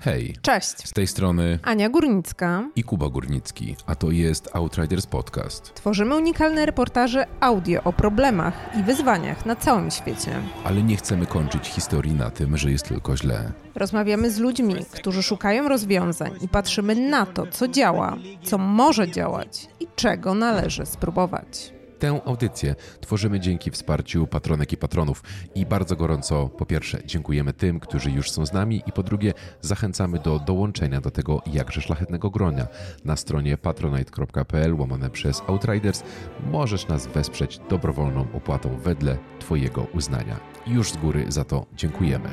Hej. 0.00 0.36
Cześć. 0.42 0.88
Z 0.88 0.92
tej 0.92 1.06
strony 1.06 1.58
Ania 1.62 1.88
Górnicka 1.88 2.68
i 2.76 2.82
Kuba 2.82 3.08
Górnicki, 3.08 3.76
a 3.86 3.94
to 3.94 4.10
jest 4.10 4.48
Outriders 4.56 5.06
Podcast. 5.06 5.74
Tworzymy 5.74 6.16
unikalne 6.16 6.66
reportaże 6.66 7.26
audio 7.40 7.82
o 7.84 7.92
problemach 7.92 8.54
i 8.80 8.82
wyzwaniach 8.82 9.46
na 9.46 9.56
całym 9.56 9.90
świecie. 9.90 10.30
Ale 10.64 10.82
nie 10.82 10.96
chcemy 10.96 11.26
kończyć 11.26 11.66
historii 11.68 12.12
na 12.12 12.30
tym, 12.30 12.56
że 12.56 12.70
jest 12.70 12.88
tylko 12.88 13.16
źle. 13.16 13.52
Rozmawiamy 13.74 14.30
z 14.30 14.38
ludźmi, 14.38 14.74
którzy 14.92 15.22
szukają 15.22 15.68
rozwiązań 15.68 16.30
i 16.40 16.48
patrzymy 16.48 16.94
na 16.94 17.26
to, 17.26 17.46
co 17.46 17.68
działa, 17.68 18.16
co 18.42 18.58
może 18.58 19.10
działać 19.10 19.68
i 19.80 19.86
czego 19.96 20.34
należy 20.34 20.86
spróbować. 20.86 21.77
Tę 21.98 22.20
audycję 22.24 22.74
tworzymy 23.00 23.40
dzięki 23.40 23.70
wsparciu 23.70 24.26
patronek 24.26 24.72
i 24.72 24.76
patronów 24.76 25.22
i 25.54 25.66
bardzo 25.66 25.96
gorąco 25.96 26.48
po 26.48 26.66
pierwsze 26.66 26.98
dziękujemy 27.04 27.52
tym, 27.52 27.80
którzy 27.80 28.10
już 28.10 28.30
są 28.30 28.46
z 28.46 28.52
nami 28.52 28.82
i 28.86 28.92
po 28.92 29.02
drugie 29.02 29.34
zachęcamy 29.60 30.18
do 30.18 30.38
dołączenia 30.38 31.00
do 31.00 31.10
tego 31.10 31.42
jakże 31.46 31.80
szlachetnego 31.80 32.30
gronia. 32.30 32.66
Na 33.04 33.16
stronie 33.16 33.56
patronite.pl 33.56 34.74
łamane 34.74 35.10
przez 35.10 35.42
Outriders 35.46 36.02
możesz 36.50 36.88
nas 36.88 37.06
wesprzeć 37.06 37.60
dobrowolną 37.70 38.26
opłatą 38.34 38.78
wedle 38.78 39.18
Twojego 39.40 39.86
uznania. 39.94 40.40
Już 40.66 40.92
z 40.92 40.96
góry 40.96 41.24
za 41.28 41.44
to 41.44 41.66
dziękujemy. 41.76 42.28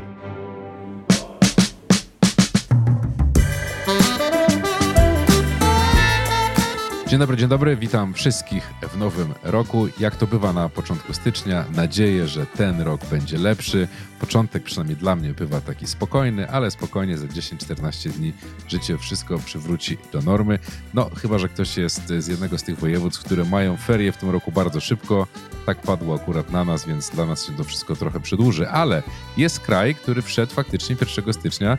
Dzień 7.07 7.19
dobry, 7.19 7.37
dzień 7.37 7.49
dobry, 7.49 7.75
witam 7.75 8.13
wszystkich 8.13 8.73
w 8.91 8.97
nowym 8.97 9.33
roku. 9.43 9.87
Jak 9.99 10.15
to 10.15 10.27
bywa 10.27 10.53
na 10.53 10.69
początku 10.69 11.13
stycznia, 11.13 11.65
nadzieję, 11.75 12.27
że 12.27 12.45
ten 12.45 12.81
rok 12.81 13.05
będzie 13.05 13.37
lepszy. 13.37 13.87
Początek 14.19 14.63
przynajmniej 14.63 14.97
dla 14.97 15.15
mnie 15.15 15.33
bywa 15.33 15.61
taki 15.61 15.87
spokojny, 15.87 16.49
ale 16.49 16.71
spokojnie 16.71 17.17
za 17.17 17.27
10-14 17.27 18.09
dni 18.09 18.33
życie 18.67 18.97
wszystko 18.97 19.39
przywróci 19.39 19.97
do 20.13 20.21
normy. 20.21 20.59
No, 20.93 21.09
chyba, 21.21 21.37
że 21.37 21.49
ktoś 21.49 21.77
jest 21.77 22.07
z 22.07 22.27
jednego 22.27 22.57
z 22.57 22.63
tych 22.63 22.79
województw, 22.79 23.23
które 23.23 23.45
mają 23.45 23.77
ferie 23.77 24.11
w 24.11 24.17
tym 24.17 24.29
roku 24.29 24.51
bardzo 24.51 24.79
szybko. 24.79 25.27
Tak 25.65 25.81
padło 25.81 26.15
akurat 26.15 26.51
na 26.51 26.65
nas, 26.65 26.85
więc 26.85 27.09
dla 27.09 27.25
nas 27.25 27.45
się 27.45 27.57
to 27.57 27.63
wszystko 27.63 27.95
trochę 27.95 28.19
przedłuży, 28.19 28.69
ale 28.69 29.03
jest 29.37 29.59
kraj, 29.59 29.95
który 29.95 30.21
wszedł 30.21 30.53
faktycznie 30.53 30.95
1 31.15 31.33
stycznia 31.33 31.77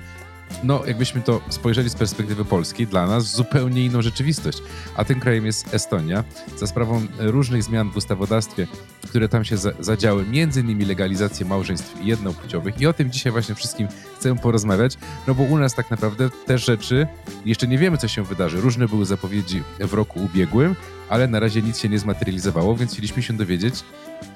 no, 0.63 0.87
jakbyśmy 0.87 1.21
to 1.21 1.41
spojrzeli 1.49 1.91
z 1.91 1.95
perspektywy 1.95 2.45
polskiej, 2.45 2.87
dla 2.87 3.07
nas 3.07 3.37
zupełnie 3.37 3.85
inną 3.85 4.03
rzeczywistość. 4.03 4.59
A 4.97 5.05
tym 5.05 5.21
krajem 5.21 5.47
jest 5.47 5.75
Estonia. 5.75 6.25
Za 6.57 6.67
sprawą 6.67 7.07
różnych 7.19 7.63
zmian 7.63 7.91
w 7.91 7.97
ustawodawstwie, 7.97 8.67
które 9.09 9.29
tam 9.29 9.45
się 9.45 9.57
zadziały, 9.81 10.27
między 10.27 10.61
innymi 10.61 10.85
legalizację 10.85 11.47
małżeństw 11.47 11.95
jednopłciowych. 12.03 12.81
I 12.81 12.87
o 12.87 12.93
tym 12.93 13.11
dzisiaj 13.11 13.33
właśnie 13.33 13.55
wszystkim 13.55 13.89
chcę 14.17 14.37
porozmawiać, 14.37 14.99
no 15.27 15.35
bo 15.35 15.43
u 15.43 15.59
nas 15.59 15.75
tak 15.75 15.91
naprawdę 15.91 16.31
te 16.47 16.59
rzeczy, 16.59 17.07
jeszcze 17.45 17.67
nie 17.67 17.79
wiemy, 17.79 17.99
co 17.99 18.09
się 18.09 18.25
wydarzy. 18.25 18.61
Różne 18.61 18.89
były 18.89 19.07
zapowiedzi 19.07 19.63
w 19.81 19.95
roku 19.95 20.21
ubiegłym, 20.21 20.77
ale 21.09 21.29
na 21.29 21.41
razie 21.41 21.63
nic 21.63 21.79
się 21.79 21.89
nie 21.89 21.99
zmaterializowało, 21.99 22.77
więc 22.77 22.93
chcieliśmy 22.93 23.23
się 23.23 23.37
dowiedzieć, 23.37 23.75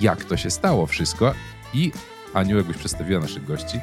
jak 0.00 0.24
to 0.24 0.36
się 0.36 0.50
stało 0.50 0.86
wszystko. 0.86 1.34
I 1.74 1.92
Aniu, 2.34 2.56
jakbyś 2.56 2.76
przedstawiła 2.76 3.20
naszych 3.20 3.44
gości. 3.44 3.80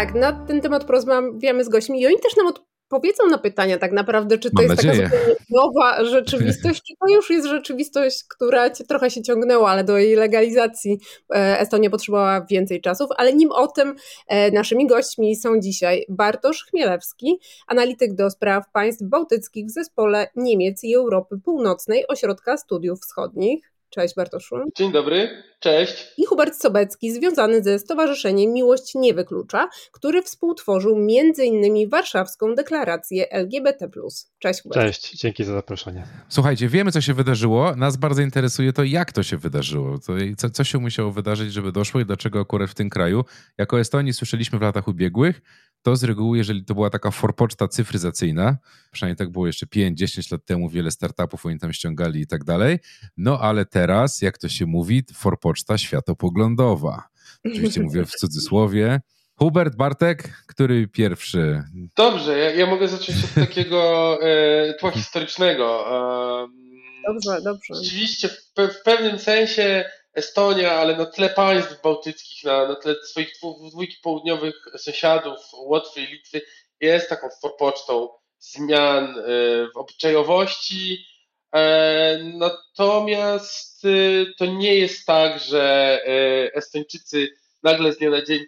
Tak, 0.00 0.14
na 0.14 0.32
ten 0.32 0.60
temat 0.60 0.84
porozmawiamy 0.84 1.64
z 1.64 1.68
gośćmi 1.68 2.00
i 2.00 2.06
oni 2.06 2.16
też 2.16 2.36
nam 2.36 2.46
odpowiedzą 2.46 3.26
na 3.30 3.38
pytania 3.38 3.78
tak 3.78 3.92
naprawdę, 3.92 4.38
czy 4.38 4.50
to 4.50 4.62
Mam 4.62 4.70
jest 4.70 4.84
nadzieję. 4.84 5.10
taka 5.10 5.16
nowa 5.50 6.04
rzeczywistość, 6.04 6.82
czy 6.82 6.94
to 7.00 7.14
już 7.14 7.30
jest 7.30 7.46
rzeczywistość, 7.46 8.24
która 8.28 8.70
trochę 8.70 9.10
się 9.10 9.22
ciągnęła, 9.22 9.70
ale 9.70 9.84
do 9.84 9.98
jej 9.98 10.16
legalizacji 10.16 10.98
e, 11.34 11.60
Estonia 11.60 11.90
potrzebowała 11.90 12.46
więcej 12.50 12.80
czasów, 12.80 13.10
ale 13.16 13.32
nim 13.32 13.52
o 13.52 13.66
tym 13.66 13.94
e, 14.26 14.50
naszymi 14.50 14.86
gośćmi 14.86 15.36
są 15.36 15.60
dzisiaj 15.60 16.04
Bartosz 16.08 16.64
Chmielewski, 16.64 17.40
analityk 17.66 18.14
do 18.14 18.30
spraw 18.30 18.70
państw 18.72 19.04
bałtyckich 19.04 19.66
w 19.66 19.70
zespole 19.70 20.28
Niemiec 20.36 20.84
i 20.84 20.94
Europy 20.94 21.38
Północnej 21.44 22.06
Ośrodka 22.08 22.56
Studiów 22.56 23.00
Wschodnich. 23.00 23.72
Cześć 23.90 24.14
Bartoszu. 24.14 24.56
Dzień 24.76 24.92
dobry, 24.92 25.42
cześć. 25.60 26.06
I 26.16 26.26
Hubert 26.26 26.56
Sobecki, 26.56 27.12
związany 27.12 27.62
ze 27.62 27.78
Stowarzyszeniem 27.78 28.52
Miłość 28.52 28.94
Nie 28.94 29.14
Wyklucza, 29.14 29.68
który 29.92 30.22
współtworzył 30.22 30.96
m.in. 30.96 31.90
warszawską 31.90 32.54
deklarację 32.54 33.30
LGBT. 33.30 33.88
Cześć 34.38 34.62
Hubert. 34.62 34.80
Cześć, 34.80 35.16
dzięki 35.16 35.44
za 35.44 35.52
zaproszenie. 35.52 36.06
Słuchajcie, 36.28 36.68
wiemy 36.68 36.92
co 36.92 37.00
się 37.00 37.14
wydarzyło. 37.14 37.76
Nas 37.76 37.96
bardzo 37.96 38.22
interesuje 38.22 38.72
to, 38.72 38.84
jak 38.84 39.12
to 39.12 39.22
się 39.22 39.36
wydarzyło. 39.36 39.98
To, 39.98 40.12
co, 40.36 40.50
co 40.50 40.64
się 40.64 40.78
musiało 40.78 41.12
wydarzyć, 41.12 41.52
żeby 41.52 41.72
doszło 41.72 42.00
i 42.00 42.04
dlaczego 42.04 42.40
akurat 42.40 42.70
w 42.70 42.74
tym 42.74 42.90
kraju. 42.90 43.24
Jako 43.58 43.80
Estonii 43.80 44.12
słyszeliśmy 44.12 44.58
w 44.58 44.62
latach 44.62 44.88
ubiegłych, 44.88 45.40
to 45.82 45.96
z 45.96 46.04
reguły, 46.04 46.38
jeżeli 46.38 46.64
to 46.64 46.74
była 46.74 46.90
taka 46.90 47.10
forpoczta 47.10 47.68
cyfryzacyjna, 47.68 48.56
przynajmniej 48.92 49.16
tak 49.16 49.30
było 49.30 49.46
jeszcze 49.46 49.66
5-10 49.66 50.32
lat 50.32 50.44
temu, 50.44 50.68
wiele 50.68 50.90
startupów 50.90 51.46
oni 51.46 51.58
tam 51.58 51.72
ściągali 51.72 52.20
i 52.20 52.26
tak 52.26 52.44
dalej, 52.44 52.78
no 53.16 53.40
ale 53.40 53.66
teraz, 53.66 54.22
jak 54.22 54.38
to 54.38 54.48
się 54.48 54.66
mówi, 54.66 55.04
forpoczta 55.14 55.49
światopoglądowa. 55.76 57.08
Oczywiście 57.44 57.80
mówię 57.90 58.04
w 58.04 58.10
cudzysłowie. 58.10 59.00
Hubert, 59.38 59.76
Bartek, 59.76 60.44
który 60.46 60.88
pierwszy? 60.88 61.62
Dobrze, 61.96 62.38
ja, 62.38 62.50
ja 62.50 62.66
mogę 62.66 62.88
zacząć 62.88 63.18
od 63.24 63.34
takiego 63.46 64.18
e, 64.22 64.74
tła 64.74 64.90
historycznego. 64.90 65.86
E, 66.44 67.12
dobrze, 67.12 67.42
dobrze. 67.42 67.74
Rzeczywiście, 67.74 68.28
w, 68.28 68.52
pe 68.52 68.68
w 68.68 68.82
pewnym 68.82 69.18
sensie 69.18 69.84
Estonia, 70.14 70.72
ale 70.72 70.96
na 70.96 71.06
tle 71.06 71.30
państw 71.30 71.82
bałtyckich, 71.82 72.44
na, 72.44 72.68
na 72.68 72.74
tle 72.74 72.94
swoich 73.04 73.32
dwójki 73.70 73.96
południowych 74.02 74.54
sąsiadów, 74.76 75.40
Łotwy 75.52 76.00
i 76.00 76.06
Litwy, 76.06 76.40
jest 76.80 77.08
taką 77.08 77.28
forpocztą 77.42 78.08
zmian 78.38 79.04
e, 79.04 79.22
w 79.74 79.76
obyczajowości. 79.76 81.06
E, 81.54 82.18
natomiast 82.34 83.84
e, 83.84 83.88
to 84.38 84.46
nie 84.46 84.74
jest 84.74 85.06
tak, 85.06 85.38
że 85.38 86.00
Estończycy 86.54 87.28
nagle 87.62 87.92
z 87.92 87.98
dnia 87.98 88.10
na 88.10 88.24
dzień 88.24 88.44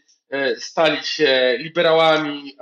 stali 0.59 1.05
się 1.05 1.57
liberałami 1.59 2.57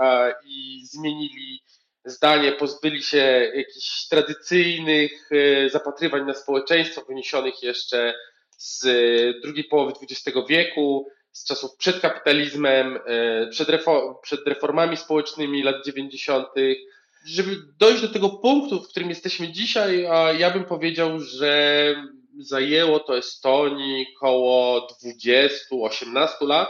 i 0.44 0.86
zmienili 0.86 1.62
zdanie, 2.04 2.52
pozbyli 2.52 3.02
się 3.02 3.50
jakichś 3.54 4.08
tradycyjnych 4.08 5.30
zapatrywań 5.72 6.26
na 6.26 6.34
społeczeństwo 6.34 7.04
wyniesionych 7.04 7.62
jeszcze 7.62 8.14
z 8.60 8.84
e, 8.84 9.40
drugiej 9.40 9.64
połowy 9.64 9.92
XX 10.02 10.38
wieku, 10.48 11.08
z 11.32 11.44
czasów 11.44 11.76
przed 11.76 12.00
kapitalizmem, 12.00 12.98
e, 13.06 13.50
przed 14.22 14.46
reformami 14.46 14.96
społecznymi 14.96 15.62
lat 15.62 15.84
90. 15.84 16.48
Żeby 17.25 17.56
dojść 17.78 18.03
do 18.03 18.08
tego 18.08 18.28
punktu, 18.28 18.82
w 18.82 18.88
którym 18.88 19.08
jesteśmy 19.08 19.53
dzisiaj, 19.53 20.06
ja 20.38 20.50
bym 20.50 20.64
powiedział, 20.64 21.20
że 21.20 21.94
zajęło 22.38 23.00
to 23.00 23.19
Estonii 23.19 24.06
około 24.16 24.88
20-18 25.04 26.28
lat. 26.41 26.69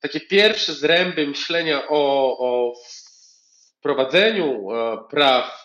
Takie 0.00 0.20
pierwsze 0.20 0.72
zręby 0.72 1.26
myślenia 1.26 1.88
o, 1.88 2.36
o 2.38 2.74
wprowadzeniu 3.78 4.70
e, 4.70 4.98
praw 5.10 5.64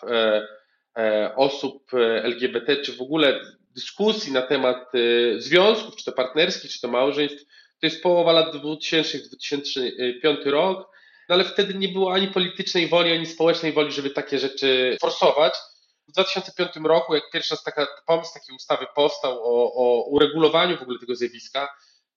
osób 1.36 1.90
LGBT, 2.22 2.76
czy 2.76 2.92
w 2.92 3.02
ogóle 3.02 3.40
dyskusji 3.74 4.32
na 4.32 4.42
temat 4.42 4.92
związków, 5.36 5.96
czy 5.96 6.04
to 6.04 6.12
partnerskich, 6.12 6.70
czy 6.70 6.80
to 6.80 6.88
małżeństw, 6.88 7.44
to 7.80 7.86
jest 7.86 8.02
połowa 8.02 8.32
lat 8.32 8.56
2000, 8.56 9.18
2005 9.18 10.46
rok, 10.46 10.90
no 11.28 11.34
ale 11.34 11.44
wtedy 11.44 11.74
nie 11.74 11.88
było 11.88 12.12
ani 12.12 12.28
politycznej 12.28 12.88
woli, 12.88 13.12
ani 13.12 13.26
społecznej 13.26 13.72
woli, 13.72 13.92
żeby 13.92 14.10
takie 14.10 14.38
rzeczy 14.38 14.96
forsować. 15.00 15.54
W 16.08 16.12
2005 16.12 16.70
roku, 16.84 17.14
jak 17.14 17.30
pierwszy 17.32 17.54
raz 17.54 17.62
taka, 17.62 17.86
pomysł 18.06 18.34
takiej 18.34 18.56
ustawy 18.56 18.86
powstał 18.94 19.32
o, 19.42 19.72
o 19.74 20.04
uregulowaniu 20.04 20.78
w 20.78 20.82
ogóle 20.82 20.98
tego 20.98 21.16
zjawiska, 21.16 21.68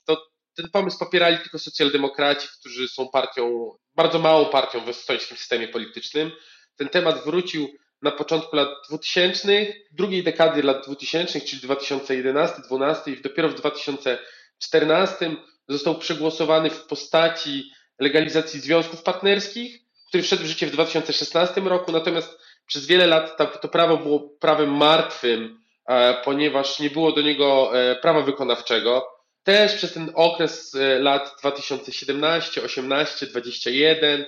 to 0.06 0.28
ten 0.56 0.70
pomysł 0.70 1.00
popierali 1.00 1.38
tylko 1.38 1.60
socjaldemokraci, 1.60 2.48
którzy 2.60 2.88
są 2.88 3.08
partią, 3.08 3.72
bardzo 3.96 4.20
małą 4.20 4.46
partią 4.46 4.86
w 4.86 4.90
estońskim 4.90 5.38
systemie 5.38 5.68
politycznym. 5.68 6.32
Ten 6.76 6.90
temat 6.90 7.26
wrócił 7.26 7.70
na 8.02 8.12
początku 8.12 8.56
lat 8.56 8.70
2000, 8.90 9.74
drugiej 9.92 10.24
dekady 10.24 10.64
lat 10.64 10.86
2000, 10.86 11.42
czyli 11.42 11.62
2011-2012 11.62 13.12
i 13.12 13.22
dopiero 13.22 13.50
w 13.50 13.56
2014 13.56 15.36
został 15.68 16.00
przegłosowany 16.00 16.70
w 16.70 16.86
postaci 16.86 17.72
legalizacji 18.02 18.60
związków 18.60 19.04
partnerskich, 19.04 19.82
który 20.08 20.24
wszedł 20.24 20.44
w 20.44 20.46
życie 20.46 20.68
w 20.68 20.72
2016 20.72 21.62
roku, 21.62 21.92
natomiast 21.92 22.40
przez 22.68 22.88
wiele 22.88 23.08
lat 23.08 23.38
to, 23.62 23.68
prawo 23.68 23.98
było 23.98 24.20
prawem 24.20 24.78
martwym, 24.78 25.60
e, 25.88 26.14
ponieważ 26.24 26.80
nie 26.80 26.90
było 26.90 27.12
do 27.12 27.22
niego 27.22 27.72
e, 27.80 27.96
prawa 27.96 28.22
wykonawczego. 28.22 29.08
Też 29.44 29.76
przez 29.76 29.94
ten 29.94 30.12
okres 30.16 30.76
e, 30.76 31.00
lat 31.00 31.36
2017, 31.40 32.64
18, 32.64 33.28
21 33.28 34.26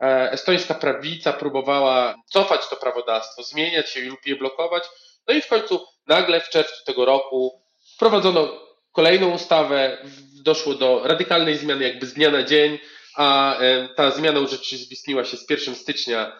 E, 0.00 0.32
estońska 0.32 0.74
prawica 0.74 1.32
próbowała 1.32 2.14
cofać 2.26 2.68
to 2.68 2.76
prawodawstwo, 2.76 3.42
zmieniać 3.42 3.96
je 3.96 4.02
lub 4.02 4.26
je 4.26 4.36
blokować. 4.36 4.84
No 5.28 5.34
i 5.34 5.42
w 5.42 5.46
końcu 5.46 5.86
nagle 6.06 6.40
w 6.40 6.48
czerwcu 6.48 6.84
tego 6.84 7.04
roku 7.04 7.62
wprowadzono 7.94 8.60
kolejną 8.92 9.30
ustawę, 9.30 9.98
doszło 10.42 10.74
do 10.74 11.02
radykalnej 11.04 11.56
zmiany 11.56 11.84
jakby 11.84 12.06
z 12.06 12.14
dnia 12.14 12.30
na 12.30 12.42
dzień, 12.42 12.78
a 13.20 13.58
ta 13.96 14.10
zmiana 14.10 14.40
urzeczywistniła 14.40 15.24
się 15.24 15.36
z 15.36 15.50
1 15.50 15.74
stycznia 15.74 16.32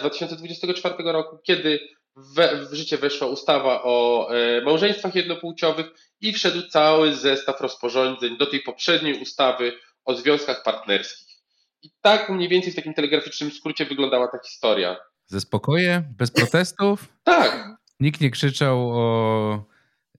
2024 0.00 0.94
roku, 1.12 1.38
kiedy 1.42 1.80
w, 2.16 2.68
w 2.70 2.74
życie 2.74 2.98
weszła 2.98 3.26
ustawa 3.28 3.82
o 3.82 4.28
e, 4.34 4.60
małżeństwach 4.60 5.14
jednopłciowych 5.14 5.86
i 6.20 6.32
wszedł 6.32 6.68
cały 6.68 7.14
zestaw 7.14 7.60
rozporządzeń 7.60 8.38
do 8.38 8.46
tej 8.46 8.60
poprzedniej 8.60 9.22
ustawy 9.22 9.72
o 10.04 10.14
związkach 10.14 10.62
partnerskich. 10.62 11.36
I 11.82 11.90
tak 12.00 12.30
mniej 12.30 12.48
więcej 12.48 12.72
w 12.72 12.76
takim 12.76 12.94
telegraficznym 12.94 13.50
skrócie 13.50 13.84
wyglądała 13.84 14.28
ta 14.28 14.38
historia. 14.48 14.96
Ze 15.26 15.40
spokojem? 15.40 16.04
Bez 16.18 16.30
protestów? 16.30 17.08
tak. 17.24 17.76
Nikt 18.00 18.20
nie 18.20 18.30
krzyczał 18.30 18.90
o 18.92 19.64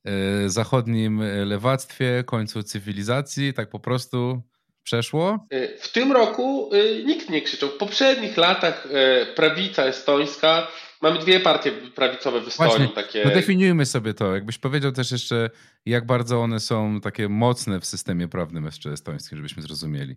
e, 0.06 0.50
zachodnim 0.50 1.24
lewactwie, 1.46 2.24
końcu 2.24 2.64
cywilizacji, 2.64 3.54
tak 3.54 3.70
po 3.70 3.80
prostu 3.80 4.42
przeszło? 4.84 5.48
E, 5.50 5.78
w 5.78 5.92
tym 5.92 6.12
roku 6.12 6.70
e, 6.74 7.04
nikt 7.04 7.30
nie 7.30 7.42
krzyczał. 7.42 7.70
W 7.70 7.78
poprzednich 7.78 8.38
latach 8.38 8.88
e, 8.92 9.26
prawica 9.26 9.84
estońska 9.84 10.68
Mamy 11.02 11.20
dwie 11.20 11.40
partie 11.40 11.72
prawicowe 11.72 12.42
w 12.42 12.48
Estonii. 12.48 12.78
Właśnie, 12.78 12.96
takie... 12.96 13.26
no 13.26 13.32
definiujmy 13.32 13.86
sobie 13.86 14.14
to. 14.14 14.34
Jakbyś 14.34 14.58
powiedział 14.58 14.92
też 14.92 15.12
jeszcze, 15.12 15.50
jak 15.86 16.06
bardzo 16.06 16.40
one 16.40 16.60
są 16.60 17.02
takie 17.02 17.30
mocne 17.30 17.80
w 17.80 17.86
systemie 17.86 18.28
prawnym 18.28 18.68
estońskim, 18.94 19.38
żebyśmy 19.38 19.64
zrozumieli. 19.64 20.16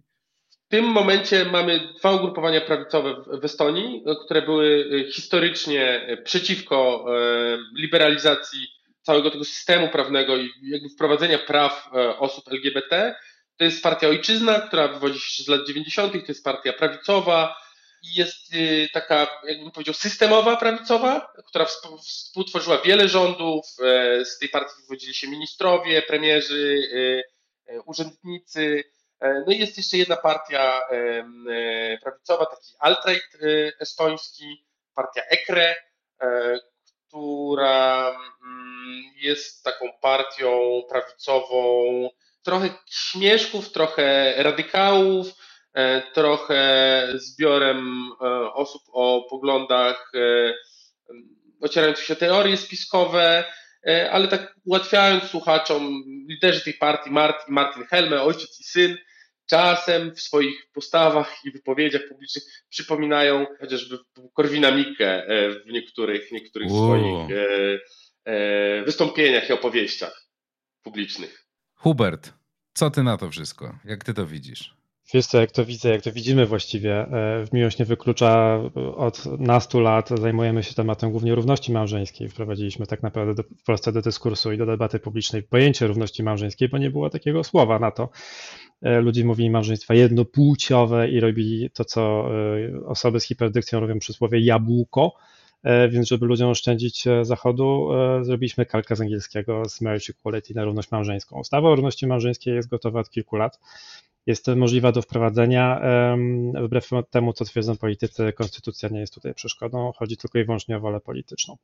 W 0.50 0.68
tym 0.68 0.84
momencie 0.84 1.44
mamy 1.44 1.80
dwa 1.98 2.12
ugrupowania 2.12 2.60
prawicowe 2.60 3.14
w 3.40 3.44
Estonii, 3.44 4.04
które 4.24 4.42
były 4.42 4.88
historycznie 5.12 6.06
przeciwko 6.24 7.06
liberalizacji 7.76 8.68
całego 9.02 9.30
tego 9.30 9.44
systemu 9.44 9.88
prawnego 9.88 10.36
i 10.36 10.50
jakby 10.62 10.88
wprowadzenia 10.88 11.38
praw 11.38 11.90
osób 12.18 12.44
LGBT. 12.52 13.14
To 13.56 13.64
jest 13.64 13.82
partia 13.82 14.08
Ojczyzna, 14.08 14.60
która 14.60 14.88
wywodzi 14.88 15.20
się 15.20 15.42
z 15.42 15.48
lat 15.48 15.66
90., 15.66 16.12
to 16.12 16.18
jest 16.28 16.44
partia 16.44 16.72
prawicowa, 16.72 17.64
i 18.04 18.14
jest 18.14 18.54
y, 18.54 18.88
taka, 18.92 19.26
jakbym 19.44 19.70
powiedział, 19.70 19.94
systemowa 19.94 20.56
prawicowa, 20.56 21.32
która 21.46 21.66
współtworzyła 22.02 22.78
wiele 22.78 23.08
rządów. 23.08 23.66
E, 23.84 24.24
z 24.24 24.38
tej 24.38 24.48
partii 24.48 24.82
wywodzili 24.82 25.14
się 25.14 25.28
ministrowie, 25.28 26.02
premierzy, 26.02 26.88
e, 27.68 27.74
e, 27.74 27.80
urzędnicy. 27.80 28.84
No 29.46 29.52
i 29.52 29.58
jest 29.58 29.76
jeszcze 29.76 29.96
jedna 29.96 30.16
partia 30.16 30.80
prawicowa, 32.02 32.46
taki 32.46 32.72
alt-right 32.78 33.38
estoński, 33.80 34.64
partia 34.94 35.22
EKRE, 35.22 35.76
która 37.08 38.08
mm, 38.08 39.02
jest 39.16 39.64
taką 39.64 39.86
partią 40.00 40.82
prawicową, 40.88 42.08
trochę 42.44 42.68
śmieszków, 42.86 43.72
trochę 43.72 44.34
radykałów, 44.42 45.34
E, 45.74 46.02
trochę 46.12 47.08
zbiorem 47.14 48.10
e, 48.20 48.52
osób 48.52 48.82
o 48.92 49.26
poglądach 49.30 50.12
e, 50.14 50.54
ocierających 51.60 52.04
się 52.04 52.16
teorie 52.16 52.56
spiskowe, 52.56 53.44
ale 54.10 54.28
tak 54.28 54.54
ułatwiając 54.64 55.24
słuchaczom, 55.24 56.02
liderzy 56.28 56.64
tej 56.64 56.74
partii, 56.74 57.10
Martin, 57.10 57.54
Martin 57.54 57.84
Helme, 57.84 58.22
ojciec 58.22 58.60
i 58.60 58.64
syn, 58.64 58.98
czasem 59.46 60.14
w 60.14 60.20
swoich 60.20 60.66
postawach 60.72 61.44
i 61.44 61.50
wypowiedziach 61.50 62.02
publicznych 62.08 62.44
przypominają 62.68 63.46
chociażby 63.60 63.98
Korwina 64.34 64.70
Mikke 64.70 65.26
w 65.66 65.72
niektórych, 65.72 66.32
niektórych 66.32 66.68
swoich 66.70 67.38
wystąpieniach 68.84 69.50
i 69.50 69.52
opowieściach 69.52 70.26
publicznych. 70.82 71.43
Hubert, 71.84 72.32
co 72.74 72.90
ty 72.90 73.02
na 73.02 73.16
to 73.16 73.30
wszystko? 73.30 73.78
Jak 73.84 74.04
ty 74.04 74.14
to 74.14 74.26
widzisz? 74.26 74.76
Wiesz 75.14 75.26
co, 75.26 75.40
jak 75.40 75.50
to 75.50 75.64
widzę, 75.64 75.88
jak 75.88 76.02
to 76.02 76.12
widzimy 76.12 76.46
właściwie, 76.46 77.00
e, 77.00 77.46
w 77.46 77.52
Miłość 77.52 77.78
nie 77.78 77.84
wyklucza 77.84 78.60
od 78.96 79.26
nastu 79.26 79.80
lat 79.80 80.08
zajmujemy 80.20 80.62
się 80.62 80.74
tematem 80.74 81.10
głównie 81.10 81.34
równości 81.34 81.72
małżeńskiej. 81.72 82.28
Wprowadziliśmy 82.28 82.86
tak 82.86 83.02
naprawdę 83.02 83.34
do, 83.34 83.42
w 83.42 83.62
Polsce 83.64 83.92
do 83.92 84.02
dyskursu 84.02 84.52
i 84.52 84.58
do 84.58 84.66
debaty 84.66 84.98
publicznej 84.98 85.42
pojęcie 85.42 85.86
równości 85.86 86.22
małżeńskiej, 86.22 86.68
bo 86.68 86.78
nie 86.78 86.90
było 86.90 87.10
takiego 87.10 87.44
słowa 87.44 87.78
na 87.78 87.90
to. 87.90 88.08
E, 88.82 89.00
ludzie 89.00 89.24
mówili 89.24 89.50
małżeństwa 89.50 89.94
jednopłciowe 89.94 91.08
i 91.08 91.20
robili 91.20 91.70
to, 91.70 91.84
co 91.84 92.28
e, 92.80 92.86
osoby 92.86 93.20
z 93.20 93.24
hiperdykcją 93.24 93.80
robią 93.80 93.98
przysłowie 93.98 94.40
jabłko, 94.40 95.14
więc 95.90 96.08
żeby 96.08 96.26
ludziom 96.26 96.50
oszczędzić 96.50 97.04
zachodu, 97.22 97.88
zrobiliśmy 98.22 98.66
kalkę 98.66 98.96
z 98.96 99.00
angielskiego 99.00 99.68
z 99.68 99.80
marriage 99.80 100.06
equality 100.10 100.54
na 100.54 100.64
równość 100.64 100.90
małżeńską. 100.90 101.40
Ustawa 101.40 101.68
o 101.68 101.74
równości 101.74 102.06
małżeńskiej 102.06 102.54
jest 102.54 102.68
gotowa 102.68 103.00
od 103.00 103.10
kilku 103.10 103.36
lat 103.36 103.58
jest 104.26 104.46
możliwa 104.46 104.92
do 104.92 105.02
wprowadzenia. 105.02 105.82
Wbrew 106.62 106.90
temu, 107.10 107.32
co 107.32 107.44
twierdzą 107.44 107.76
politycy, 107.76 108.32
konstytucja 108.32 108.88
nie 108.88 109.00
jest 109.00 109.14
tutaj 109.14 109.34
przeszkodą, 109.34 109.92
chodzi 109.96 110.16
tylko 110.16 110.38
i 110.38 110.44
wyłącznie 110.44 110.76
o 110.76 110.80
wolę 110.80 111.00
polityczną. 111.00 111.56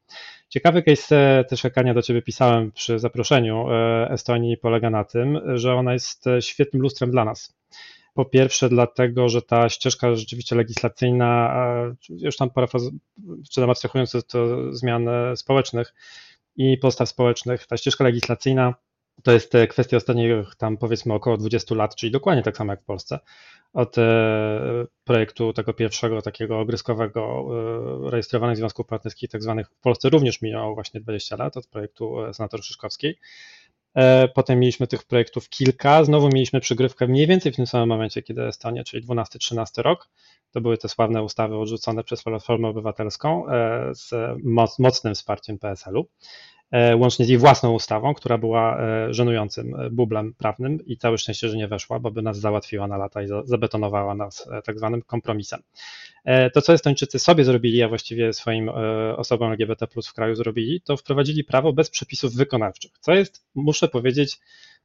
Ciekawy 0.49 0.83
case 0.83 1.39
e, 1.39 1.45
też 1.45 1.63
Kania 1.75 1.95
do 1.95 2.03
Ciebie 2.03 2.23
pisałem 2.23 2.73
przy 2.73 2.99
zaproszeniu 2.99 3.71
e, 3.71 4.11
Estonii 4.11 4.57
polega 4.57 4.91
na 4.91 5.05
tym, 5.05 5.41
że 5.55 5.75
ona 5.75 5.93
jest 5.93 6.27
e, 6.27 6.43
świetnym 6.43 6.83
lustrem 6.83 7.11
dla 7.11 7.25
nas. 7.25 7.57
Po 8.15 8.25
pierwsze, 8.25 8.69
dlatego, 8.69 9.29
że 9.29 9.43
ta 9.43 9.69
ścieżka 9.69 10.15
rzeczywiście 10.15 10.57
legislacyjna, 10.57 11.55
już 12.09 12.37
tam 12.37 12.51
parafraz, 12.51 12.83
czy 13.51 13.61
tam 13.61 13.71
abstrahując 13.71 14.13
to 14.27 14.73
zmian 14.73 15.09
społecznych 15.37 15.95
i 16.57 16.79
postaw 16.79 17.09
społecznych, 17.09 17.67
ta 17.67 17.77
ścieżka 17.77 18.05
legislacyjna 18.05 18.75
to 19.23 19.33
jest 19.33 19.55
e, 19.55 19.67
kwestia 19.67 19.97
ostatnich 19.97 20.55
tam 20.59 20.77
powiedzmy 20.77 21.15
około 21.15 21.37
20 21.37 21.75
lat, 21.75 21.97
czyli 21.97 22.13
dokładnie 22.13 22.43
tak 22.43 22.57
samo 22.57 22.73
jak 22.73 22.83
w 22.83 22.85
Polsce. 22.85 23.19
Od 23.73 23.99
e, 23.99 24.87
projektu 25.05 25.53
tego 25.53 25.75
pierwszego 25.75 26.23
takiego 26.23 26.61
ogryskowego 26.61 27.47
e, 28.07 28.11
rejestrowanych 28.11 28.57
związków 28.57 28.87
partnerskich, 28.87 29.31
tak 29.31 29.43
zwanych 29.43 29.69
w 29.69 29.81
Polsce 29.81 30.11
również 30.11 30.43
minęło 30.43 30.75
właśnie 30.75 31.01
20 31.01 31.37
lat 31.37 31.57
od 31.57 31.67
projektu 31.67 32.17
senator 32.33 32.65
Szyszkowskiej. 32.65 33.19
Potem 34.35 34.59
mieliśmy 34.59 34.87
tych 34.87 35.05
projektów 35.05 35.49
kilka, 35.49 36.05
znowu 36.05 36.29
mieliśmy 36.29 36.61
przygrywkę 36.61 37.07
mniej 37.07 37.27
więcej 37.27 37.53
w 37.53 37.57
tym 37.57 37.67
samym 37.67 37.89
momencie, 37.89 38.23
kiedy 38.23 38.47
Estonia, 38.47 38.85
czyli 38.85 39.07
12-13 39.07 39.83
rok. 39.83 40.09
To 40.53 40.61
były 40.61 40.79
te 40.79 40.89
sławne 40.89 41.23
ustawy 41.23 41.57
odrzucone 41.57 42.05
przez 42.05 42.23
Platformę 42.23 42.69
Obywatelską 42.69 43.45
z 43.93 44.11
mocnym 44.79 45.15
wsparciem 45.15 45.59
PSL-u. 45.59 46.07
E, 46.71 46.97
łącznie 46.97 47.25
z 47.25 47.29
jej 47.29 47.39
własną 47.39 47.73
ustawą, 47.73 48.15
która 48.15 48.39
była 48.39 48.81
e, 48.81 49.15
żenującym 49.15 49.75
e, 49.75 49.91
bublem 49.91 50.35
prawnym 50.35 50.87
i 50.87 50.97
całe 50.97 51.19
szczęście, 51.19 51.49
że 51.49 51.57
nie 51.57 51.69
weszła, 51.69 51.99
bo 51.99 52.11
by 52.11 52.23
nas 52.23 52.39
załatwiła 52.39 52.87
na 52.87 52.97
lata 52.97 53.23
i 53.23 53.27
zabetonowała 53.45 54.15
nas 54.15 54.49
tak 54.65 54.79
zwanym 54.79 55.03
kompromisem. 55.03 55.63
To, 56.55 56.63
co 56.63 56.73
Estończycy 56.73 57.19
sobie 57.19 57.45
zrobili, 57.45 57.83
a 57.83 57.89
właściwie 57.89 58.33
swoim 58.33 58.69
osobom 59.17 59.53
LGBT 59.53 59.87
w 59.87 60.13
kraju 60.15 60.35
zrobili, 60.35 60.81
to 60.81 60.97
wprowadzili 60.97 61.45
prawo 61.45 61.73
bez 61.73 61.91
przepisów 61.91 62.35
wykonawczych, 62.35 62.91
co 63.01 63.15
jest, 63.15 63.45
muszę 63.55 63.89
powiedzieć, 63.89 64.39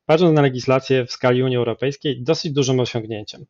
patrząc 0.06 0.36
na 0.36 0.42
legislację 0.42 1.06
w 1.06 1.12
skali 1.12 1.44
Unii 1.44 1.58
Europejskiej, 1.58 2.22
dosyć 2.22 2.52
dużym 2.52 2.80
osiągnięciem. 2.80 3.46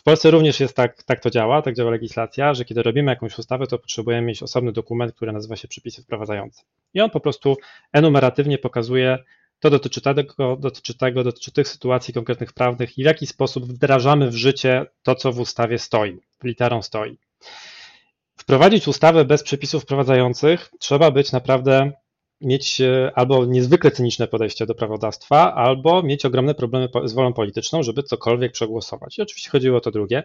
W 0.00 0.02
Polsce 0.02 0.30
również 0.30 0.60
jest 0.60 0.76
tak, 0.76 1.02
tak 1.02 1.20
to 1.20 1.30
działa, 1.30 1.62
tak 1.62 1.74
działa 1.74 1.90
legislacja, 1.90 2.54
że 2.54 2.64
kiedy 2.64 2.82
robimy 2.82 3.10
jakąś 3.10 3.38
ustawę, 3.38 3.66
to 3.66 3.78
potrzebujemy 3.78 4.26
mieć 4.26 4.42
osobny 4.42 4.72
dokument, 4.72 5.14
który 5.14 5.32
nazywa 5.32 5.56
się 5.56 5.68
przepisy 5.68 6.02
wprowadzające. 6.02 6.62
I 6.94 7.00
on 7.00 7.10
po 7.10 7.20
prostu 7.20 7.56
enumeratywnie 7.92 8.58
pokazuje, 8.58 9.18
to 9.58 9.70
dotyczy 9.70 10.00
tego, 10.00 10.56
dotyczy 10.56 10.94
tego, 10.94 11.24
dotyczy 11.24 11.52
tych 11.52 11.68
sytuacji 11.68 12.14
konkretnych 12.14 12.52
prawnych 12.52 12.98
i 12.98 13.02
w 13.02 13.06
jaki 13.06 13.26
sposób 13.26 13.64
wdrażamy 13.64 14.30
w 14.30 14.34
życie 14.34 14.86
to, 15.02 15.14
co 15.14 15.32
w 15.32 15.40
ustawie 15.40 15.78
stoi, 15.78 16.18
literą 16.44 16.82
stoi. 16.82 17.18
Wprowadzić 18.36 18.88
ustawę 18.88 19.24
bez 19.24 19.42
przepisów 19.42 19.82
wprowadzających 19.82 20.70
trzeba 20.78 21.10
być 21.10 21.32
naprawdę 21.32 21.92
mieć 22.40 22.80
e, 22.80 23.12
albo 23.14 23.44
niezwykle 23.44 23.90
cyniczne 23.90 24.28
podejście 24.28 24.66
do 24.66 24.74
prawodawstwa, 24.74 25.54
albo 25.54 26.02
mieć 26.02 26.24
ogromne 26.24 26.54
problemy 26.54 26.88
z 27.04 27.12
wolą 27.12 27.32
polityczną, 27.32 27.82
żeby 27.82 28.02
cokolwiek 28.02 28.52
przegłosować. 28.52 29.18
I 29.18 29.22
oczywiście 29.22 29.50
chodziło 29.50 29.78
o 29.78 29.80
to 29.80 29.90
drugie. 29.90 30.22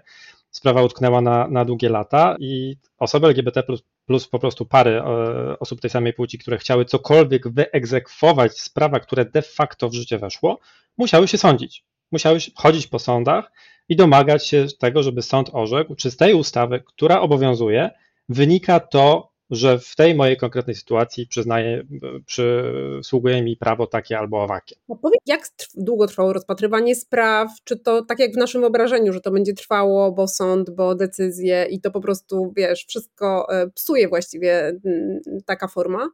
Sprawa 0.52 0.84
utknęła 0.84 1.22
na, 1.22 1.48
na 1.48 1.66
długie 1.66 1.90
lata 1.90 2.36
i 2.40 2.78
osoby 2.98 3.28
LGBT 3.28 3.64
plus, 3.64 3.84
plus 4.06 4.28
po 4.28 4.40
prostu 4.40 4.66
pary 4.66 4.92
e, 4.92 5.60
osób 5.60 5.82
tej 5.82 5.90
samej 5.90 6.14
płci, 6.14 6.38
które 6.38 6.58
chciały 6.58 6.86
cokolwiek 6.86 7.48
wyegzekwować 7.48 8.60
z 8.60 8.70
prawa, 8.70 9.00
które 9.00 9.26
de 9.26 9.42
facto 9.42 9.90
w 9.90 9.94
życie 9.94 10.18
weszło, 10.18 10.60
musiały 10.98 11.28
się 11.28 11.38
sądzić. 11.38 11.84
Musiały 12.12 12.40
chodzić 12.56 12.88
po 12.88 13.00
sądach 13.00 13.52
i 13.90 13.96
domagać 13.96 14.48
się 14.48 14.66
tego, 14.80 15.04
żeby 15.04 15.22
sąd 15.22 15.50
orzekł, 15.54 15.96
czy 15.96 16.12
z 16.12 16.18
tej 16.18 16.34
ustawy, 16.34 16.84
która 16.86 17.22
obowiązuje, 17.22 17.90
wynika 18.30 18.80
to, 18.80 19.35
że 19.50 19.80
w 19.80 19.96
tej 19.96 20.16
mojej 20.16 20.38
konkretnej 20.38 20.76
sytuacji 20.76 21.28
przyznaje, 21.28 21.84
przysługuje 22.26 23.44
mi 23.44 23.58
prawo 23.58 23.88
takie 23.88 24.18
albo 24.18 24.44
owakie. 24.44 24.76
Powiedz, 25.02 25.22
jak 25.26 25.42
długo 25.76 26.08
trwało 26.08 26.34
rozpatrywanie 26.34 26.96
spraw? 26.96 27.50
Czy 27.64 27.80
to 27.80 28.06
tak 28.06 28.20
jak 28.20 28.34
w 28.34 28.38
naszym 28.38 28.62
wyobrażeniu, 28.62 29.14
że 29.14 29.22
to 29.22 29.32
będzie 29.32 29.54
trwało, 29.54 30.12
bo 30.12 30.28
sąd, 30.28 30.70
bo 30.70 30.96
decyzje 30.96 31.68
i 31.70 31.82
to 31.82 31.92
po 31.92 32.02
prostu, 32.02 32.54
wiesz, 32.58 32.86
wszystko 32.86 33.48
e, 33.50 33.70
psuje 33.70 34.08
właściwie 34.08 34.68
mm, 34.86 35.20
taka 35.46 35.68
forma? 35.68 36.10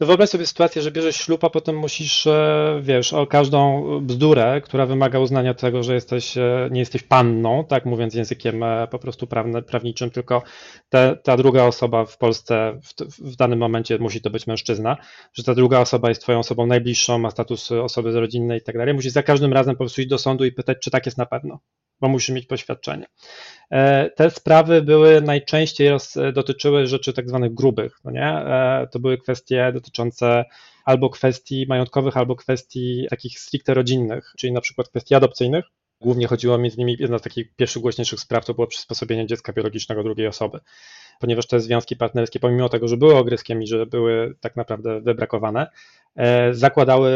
No 0.00 0.06
wyobraź 0.06 0.28
sobie 0.28 0.46
sytuację, 0.46 0.82
że 0.82 0.90
bierzesz 0.90 1.16
ślub, 1.16 1.44
a 1.44 1.50
potem 1.50 1.76
musisz, 1.76 2.26
e, 2.26 2.80
wiesz, 2.82 3.12
o 3.12 3.26
każdą 3.26 3.84
bzdurę, 4.00 4.60
która 4.60 4.86
wymaga 4.86 5.18
uznania 5.18 5.54
tego, 5.54 5.82
że 5.82 5.94
jesteś, 5.94 6.38
e, 6.38 6.68
nie 6.70 6.80
jesteś 6.80 7.02
panną, 7.02 7.64
tak 7.64 7.86
mówiąc 7.86 8.14
językiem 8.14 8.64
po 8.90 8.98
prostu 8.98 9.26
prawne, 9.26 9.62
prawniczym, 9.62 10.10
tylko 10.10 10.42
te, 10.88 11.16
ta 11.22 11.36
druga 11.36 11.64
osoba 11.64 12.04
w 12.04 12.18
Polsce 12.18 12.69
w, 12.72 12.94
w, 13.18 13.36
danym 13.36 13.58
momencie 13.58 13.98
musi 13.98 14.20
to 14.20 14.30
być 14.30 14.46
mężczyzna, 14.46 14.96
że 15.32 15.44
ta 15.44 15.54
druga 15.54 15.80
osoba 15.80 16.08
jest 16.08 16.22
twoją 16.22 16.38
osobą 16.38 16.66
najbliższą, 16.66 17.18
ma 17.18 17.30
status 17.30 17.72
osoby 17.72 18.20
rodzinnej 18.20 18.58
i 18.58 18.62
tak 18.62 18.78
dalej. 18.78 18.94
Musisz 18.94 19.12
za 19.12 19.22
każdym 19.22 19.52
razem 19.52 19.74
po 19.74 19.78
prostu 19.78 20.00
iść 20.00 20.10
do 20.10 20.18
sądu 20.18 20.44
i 20.44 20.52
pytać, 20.52 20.78
czy 20.80 20.90
tak 20.90 21.06
jest 21.06 21.18
na 21.18 21.26
pewno, 21.26 21.60
bo 22.00 22.08
musisz 22.08 22.34
mieć 22.34 22.46
poświadczenie. 22.46 23.06
E, 23.70 24.10
te 24.10 24.30
sprawy 24.30 24.82
były 24.82 25.20
najczęściej 25.20 25.90
dotyczyły 26.32 26.86
rzeczy 26.86 27.12
tak 27.12 27.28
zwanych 27.28 27.54
grubych, 27.54 27.98
no 28.04 28.10
nie? 28.10 28.26
E, 28.26 28.88
to 28.92 28.98
były 28.98 29.18
kwestie 29.18 29.70
dotyczące 29.74 30.44
albo 30.84 31.10
kwestii 31.10 31.66
majątkowych, 31.68 32.16
albo 32.16 32.36
kwestii 32.36 33.06
takich 33.10 33.38
stricte 33.38 33.74
rodzinnych, 33.74 34.32
czyli 34.38 34.52
na 34.52 34.60
przykład 34.60 34.88
kwestii 34.88 35.14
adopcyjnych, 35.14 35.64
Głównie 36.00 36.26
chodziło 36.26 36.58
między 36.58 36.76
innymi, 36.76 36.96
jedna 36.98 37.18
z 37.18 37.22
takich 37.22 37.54
pierwszych 37.54 37.82
głośniejszych 37.82 38.20
spraw 38.20 38.44
to 38.44 38.54
było 38.54 38.66
przysposobienie 38.66 39.26
dziecka 39.26 39.52
biologicznego 39.52 40.02
drugiej 40.02 40.26
osoby. 40.26 40.60
Ponieważ 41.20 41.46
te 41.46 41.60
związki 41.60 41.96
partnerskie, 41.96 42.40
pomimo 42.40 42.68
tego, 42.68 42.88
że 42.88 42.96
były 42.96 43.16
ogryskiem 43.16 43.62
i 43.62 43.66
że 43.66 43.86
były 43.86 44.34
tak 44.40 44.56
naprawdę 44.56 45.00
wybrakowane, 45.00 45.66
e, 46.16 46.54
zakładały 46.54 47.10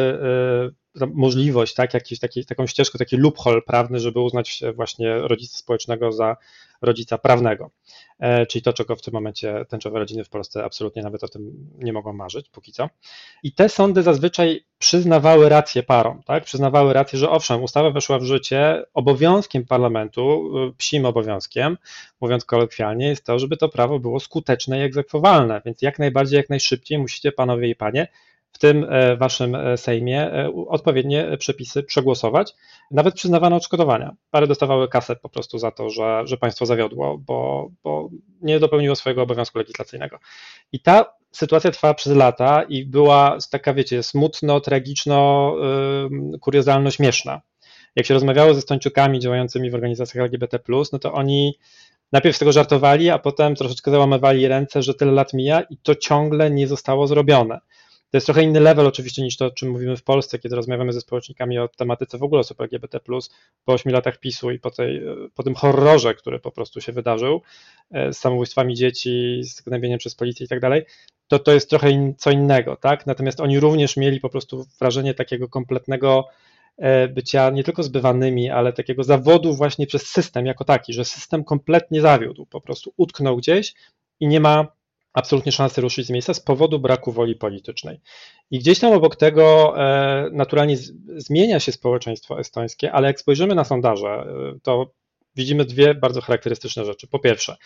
e, 1.01 1.07
możliwość, 1.07 1.75
tak, 1.75 1.95
jakiś, 1.95 2.19
taki, 2.19 2.45
taką 2.47 2.67
ścieżkę, 2.67 2.99
taki 2.99 3.17
loophole 3.17 3.63
prawny, 3.63 4.01
żeby 4.01 4.21
uznać 4.21 4.63
właśnie 4.75 5.19
rodzica 5.19 5.59
społecznego 5.59 6.13
za 6.13 6.37
rodzica 6.85 7.19
prawnego. 7.19 7.71
E, 8.19 8.47
czyli 8.47 8.63
to, 8.63 8.73
czego 8.73 8.97
w 8.97 9.03
tym 9.03 9.15
momencie 9.15 9.65
tęczowe 9.69 9.99
rodziny 9.99 10.25
w 10.25 10.29
Polsce 10.29 10.65
absolutnie 10.65 11.03
nawet 11.03 11.25
o 11.25 11.29
tym 11.29 11.71
nie 11.79 11.93
mogą 11.93 12.13
marzyć, 12.13 12.49
póki 12.49 12.73
co. 12.73 12.89
I 13.43 13.53
te 13.53 13.69
sądy 13.69 14.03
zazwyczaj 14.03 14.65
przyznawały 14.79 15.49
rację 15.49 15.83
parom, 15.83 16.23
tak? 16.23 16.45
Przyznawały 16.45 16.93
rację, 16.93 17.19
że 17.19 17.31
owszem, 17.31 17.63
ustawa 17.63 17.91
weszła 17.91 18.19
w 18.19 18.25
życie, 18.25 18.83
obowiązkiem 18.95 19.67
parlamentu, 19.67 20.53
y, 20.69 20.73
psim 20.77 21.07
obowiązkiem, 21.07 21.79
mówiąc 22.21 22.45
kolokwialnie, 22.45 23.09
jest 23.09 23.25
to, 23.25 23.39
żeby 23.39 23.57
to 23.57 23.69
prawo 23.69 23.99
było 23.99 24.21
skuteczne 24.21 24.79
i 24.79 24.83
egzekwowalne, 24.83 25.63
więc 25.65 25.83
jak 25.83 25.99
najbardziej, 25.99 26.37
jak 26.37 26.51
najszybciej 26.51 26.99
musicie 26.99 27.33
panowie 27.33 27.69
i 27.69 27.75
panie 27.75 28.09
w 28.55 28.59
tym 28.59 28.87
e, 28.91 29.17
waszym 29.17 29.55
e, 29.55 29.77
Sejmie 29.77 30.33
e, 30.33 30.53
odpowiednie 30.69 31.37
przepisy 31.39 31.83
przegłosować. 31.83 32.55
Nawet 32.91 33.15
przyznawano 33.15 33.57
odszkodowania. 33.57 34.17
Pary 34.31 34.47
dostawały 34.47 34.89
kasę 34.89 35.17
po 35.17 35.29
prostu 35.29 35.59
za 35.59 35.71
to, 35.71 35.91
że, 35.91 36.23
że 36.25 36.37
państwo 36.37 36.67
zawiodło, 36.67 37.19
bo, 37.19 37.71
bo 37.85 38.09
nie 38.43 38.61
dopełniło 38.61 38.97
swojego 38.97 39.23
obowiązku 39.23 39.59
legislacyjnego. 39.59 40.19
I 40.73 40.81
ta 40.81 41.15
sytuacja 41.33 41.71
trwała 41.71 41.95
przez 41.95 42.17
lata 42.17 42.63
i 42.63 42.85
była 42.85 43.39
taka, 43.51 43.75
wiecie, 43.75 44.03
smutno, 44.03 44.61
tragiczno, 44.61 45.55
kuriozalno 46.41 46.91
śmieszna. 46.91 47.41
Jak 47.97 48.07
się 48.07 48.15
rozmawiało 48.15 48.55
ze 48.55 48.61
stończukami 48.61 49.19
działającymi 49.19 49.71
w 49.71 49.75
organizacjach 49.75 50.25
LGBT, 50.25 50.59
no 50.93 50.99
to 50.99 51.13
oni 51.13 51.59
najpierw 52.13 52.37
z 52.37 52.39
tego 52.39 52.53
żartowali, 52.53 53.11
a 53.11 53.19
potem 53.19 53.55
troszeczkę 53.55 53.91
załamywali 53.91 54.49
ręce, 54.49 54.83
że 54.83 54.95
tyle 54.95 55.13
lat 55.13 55.33
mija 55.33 55.61
i 55.61 55.77
to 55.77 55.95
ciągle 55.95 56.51
nie 56.51 56.67
zostało 56.67 57.07
zrobione. 57.07 57.61
To 58.15 58.17
jest 58.17 58.27
trochę 58.27 58.43
inny 58.43 58.61
level 58.61 58.87
oczywiście 58.87 59.23
niż 59.23 59.37
to, 59.37 59.47
o 59.47 59.51
czym 59.51 59.71
mówimy 59.71 59.97
w 59.97 60.03
Polsce, 60.03 60.39
kiedy 60.39 60.57
rozmawiamy 60.57 60.93
ze 60.93 61.01
społecznikami 61.01 61.59
o 61.59 61.69
tematyce 61.69 62.19
w 62.19 62.23
ogóle 62.23 62.41
osób 62.41 62.61
LGBT+, 62.61 63.01
po 63.65 63.73
8 63.73 63.93
latach 63.93 64.19
PiSu 64.19 64.51
i 64.51 64.59
po, 64.59 64.71
tej, 64.71 65.03
po 65.35 65.43
tym 65.43 65.55
horrorze, 65.55 66.15
który 66.15 66.39
po 66.39 66.51
prostu 66.51 66.81
się 66.81 66.93
wydarzył, 66.93 67.43
e, 67.91 68.13
z 68.13 68.19
samobójstwami 68.19 68.75
dzieci, 68.75 69.41
z 69.45 69.61
gnębieniem 69.61 69.99
przez 69.99 70.15
policję 70.15 70.47
i 70.47 70.49
tak 70.49 70.61
dalej, 70.61 70.85
to 71.29 71.39
to 71.39 71.53
jest 71.53 71.71
trochę 71.71 71.91
in, 71.91 72.15
co 72.17 72.31
innego, 72.31 72.77
tak? 72.77 73.07
Natomiast 73.07 73.41
oni 73.41 73.61
również 73.61 73.97
mieli 73.97 74.21
po 74.21 74.29
prostu 74.29 74.67
wrażenie 74.81 75.15
takiego 75.15 75.49
kompletnego 75.49 76.29
e, 76.77 77.09
bycia 77.09 77.51
nie 77.51 77.65
tylko 77.65 77.83
zbywanymi, 77.83 78.51
ale 78.51 78.73
takiego 78.73 79.05
zawodu 79.05 79.55
właśnie 79.55 79.87
przez 79.87 80.07
system 80.07 80.47
jako 80.47 80.65
taki, 80.65 80.93
że 80.93 81.05
system 81.05 81.45
kompletnie 81.45 82.01
zawiódł, 82.01 82.47
po 82.47 82.61
prostu 82.61 82.93
utknął 82.97 83.37
gdzieś 83.37 83.75
i 84.21 84.27
nie 84.29 84.41
ma 84.41 84.67
absolutnie 85.15 85.53
szansy 85.53 85.81
ruszyć 85.81 86.07
z 86.07 86.11
miejsca 86.11 86.35
z 86.35 86.41
powodu 86.41 86.79
braku 86.79 87.13
woli 87.13 87.37
politycznej. 87.37 88.01
I 88.51 88.59
gdzieś 88.59 88.79
tam 88.79 88.93
obok 88.93 89.17
tego 89.17 89.75
e, 89.79 90.31
naturalnie 90.33 90.77
zmienia 91.17 91.61
się 91.61 91.73
społeczeństwo 91.73 92.41
estońskie, 92.41 92.93
ale 92.93 93.07
jak 93.07 93.21
spojrzymy 93.21 93.55
na 93.55 93.65
sondaże, 93.65 94.09
e, 94.09 94.59
to 94.63 94.91
widzimy 95.37 95.65
dwie 95.65 95.95
bardzo 95.95 96.21
charakterystyczne 96.21 96.85
rzeczy. 96.85 97.07
Po 97.07 97.19
pierwsze, 97.19 97.57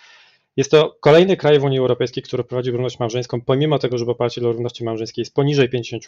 jest 0.56 0.70
to 0.70 0.96
kolejny 1.00 1.36
kraj 1.36 1.58
w 1.58 1.64
Unii 1.64 1.78
Europejskiej, 1.78 2.22
który 2.22 2.44
prowadzi 2.44 2.70
równość 2.70 2.98
małżeńską, 2.98 3.40
pomimo 3.40 3.78
tego, 3.78 3.98
że 3.98 4.06
poparcie 4.06 4.40
dla 4.40 4.50
równości 4.50 4.84
małżeńskiej 4.84 5.22
jest 5.22 5.34
poniżej 5.34 5.70
50%. 5.70 5.98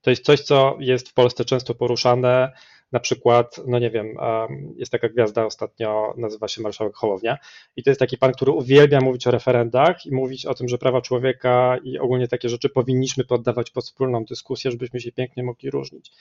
To 0.00 0.10
jest 0.10 0.24
coś, 0.24 0.40
co 0.40 0.76
jest 0.80 1.08
w 1.08 1.14
Polsce 1.14 1.44
często 1.44 1.74
poruszane, 1.74 2.52
na 2.92 3.00
przykład, 3.00 3.60
no 3.66 3.78
nie 3.78 3.90
wiem, 3.90 4.16
jest 4.76 4.92
taka 4.92 5.08
gwiazda 5.08 5.44
ostatnio, 5.44 6.14
nazywa 6.16 6.48
się 6.48 6.62
Marszałek 6.62 6.94
Hołownia 6.94 7.38
i 7.76 7.82
to 7.82 7.90
jest 7.90 8.00
taki 8.00 8.18
pan, 8.18 8.32
który 8.32 8.52
uwielbia 8.52 9.00
mówić 9.00 9.26
o 9.26 9.30
referendach 9.30 10.06
i 10.06 10.14
mówić 10.14 10.46
o 10.46 10.54
tym, 10.54 10.68
że 10.68 10.78
prawa 10.78 11.00
człowieka 11.00 11.78
i 11.84 11.98
ogólnie 11.98 12.28
takie 12.28 12.48
rzeczy 12.48 12.68
powinniśmy 12.68 13.24
poddawać 13.24 13.70
pod 13.70 13.84
wspólną 13.84 14.24
dyskusję, 14.24 14.70
żebyśmy 14.70 15.00
się 15.00 15.12
pięknie 15.12 15.42
mogli 15.42 15.70
różnić. 15.70 16.12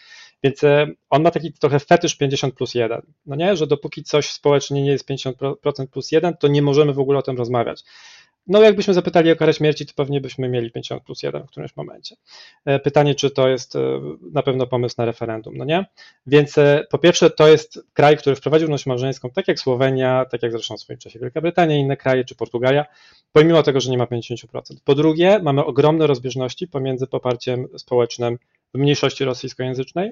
Więc 0.44 0.64
e, 0.64 0.88
on 1.10 1.22
ma 1.22 1.32
taki 1.32 1.54
trochę 1.54 1.80
fetysz 1.80 2.16
50 2.18 2.56
plus 2.56 2.76
1, 2.76 3.02
no 3.26 3.36
nie, 3.36 3.56
że 3.56 3.68
dopóki 3.68 4.04
coś 4.04 4.30
społecznie 4.30 4.84
nie 4.84 4.92
jest 4.92 5.10
50% 5.10 5.88
plus 5.88 6.12
1, 6.12 6.38
to 6.38 6.48
nie 6.48 6.62
możemy 6.62 6.94
w 6.94 7.00
ogóle 7.00 7.20
o 7.20 7.22
tym 7.22 7.38
rozmawiać. 7.38 7.84
No, 8.48 8.62
jakbyśmy 8.62 8.94
zapytali 8.94 9.32
o 9.32 9.36
karę 9.36 9.54
śmierci, 9.54 9.86
to 9.86 9.94
pewnie 9.96 10.22
byśmy 10.22 10.50
mieli 10.50 10.72
50 10.72 11.04
plus 11.04 11.24
1 11.24 11.44
w 11.44 11.48
którymś 11.48 11.76
momencie. 11.76 12.16
E, 12.66 12.80
pytanie, 12.80 13.16
czy 13.16 13.32
to 13.32 13.48
jest 13.48 13.76
e, 13.76 13.80
na 14.32 14.44
pewno 14.44 14.68
pomysł 14.68 14.96
na 14.98 15.06
referendum, 15.06 15.58
no 15.58 15.66
nie? 15.66 15.86
Więc 16.28 16.58
e, 16.58 16.86
po 16.90 16.98
pierwsze, 16.98 17.30
to 17.30 17.48
jest 17.48 17.80
kraj, 17.94 18.18
który 18.18 18.36
wprowadził 18.36 18.66
równość 18.68 18.86
małżeńską, 18.86 19.30
tak 19.30 19.48
jak 19.48 19.60
Słowenia, 19.60 20.26
tak 20.32 20.44
jak 20.44 20.52
zresztą 20.52 20.78
w 20.78 20.80
swoim 20.80 21.00
czasie 21.00 21.20
Wielka 21.20 21.42
Brytania, 21.42 21.76
inne 21.76 21.98
kraje, 21.98 22.26
czy 22.26 22.36
Portugalia, 22.36 22.86
pomimo 23.32 23.64
tego, 23.64 23.80
że 23.80 23.92
nie 23.92 23.98
ma 23.98 24.06
50%. 24.06 24.46
Po 24.84 24.96
drugie, 24.96 25.40
mamy 25.44 25.66
ogromne 25.66 26.08
rozbieżności 26.08 26.68
pomiędzy 26.68 27.08
poparciem 27.08 27.68
społecznym 27.78 28.38
w 28.74 28.78
mniejszości 28.78 29.26
rosyjskojęzycznej 29.26 30.12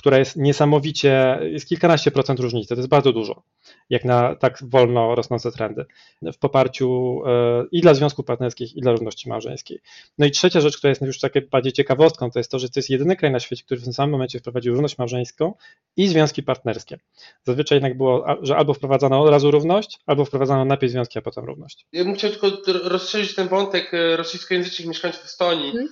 która 0.00 0.18
jest 0.18 0.36
niesamowicie, 0.36 1.38
jest 1.42 1.68
kilkanaście 1.68 2.10
procent 2.10 2.40
różnicy, 2.40 2.68
to 2.68 2.80
jest 2.80 2.88
bardzo 2.88 3.12
dużo, 3.12 3.42
jak 3.90 4.04
na 4.04 4.34
tak 4.34 4.58
wolno 4.62 5.14
rosnące 5.14 5.52
trendy 5.52 5.84
w 6.22 6.38
poparciu 6.38 7.20
e, 7.26 7.64
i 7.72 7.80
dla 7.80 7.94
związków 7.94 8.24
partnerskich, 8.24 8.76
i 8.76 8.80
dla 8.80 8.92
równości 8.92 9.28
małżeńskiej. 9.28 9.80
No 10.18 10.26
i 10.26 10.30
trzecia 10.30 10.60
rzecz, 10.60 10.78
która 10.78 10.88
jest 10.88 11.02
już 11.02 11.20
takie 11.20 11.42
bardziej 11.42 11.72
ciekawostką, 11.72 12.30
to 12.30 12.38
jest 12.38 12.50
to, 12.50 12.58
że 12.58 12.68
to 12.68 12.80
jest 12.80 12.90
jedyny 12.90 13.16
kraj 13.16 13.32
na 13.32 13.40
świecie, 13.40 13.64
który 13.64 13.80
w 13.80 13.84
tym 13.84 13.92
samym 13.92 14.10
momencie 14.10 14.38
wprowadził 14.38 14.72
równość 14.72 14.98
małżeńską 14.98 15.54
i 15.96 16.08
związki 16.08 16.42
partnerskie. 16.42 16.98
Zazwyczaj 17.44 17.76
jednak 17.76 17.96
było, 17.96 18.24
że 18.42 18.56
albo 18.56 18.74
wprowadzano 18.74 19.22
od 19.22 19.30
razu 19.30 19.50
równość, 19.50 19.98
albo 20.06 20.24
wprowadzano 20.24 20.64
najpierw 20.64 20.92
związki, 20.92 21.18
a 21.18 21.22
potem 21.22 21.44
równość. 21.44 21.86
Ja 21.92 22.04
bym 22.04 22.14
chciał 22.14 22.30
tylko 22.30 22.72
rozszerzyć 22.88 23.34
ten 23.34 23.48
wątek 23.48 23.94
e, 23.94 24.16
rosyjskojęzycznych 24.16 24.88
mieszkańców 24.88 25.24
Estonii. 25.24 25.72
Hmm. 25.72 25.88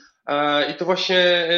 I 0.70 0.74
to 0.74 0.84
właśnie 0.84 1.48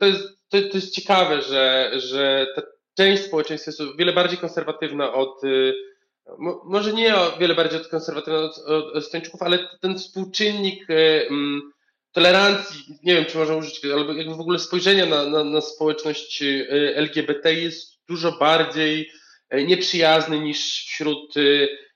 to 0.00 0.06
jest 0.06 0.42
to, 0.52 0.58
to 0.62 0.76
jest 0.76 0.94
ciekawe, 0.94 1.42
że, 1.42 1.92
że 1.94 2.46
ta 2.56 2.62
część 2.96 3.22
społeczeństwa 3.22 3.68
jest 3.68 3.80
o 3.80 3.94
wiele 3.94 4.12
bardziej 4.12 4.38
konserwatywna 4.38 5.12
od, 5.12 5.44
y, 5.44 5.74
może 6.64 6.92
nie 6.92 7.16
o 7.16 7.36
wiele 7.38 7.54
bardziej 7.54 7.80
od 7.80 7.88
konserwatywna 7.88 8.38
od, 8.38 8.58
od 8.94 9.42
ale 9.42 9.58
ten 9.80 9.98
współczynnik 9.98 10.90
y, 10.90 11.28
tolerancji, 12.12 12.84
nie 13.02 13.14
wiem 13.14 13.24
czy 13.24 13.38
można 13.38 13.56
użyć, 13.56 13.84
albo 13.84 14.12
jakby 14.12 14.34
w 14.34 14.40
ogóle 14.40 14.58
spojrzenia 14.58 15.06
na, 15.06 15.24
na, 15.24 15.44
na 15.44 15.60
społeczność 15.60 16.42
y, 16.42 16.66
LGBT 16.96 17.54
jest 17.54 18.06
dużo 18.08 18.32
bardziej 18.32 19.10
nieprzyjazny 19.66 20.40
niż 20.40 20.84
wśród 20.84 21.34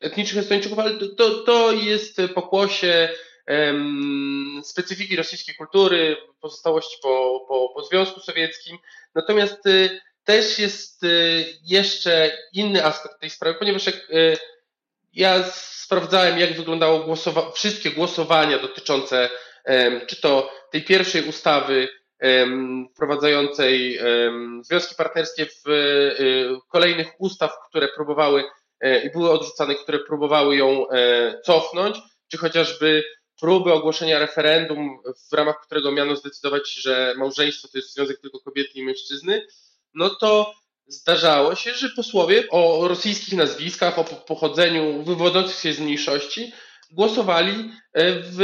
etnicznych 0.00 0.42
Estończyków, 0.42 0.78
ale 0.78 0.90
to, 1.16 1.30
to 1.30 1.72
jest 1.72 2.20
pokłosie 2.34 3.08
specyfiki 4.62 5.16
rosyjskiej 5.16 5.54
kultury, 5.54 6.16
pozostałości 6.40 6.96
po, 7.02 7.44
po, 7.48 7.68
po 7.74 7.84
Związku 7.84 8.20
Sowieckim. 8.20 8.78
Natomiast 9.14 9.66
y, 9.66 10.00
też 10.24 10.58
jest 10.58 11.04
y, 11.04 11.44
jeszcze 11.64 12.38
inny 12.52 12.84
aspekt 12.84 13.20
tej 13.20 13.30
sprawy, 13.30 13.58
ponieważ 13.58 13.86
jak 13.86 14.10
y, 14.10 14.36
ja 15.12 15.42
sprawdzałem, 15.52 16.38
jak 16.38 16.56
wyglądało 16.56 16.98
głosowa 16.98 17.50
wszystkie 17.50 17.90
głosowania 17.90 18.58
dotyczące 18.58 19.30
czy 20.06 20.20
to 20.20 20.52
tej 20.70 20.84
pierwszej 20.84 21.28
ustawy 21.28 21.88
wprowadzającej 22.94 24.00
związki 24.62 24.94
partnerskie 24.94 25.46
w 25.46 25.68
kolejnych 26.68 27.08
ustaw, 27.18 27.52
które 27.68 27.88
próbowały 27.88 28.44
i 29.04 29.10
były 29.10 29.30
odrzucane, 29.30 29.74
które 29.74 29.98
próbowały 29.98 30.56
ją 30.56 30.88
e, 30.88 31.40
cofnąć, 31.44 31.98
czy 32.28 32.38
chociażby 32.38 33.04
próby 33.40 33.72
ogłoszenia 33.72 34.18
referendum, 34.18 34.98
w 35.30 35.32
ramach 35.32 35.60
którego 35.66 35.92
miano 35.92 36.16
zdecydować, 36.16 36.74
że 36.74 37.14
małżeństwo 37.16 37.68
to 37.68 37.78
jest 37.78 37.94
związek 37.94 38.20
tylko 38.20 38.38
kobiety 38.40 38.70
i 38.74 38.84
mężczyzny, 38.84 39.46
no 39.94 40.10
to 40.10 40.54
zdarzało 40.86 41.54
się, 41.54 41.74
że 41.74 41.88
posłowie 41.88 42.44
o 42.50 42.88
rosyjskich 42.88 43.34
nazwiskach, 43.34 43.98
o 43.98 44.04
pochodzeniu 44.04 45.02
wywodzących 45.02 45.58
się 45.60 45.72
z 45.72 45.80
mniejszości 45.80 46.52
głosowali 46.90 47.70
e, 47.92 48.12
w 48.20 48.38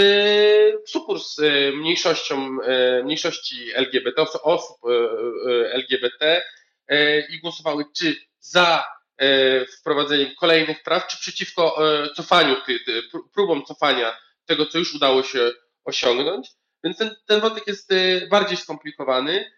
supór 0.87 1.21
z 1.21 1.39
e, 1.39 1.73
mniejszością, 1.73 2.63
e, 2.63 3.03
mniejszości 3.03 3.73
LGBT, 3.75 4.23
osób 4.43 4.77
LGBT 5.73 6.43
i 7.31 7.41
głosowały 7.41 7.85
czy 7.97 8.17
za 8.41 8.85
wprowadzeniem 9.79 10.35
kolejnych 10.41 10.83
praw, 10.83 11.07
czy 11.07 11.17
przeciwko 11.17 11.79
cofaniu, 12.17 12.57
próbom 13.35 13.65
cofania 13.65 14.17
tego, 14.47 14.67
co 14.67 14.79
już 14.79 14.95
udało 14.95 15.23
się 15.23 15.51
osiągnąć. 15.85 16.51
Więc 16.85 16.99
ten, 16.99 17.11
ten 17.27 17.41
wątek 17.41 17.67
jest 17.67 17.91
bardziej 18.31 18.57
skomplikowany. 18.57 19.53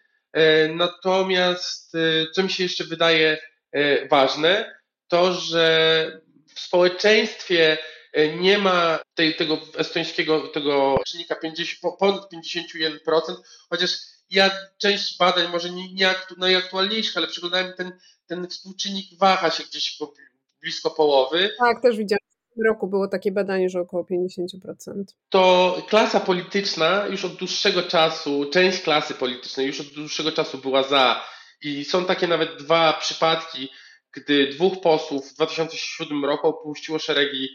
Natomiast 0.75 1.93
co 2.33 2.43
mi 2.43 2.49
się 2.49 2.63
jeszcze 2.63 2.83
wydaje 2.83 3.37
ważne, 4.09 4.79
to 5.07 5.33
że 5.33 6.21
w 6.55 6.59
społeczeństwie 6.59 7.77
E, 8.15 8.35
nie 8.35 8.57
ma 8.57 8.99
tej, 9.15 9.35
tego 9.35 9.57
estońskiego 9.77 10.47
tego 10.47 10.97
czynnika 11.07 11.35
50, 11.35 11.97
ponad 11.99 12.33
51%, 12.33 13.35
chociaż 13.69 13.97
ja 14.29 14.51
część 14.77 15.17
badań, 15.17 15.51
może 15.51 15.69
nie, 15.69 15.93
nie 15.93 16.15
najaktualniejszych, 16.37 17.17
ale 17.17 17.27
przeglądałem 17.27 17.73
ten, 17.73 17.99
ten 18.27 18.47
współczynnik 18.47 19.19
waha 19.19 19.51
się 19.51 19.63
gdzieś 19.63 19.97
blisko 20.61 20.91
połowy. 20.91 21.55
Tak, 21.59 21.81
też 21.81 21.97
widziałem. 21.97 22.19
Roku 22.65 22.87
było 22.87 23.07
takie 23.07 23.31
badanie, 23.31 23.69
że 23.69 23.79
około 23.79 24.03
50%. 24.03 25.03
To 25.29 25.77
klasa 25.89 26.19
polityczna 26.19 27.07
już 27.07 27.25
od 27.25 27.35
dłuższego 27.35 27.83
czasu, 27.83 28.45
część 28.51 28.81
klasy 28.81 29.13
politycznej 29.13 29.67
już 29.67 29.81
od 29.81 29.87
dłuższego 29.87 30.31
czasu 30.31 30.57
była 30.57 30.83
za. 30.83 31.23
I 31.61 31.85
są 31.85 32.05
takie 32.05 32.27
nawet 32.27 32.57
dwa 32.57 32.93
przypadki, 32.93 33.69
gdy 34.13 34.47
dwóch 34.47 34.81
posłów 34.81 35.31
w 35.31 35.35
2007 35.35 36.25
roku 36.25 36.47
opuściło 36.47 36.99
szeregi 36.99 37.49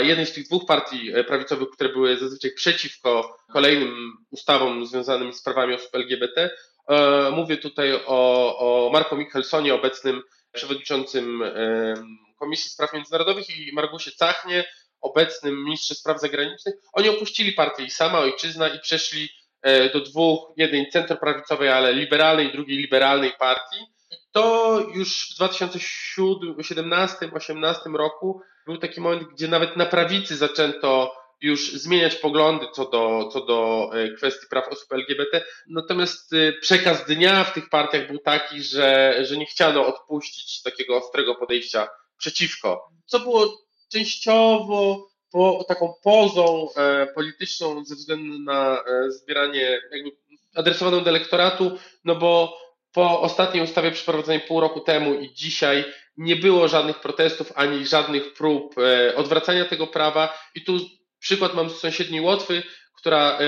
jednej 0.00 0.26
z 0.26 0.32
tych 0.32 0.46
dwóch 0.46 0.66
partii 0.66 1.10
e, 1.14 1.24
prawicowych, 1.24 1.68
które 1.70 1.92
były 1.92 2.16
zazwyczaj 2.16 2.50
przeciwko 2.50 3.36
kolejnym 3.52 4.12
ustawom 4.30 4.86
związanym 4.86 5.32
z 5.32 5.42
prawami 5.42 5.74
osób 5.74 5.94
LGBT. 5.94 6.50
E, 6.88 7.30
mówię 7.30 7.56
tutaj 7.56 7.92
o, 8.06 8.58
o 8.58 8.90
Marko 8.92 9.16
Michelsonie, 9.16 9.74
obecnym 9.74 10.22
przewodniczącym 10.52 11.42
Komisji 12.44 12.70
Spraw 12.70 12.92
Międzynarodowych 12.92 13.58
i 13.58 13.72
Margusie 13.72 14.12
Cachnie, 14.12 14.64
obecnym 15.00 15.64
ministrze 15.64 15.94
spraw 15.94 16.20
zagranicznych. 16.20 16.74
Oni 16.92 17.08
opuścili 17.08 17.52
partię 17.52 17.84
i 17.84 17.90
sama 17.90 18.18
ojczyzna 18.18 18.68
i 18.68 18.80
przeszli 18.80 19.28
e, 19.62 19.90
do 19.90 20.00
dwóch, 20.00 20.52
jednej 20.56 20.90
centroprawicowej, 20.90 21.68
ale 21.68 21.92
liberalnej, 21.92 22.52
drugiej 22.52 22.78
liberalnej 22.78 23.32
partii. 23.38 23.86
I 24.10 24.16
to 24.32 24.78
już 24.94 25.30
w 25.30 25.38
2017-2018 25.40 27.96
roku 27.96 28.40
był 28.66 28.78
taki 28.78 29.00
moment, 29.00 29.22
gdzie 29.22 29.48
nawet 29.48 29.76
na 29.76 29.86
prawicy 29.86 30.36
zaczęto 30.36 31.14
już 31.40 31.72
zmieniać 31.72 32.14
poglądy 32.14 32.66
co 32.72 32.90
do, 32.90 33.28
co 33.32 33.40
do 33.40 33.90
e, 33.94 34.08
kwestii 34.08 34.46
praw 34.50 34.68
osób 34.68 34.92
LGBT. 34.92 35.44
Natomiast 35.68 36.32
e, 36.32 36.52
przekaz 36.52 37.06
dnia 37.06 37.44
w 37.44 37.52
tych 37.52 37.68
partiach 37.68 38.06
był 38.06 38.18
taki, 38.18 38.62
że, 38.62 39.18
że 39.20 39.36
nie 39.36 39.46
chciano 39.46 39.86
odpuścić 39.86 40.62
takiego 40.62 40.96
ostrego 40.96 41.34
podejścia 41.34 41.88
przeciwko, 42.18 42.88
co 43.06 43.20
było 43.20 43.64
częściowo 43.92 45.08
po, 45.30 45.64
taką 45.68 45.94
pozą 46.02 46.68
e, 46.76 47.06
polityczną 47.06 47.84
ze 47.84 47.94
względu 47.94 48.38
na 48.38 48.78
e, 48.78 49.10
zbieranie 49.10 49.80
jakby 49.92 50.10
adresowaną 50.54 51.04
do 51.04 51.10
elektoratu, 51.10 51.78
no 52.04 52.14
bo 52.14 52.58
po 52.92 53.20
ostatniej 53.20 53.64
ustawie 53.64 53.90
przeprowadzonej 53.92 54.40
pół 54.40 54.60
roku 54.60 54.80
temu 54.80 55.14
i 55.14 55.34
dzisiaj 55.34 55.84
nie 56.16 56.36
było 56.36 56.68
żadnych 56.68 57.00
protestów 57.00 57.52
ani 57.54 57.86
żadnych 57.86 58.34
prób 58.34 58.74
e, 58.78 59.16
odwracania 59.16 59.64
tego 59.64 59.86
prawa. 59.86 60.38
I 60.54 60.64
tu 60.64 60.78
przykład 61.18 61.54
mam 61.54 61.70
z 61.70 61.78
sąsiedniej 61.78 62.20
Łotwy, 62.20 62.62
która 62.96 63.38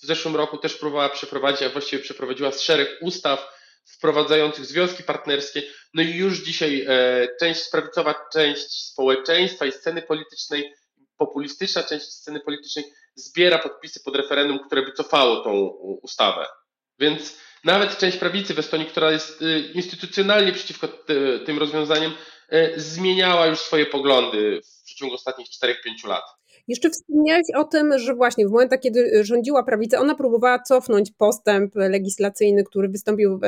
w 0.00 0.06
zeszłym 0.06 0.36
roku 0.36 0.58
też 0.58 0.74
próbowała 0.74 1.08
przeprowadzić, 1.08 1.62
a 1.62 1.68
właściwie 1.68 2.02
przeprowadziła 2.02 2.52
szereg 2.52 2.88
ustaw 3.00 3.59
wprowadzających 3.90 4.64
związki 4.64 5.02
partnerskie. 5.02 5.62
No 5.94 6.02
i 6.02 6.14
już 6.14 6.38
dzisiaj 6.38 6.86
e, 6.88 7.28
część 7.40 7.70
prawicowa, 7.70 8.14
część 8.32 8.86
społeczeństwa 8.86 9.66
i 9.66 9.72
sceny 9.72 10.02
politycznej, 10.02 10.72
populistyczna 11.16 11.82
część 11.82 12.06
sceny 12.06 12.40
politycznej 12.40 12.84
zbiera 13.14 13.58
podpisy 13.58 14.00
pod 14.04 14.16
referendum, 14.16 14.58
które 14.66 14.82
by 14.82 14.92
cofało 14.92 15.44
tą 15.44 15.52
ustawę. 16.02 16.46
Więc 16.98 17.38
nawet 17.64 17.98
część 17.98 18.16
prawicy 18.16 18.54
w 18.54 18.58
Estonii, 18.58 18.86
która 18.86 19.10
jest 19.10 19.42
y, 19.42 19.60
instytucjonalnie 19.74 20.52
przeciwko 20.52 20.88
tym 21.46 21.58
rozwiązaniom, 21.58 22.14
y, 22.52 22.72
zmieniała 22.76 23.46
już 23.46 23.58
swoje 23.58 23.86
poglądy 23.86 24.60
w 24.64 24.84
przeciągu 24.84 25.14
ostatnich 25.14 25.48
4-5 25.48 26.08
lat. 26.08 26.24
Jeszcze 26.70 26.90
wspomniałeś 26.90 27.46
o 27.56 27.64
tym, 27.64 27.98
że 27.98 28.14
właśnie 28.14 28.48
w 28.48 28.50
momentach, 28.50 28.80
kiedy 28.80 29.24
rządziła 29.24 29.62
prawica, 29.62 29.98
ona 29.98 30.14
próbowała 30.14 30.58
cofnąć 30.58 31.10
postęp 31.18 31.74
legislacyjny, 31.74 32.64
który 32.64 32.88
wystąpił 32.88 33.38
w 33.38 33.42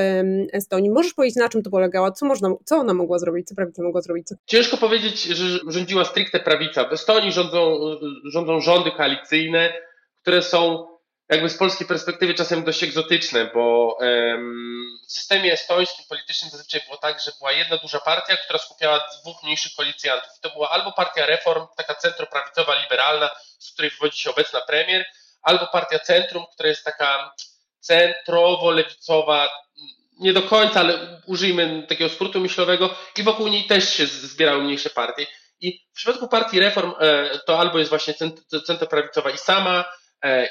Estonii. 0.52 0.90
Możesz 0.90 1.14
powiedzieć, 1.14 1.36
na 1.36 1.48
czym 1.48 1.62
to 1.62 1.70
polegało? 1.70 2.10
Co, 2.10 2.26
można, 2.26 2.54
co 2.64 2.76
ona 2.76 2.94
mogła 2.94 3.18
zrobić? 3.18 3.48
Co 3.48 3.54
prawica 3.54 3.82
mogła 3.82 4.00
zrobić? 4.00 4.26
Ciężko 4.46 4.76
powiedzieć, 4.76 5.22
że 5.22 5.58
rządziła 5.68 6.04
stricte 6.04 6.40
prawica. 6.40 6.88
W 6.88 6.92
Estonii 6.92 7.32
rządzą, 7.32 7.78
rządzą 8.24 8.60
rządy 8.60 8.90
koalicyjne, 8.90 9.72
które 10.22 10.42
są 10.42 10.91
jakby 11.28 11.48
z 11.48 11.56
polskiej 11.56 11.86
perspektywy 11.86 12.34
czasem 12.34 12.64
dość 12.64 12.82
egzotyczne, 12.82 13.50
bo 13.54 13.98
w 15.08 15.12
systemie 15.12 15.52
estońskim 15.52 16.04
politycznym 16.08 16.50
zazwyczaj 16.50 16.80
było 16.86 16.96
tak, 16.96 17.20
że 17.20 17.30
była 17.38 17.52
jedna 17.52 17.76
duża 17.76 18.00
partia, 18.00 18.36
która 18.36 18.58
skupiała 18.58 19.00
dwóch 19.20 19.42
mniejszych 19.42 19.72
koalicjantów. 19.76 20.30
To 20.40 20.50
była 20.50 20.70
albo 20.70 20.92
partia 20.92 21.26
Reform, 21.26 21.66
taka 21.76 21.94
centroprawicowa, 21.94 22.82
liberalna, 22.82 23.30
z 23.58 23.72
której 23.72 23.90
wywodzi 23.90 24.22
się 24.22 24.30
obecna 24.30 24.60
premier, 24.60 25.04
albo 25.42 25.66
partia 25.66 25.98
Centrum, 25.98 26.44
która 26.52 26.68
jest 26.68 26.84
taka 26.84 27.34
centrowo-lewicowa, 27.80 29.48
nie 30.20 30.32
do 30.32 30.42
końca, 30.42 30.80
ale 30.80 31.20
użyjmy 31.26 31.86
takiego 31.88 32.10
skrótu 32.10 32.40
myślowego 32.40 32.94
i 33.16 33.22
wokół 33.22 33.48
niej 33.48 33.66
też 33.66 33.94
się 33.94 34.06
zbierały 34.06 34.62
mniejsze 34.62 34.90
partie. 34.90 35.26
I 35.60 35.86
w 35.92 35.94
przypadku 35.94 36.28
partii 36.28 36.60
Reform 36.60 36.92
e, 37.00 37.38
to 37.46 37.58
albo 37.58 37.78
jest 37.78 37.88
właśnie 37.88 38.14
centroprawicowa 38.66 39.30
i 39.30 39.38
sama, 39.38 39.84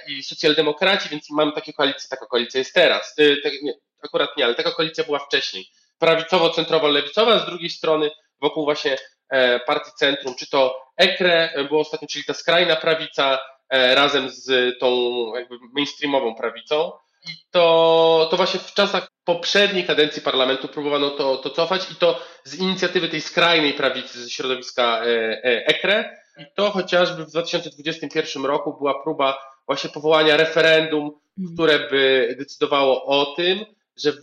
i 0.07 0.23
socjaldemokraci, 0.23 1.09
więc 1.09 1.29
mamy 1.29 1.51
takie 1.51 1.73
koalicje, 1.73 2.09
taka 2.09 2.25
koalicja 2.25 2.57
jest 2.57 2.73
teraz. 2.73 3.15
E, 3.19 3.23
nie, 3.63 3.73
akurat 4.03 4.37
nie, 4.37 4.45
ale 4.45 4.55
taka 4.55 4.71
koalicja 4.71 5.03
była 5.03 5.19
wcześniej. 5.19 5.65
Prawicowo-centrowo-lewicowa, 5.99 7.39
z 7.39 7.45
drugiej 7.45 7.69
strony 7.69 8.11
wokół 8.41 8.65
właśnie 8.65 8.97
e, 9.29 9.59
partii 9.59 9.91
centrum, 9.97 10.35
czy 10.35 10.49
to 10.49 10.81
EKRE 10.97 11.65
było 11.69 11.81
ostatnio, 11.81 12.07
czyli 12.07 12.25
ta 12.25 12.33
skrajna 12.33 12.75
prawica 12.75 13.39
razem 13.71 14.29
z 14.29 14.79
tą 14.79 14.95
jakby 15.35 15.55
mainstreamową 15.73 16.35
prawicą. 16.35 16.91
I 17.27 17.31
to, 17.51 18.27
to 18.31 18.37
właśnie 18.37 18.59
w 18.59 18.73
czasach 18.73 19.07
poprzedniej 19.23 19.85
kadencji 19.85 20.21
parlamentu 20.21 20.67
próbowano 20.67 21.09
to, 21.09 21.37
to 21.37 21.49
cofać 21.49 21.91
i 21.91 21.95
to 21.95 22.21
z 22.43 22.55
inicjatywy 22.55 23.09
tej 23.09 23.21
skrajnej 23.21 23.73
prawicy 23.73 24.23
ze 24.23 24.29
środowiska 24.29 25.01
EKRE. 25.43 26.17
I 26.37 26.45
to 26.55 26.71
chociażby 26.71 27.25
w 27.25 27.29
2021 27.29 28.45
roku 28.45 28.77
była 28.77 29.03
próba 29.03 29.37
właśnie 29.71 29.89
powołania 29.89 30.37
referendum, 30.37 31.11
mhm. 31.39 31.53
które 31.53 31.89
by 31.89 32.35
decydowało 32.39 33.05
o 33.05 33.35
tym, 33.35 33.65
że 33.97 34.13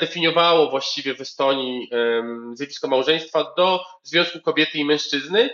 definiowało 0.00 0.70
właściwie 0.70 1.14
w 1.14 1.20
Estonii 1.20 1.90
zjawisko 2.54 2.88
małżeństwa 2.88 3.54
do 3.56 3.84
związku 4.02 4.40
kobiety 4.40 4.78
i 4.78 4.84
mężczyzny. 4.84 5.50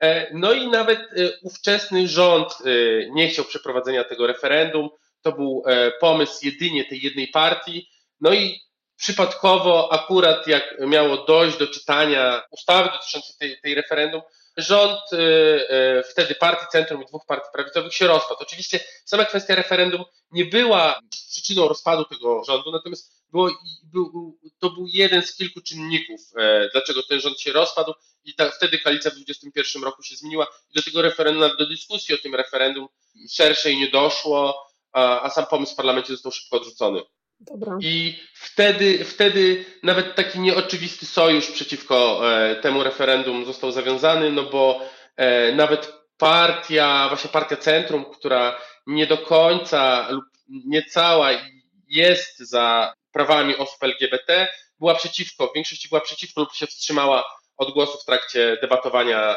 E, 0.00 0.30
no 0.34 0.52
i 0.52 0.68
nawet 0.68 0.98
e, 0.98 1.04
ówczesny 1.42 2.08
rząd 2.08 2.48
e, 2.52 2.70
nie 3.10 3.28
chciał 3.28 3.44
przeprowadzenia 3.44 4.04
tego 4.04 4.26
referendum. 4.26 4.88
To 5.22 5.32
był 5.32 5.62
pomysł 6.00 6.46
jedynie 6.46 6.84
tej 6.84 7.02
jednej 7.02 7.28
partii. 7.28 7.88
No 8.20 8.34
i 8.34 8.60
przypadkowo, 8.96 9.92
akurat 9.92 10.46
jak 10.46 10.76
miało 10.80 11.24
dojść 11.24 11.58
do 11.58 11.66
czytania 11.66 12.42
ustawy 12.50 12.90
dotyczącej 12.92 13.36
tej, 13.38 13.60
tej 13.60 13.74
referendum, 13.74 14.22
rząd 14.56 15.12
y, 15.12 15.16
y, 15.16 16.02
wtedy 16.10 16.34
partii 16.34 16.66
centrum 16.72 17.02
i 17.02 17.06
dwóch 17.06 17.26
partii 17.26 17.48
prawicowych 17.52 17.94
się 17.94 18.06
rozpadł. 18.06 18.40
Oczywiście 18.40 18.80
sama 19.04 19.24
kwestia 19.24 19.54
referendum 19.54 20.04
nie 20.30 20.44
była 20.44 21.00
przyczyną 21.30 21.68
rozpadu 21.68 22.04
tego 22.04 22.44
rządu, 22.44 22.72
natomiast 22.72 23.24
było, 23.32 23.50
był, 23.84 24.38
to 24.58 24.70
był 24.70 24.86
jeden 24.86 25.22
z 25.22 25.36
kilku 25.36 25.60
czynników, 25.60 26.20
e, 26.38 26.68
dlaczego 26.72 27.02
ten 27.02 27.20
rząd 27.20 27.40
się 27.40 27.52
rozpadł 27.52 27.92
i 28.24 28.34
ta, 28.34 28.50
wtedy 28.50 28.78
koalicja 28.78 29.10
w 29.10 29.14
2021 29.14 29.84
roku 29.84 30.02
się 30.02 30.16
zmieniła 30.16 30.46
i 30.70 30.74
do 30.74 30.82
tego 30.82 31.02
referendum, 31.02 31.56
do 31.58 31.66
dyskusji 31.66 32.14
o 32.14 32.18
tym 32.18 32.34
referendum 32.34 32.88
szerszej 33.30 33.76
nie 33.76 33.90
doszło, 33.90 34.66
a, 34.92 35.20
a 35.20 35.30
sam 35.30 35.46
pomysł 35.46 35.72
w 35.72 35.76
parlamencie 35.76 36.12
został 36.12 36.32
szybko 36.32 36.56
odrzucony. 36.56 37.02
Dobra. 37.40 37.78
I 37.80 38.18
wtedy, 38.34 39.04
wtedy 39.04 39.64
nawet 39.82 40.14
taki 40.14 40.40
nieoczywisty 40.40 41.06
sojusz 41.06 41.50
przeciwko 41.50 42.20
e, 42.32 42.56
temu 42.56 42.82
referendum 42.82 43.44
został 43.44 43.72
zawiązany, 43.72 44.30
no 44.30 44.42
bo 44.42 44.80
e, 45.16 45.52
nawet 45.52 45.92
partia, 46.18 47.08
właśnie 47.08 47.30
partia 47.30 47.56
Centrum, 47.56 48.04
która 48.04 48.60
nie 48.86 49.06
do 49.06 49.18
końca 49.18 50.08
lub 50.10 50.24
niecała 50.48 51.30
jest 51.88 52.38
za 52.38 52.94
prawami 53.12 53.56
osób 53.56 53.82
LGBT, 53.82 54.48
była 54.78 54.94
przeciwko, 54.94 55.46
w 55.46 55.54
większości 55.54 55.88
była 55.88 56.00
przeciwko 56.00 56.40
lub 56.40 56.54
się 56.54 56.66
wstrzymała 56.66 57.24
od 57.56 57.72
głosu 57.72 57.98
w 57.98 58.04
trakcie 58.04 58.58
debatowania 58.60 59.36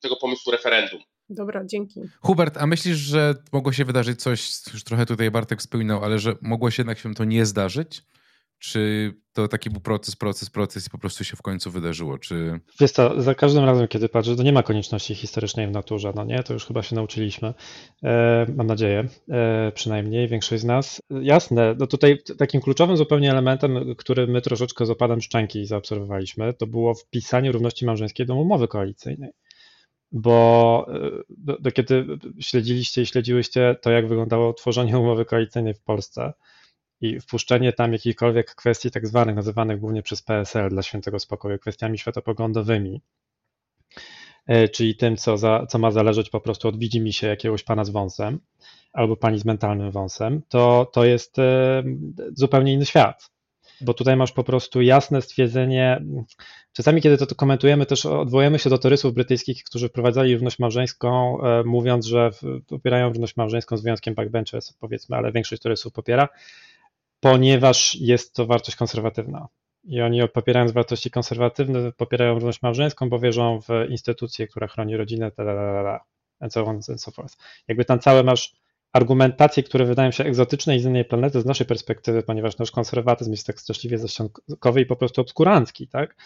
tego 0.00 0.16
pomysłu 0.16 0.52
referendum. 0.52 1.00
Dobra, 1.30 1.64
dzięki. 1.64 2.00
Hubert, 2.20 2.56
a 2.56 2.66
myślisz, 2.66 2.96
że 2.96 3.34
mogło 3.52 3.72
się 3.72 3.84
wydarzyć 3.84 4.22
coś, 4.22 4.50
już 4.72 4.84
trochę 4.84 5.06
tutaj 5.06 5.30
Bartek 5.30 5.60
wspominał, 5.60 6.04
ale 6.04 6.18
że 6.18 6.34
mogło 6.40 6.70
się 6.70 6.80
jednak 6.80 6.98
się 6.98 7.14
to 7.14 7.24
nie 7.24 7.46
zdarzyć? 7.46 8.02
Czy 8.58 9.12
to 9.32 9.48
taki 9.48 9.70
był 9.70 9.80
proces, 9.80 10.16
proces, 10.16 10.50
proces 10.50 10.86
i 10.86 10.90
po 10.90 10.98
prostu 10.98 11.24
się 11.24 11.36
w 11.36 11.42
końcu 11.42 11.70
wydarzyło? 11.70 12.18
Czy... 12.18 12.60
Wiesz 12.80 12.90
co, 12.90 13.22
za 13.22 13.34
każdym 13.34 13.64
razem, 13.64 13.88
kiedy 13.88 14.08
patrzę, 14.08 14.36
to 14.36 14.42
nie 14.42 14.52
ma 14.52 14.62
konieczności 14.62 15.14
historycznej 15.14 15.66
w 15.66 15.70
naturze, 15.70 16.12
no 16.16 16.24
nie? 16.24 16.42
To 16.42 16.52
już 16.52 16.66
chyba 16.66 16.82
się 16.82 16.96
nauczyliśmy, 16.96 17.54
e, 18.02 18.46
mam 18.56 18.66
nadzieję, 18.66 19.08
e, 19.28 19.72
przynajmniej 19.72 20.28
większość 20.28 20.62
z 20.62 20.64
nas. 20.64 21.02
Jasne, 21.10 21.74
no 21.78 21.86
tutaj 21.86 22.18
takim 22.38 22.60
kluczowym 22.60 22.96
zupełnie 22.96 23.30
elementem, 23.30 23.94
który 23.96 24.26
my 24.26 24.40
troszeczkę 24.40 24.86
z 24.86 24.90
opadem 24.90 25.20
szczęki 25.20 25.66
zaobserwowaliśmy, 25.66 26.54
to 26.54 26.66
było 26.66 26.94
wpisanie 26.94 27.52
równości 27.52 27.86
małżeńskiej 27.86 28.26
do 28.26 28.34
umowy 28.34 28.68
koalicyjnej 28.68 29.30
bo 30.12 30.86
e, 30.94 31.10
do, 31.28 31.58
do, 31.58 31.72
kiedy 31.72 32.06
śledziliście 32.40 33.02
i 33.02 33.06
śledziłyście 33.06 33.76
to, 33.82 33.90
jak 33.90 34.08
wyglądało 34.08 34.52
tworzenie 34.52 34.98
umowy 34.98 35.24
koalicyjnej 35.24 35.74
w 35.74 35.82
Polsce, 35.82 36.32
i 37.00 37.20
wpuszczenie 37.20 37.72
tam 37.72 37.92
jakichkolwiek 37.92 38.54
kwestii 38.54 38.90
tak 38.90 39.06
zwanych, 39.06 39.36
nazywanych 39.36 39.80
głównie 39.80 40.02
przez 40.02 40.22
PSL 40.22 40.68
dla 40.70 40.82
świętego 40.82 41.18
spokoju, 41.18 41.58
kwestiami 41.58 41.98
światopoglądowymi, 41.98 43.02
e, 44.46 44.68
czyli 44.68 44.96
tym, 44.96 45.16
co, 45.16 45.36
za, 45.36 45.66
co 45.66 45.78
ma 45.78 45.90
zależeć 45.90 46.30
po 46.30 46.40
prostu 46.40 46.68
od 46.68 46.74
się 47.10 47.26
jakiegoś 47.26 47.62
pana 47.62 47.84
z 47.84 47.90
wąsem 47.90 48.40
albo 48.92 49.16
pani 49.16 49.38
z 49.38 49.44
mentalnym 49.44 49.90
wąsem, 49.90 50.42
to, 50.48 50.90
to 50.92 51.04
jest 51.04 51.38
e, 51.38 51.82
zupełnie 52.32 52.72
inny 52.72 52.86
świat. 52.86 53.30
Bo 53.80 53.94
tutaj 53.94 54.16
masz 54.16 54.32
po 54.32 54.44
prostu 54.44 54.82
jasne 54.82 55.22
stwierdzenie. 55.22 56.04
Czasami, 56.72 57.02
kiedy 57.02 57.16
to 57.16 57.34
komentujemy, 57.34 57.86
też 57.86 58.06
odwołujemy 58.06 58.58
się 58.58 58.70
do 58.70 58.78
torysów 58.78 59.14
brytyjskich, 59.14 59.64
którzy 59.64 59.88
wprowadzali 59.88 60.34
równość 60.34 60.58
małżeńską, 60.58 61.40
e, 61.42 61.64
mówiąc, 61.64 62.06
że 62.06 62.30
popierają 62.66 63.08
równość 63.08 63.36
małżeńską 63.36 63.76
z 63.76 63.82
wyjątkiem 63.82 64.14
backbenchers, 64.14 64.72
powiedzmy, 64.72 65.16
ale 65.16 65.32
większość 65.32 65.62
torysów 65.62 65.92
popiera 65.92 66.28
ponieważ 67.20 67.94
jest 67.94 68.34
to 68.34 68.46
wartość 68.46 68.76
konserwatywna. 68.76 69.48
I 69.84 70.00
oni 70.00 70.28
popierając 70.28 70.72
wartości 70.72 71.10
konserwatywne, 71.10 71.92
popierają 71.92 72.34
równość 72.34 72.62
małżeńską, 72.62 73.08
bo 73.08 73.18
wierzą 73.18 73.60
w 73.60 73.90
instytucję, 73.90 74.46
która 74.46 74.66
chroni 74.66 74.96
rodzinę, 74.96 75.30
da, 75.36 75.44
da, 75.44 75.54
da, 75.54 75.82
da, 75.82 76.04
and 76.40 76.52
so 76.52 76.64
on 76.64 76.80
and 76.88 77.02
so 77.02 77.10
forth. 77.10 77.36
Jakby 77.68 77.84
tam 77.84 78.00
całe 78.00 78.22
masz 78.22 78.52
argumentacje, 78.92 79.62
które 79.62 79.84
wydają 79.84 80.10
się 80.10 80.24
egzotyczne 80.24 80.76
i 80.76 80.80
z 80.80 80.84
innej 80.84 81.04
planety 81.04 81.40
z 81.40 81.44
naszej 81.44 81.66
perspektywy, 81.66 82.22
ponieważ 82.22 82.58
nasz 82.58 82.70
konserwatyzm 82.70 83.30
jest 83.30 83.46
tak 83.46 83.60
straszliwie 83.60 83.98
zaściankowy 83.98 84.80
i 84.80 84.86
po 84.86 84.96
prostu 84.96 85.20
obskurancki, 85.20 85.88
tak? 85.88 86.16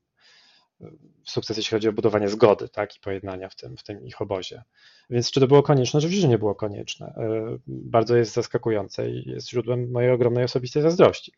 sukces, 1.23 1.57
jeśli 1.57 1.75
chodzi 1.75 1.87
o 1.87 1.93
budowanie 1.93 2.29
zgody 2.29 2.69
tak, 2.69 2.95
i 2.95 2.99
pojednania 2.99 3.49
w 3.49 3.55
tym, 3.55 3.77
w 3.77 3.83
tym 3.83 4.05
ich 4.05 4.21
obozie. 4.21 4.63
Więc 5.09 5.31
czy 5.31 5.39
to 5.39 5.47
było 5.47 5.63
konieczne? 5.63 5.97
Oczywiście 5.97 6.27
nie 6.27 6.37
było 6.37 6.55
konieczne. 6.55 7.05
E, 7.05 7.57
bardzo 7.67 8.15
jest 8.15 8.33
zaskakujące 8.33 9.09
i 9.09 9.29
jest 9.29 9.49
źródłem 9.49 9.91
mojej 9.91 10.11
ogromnej 10.11 10.43
osobistej 10.43 10.83
zazdrości, 10.83 11.33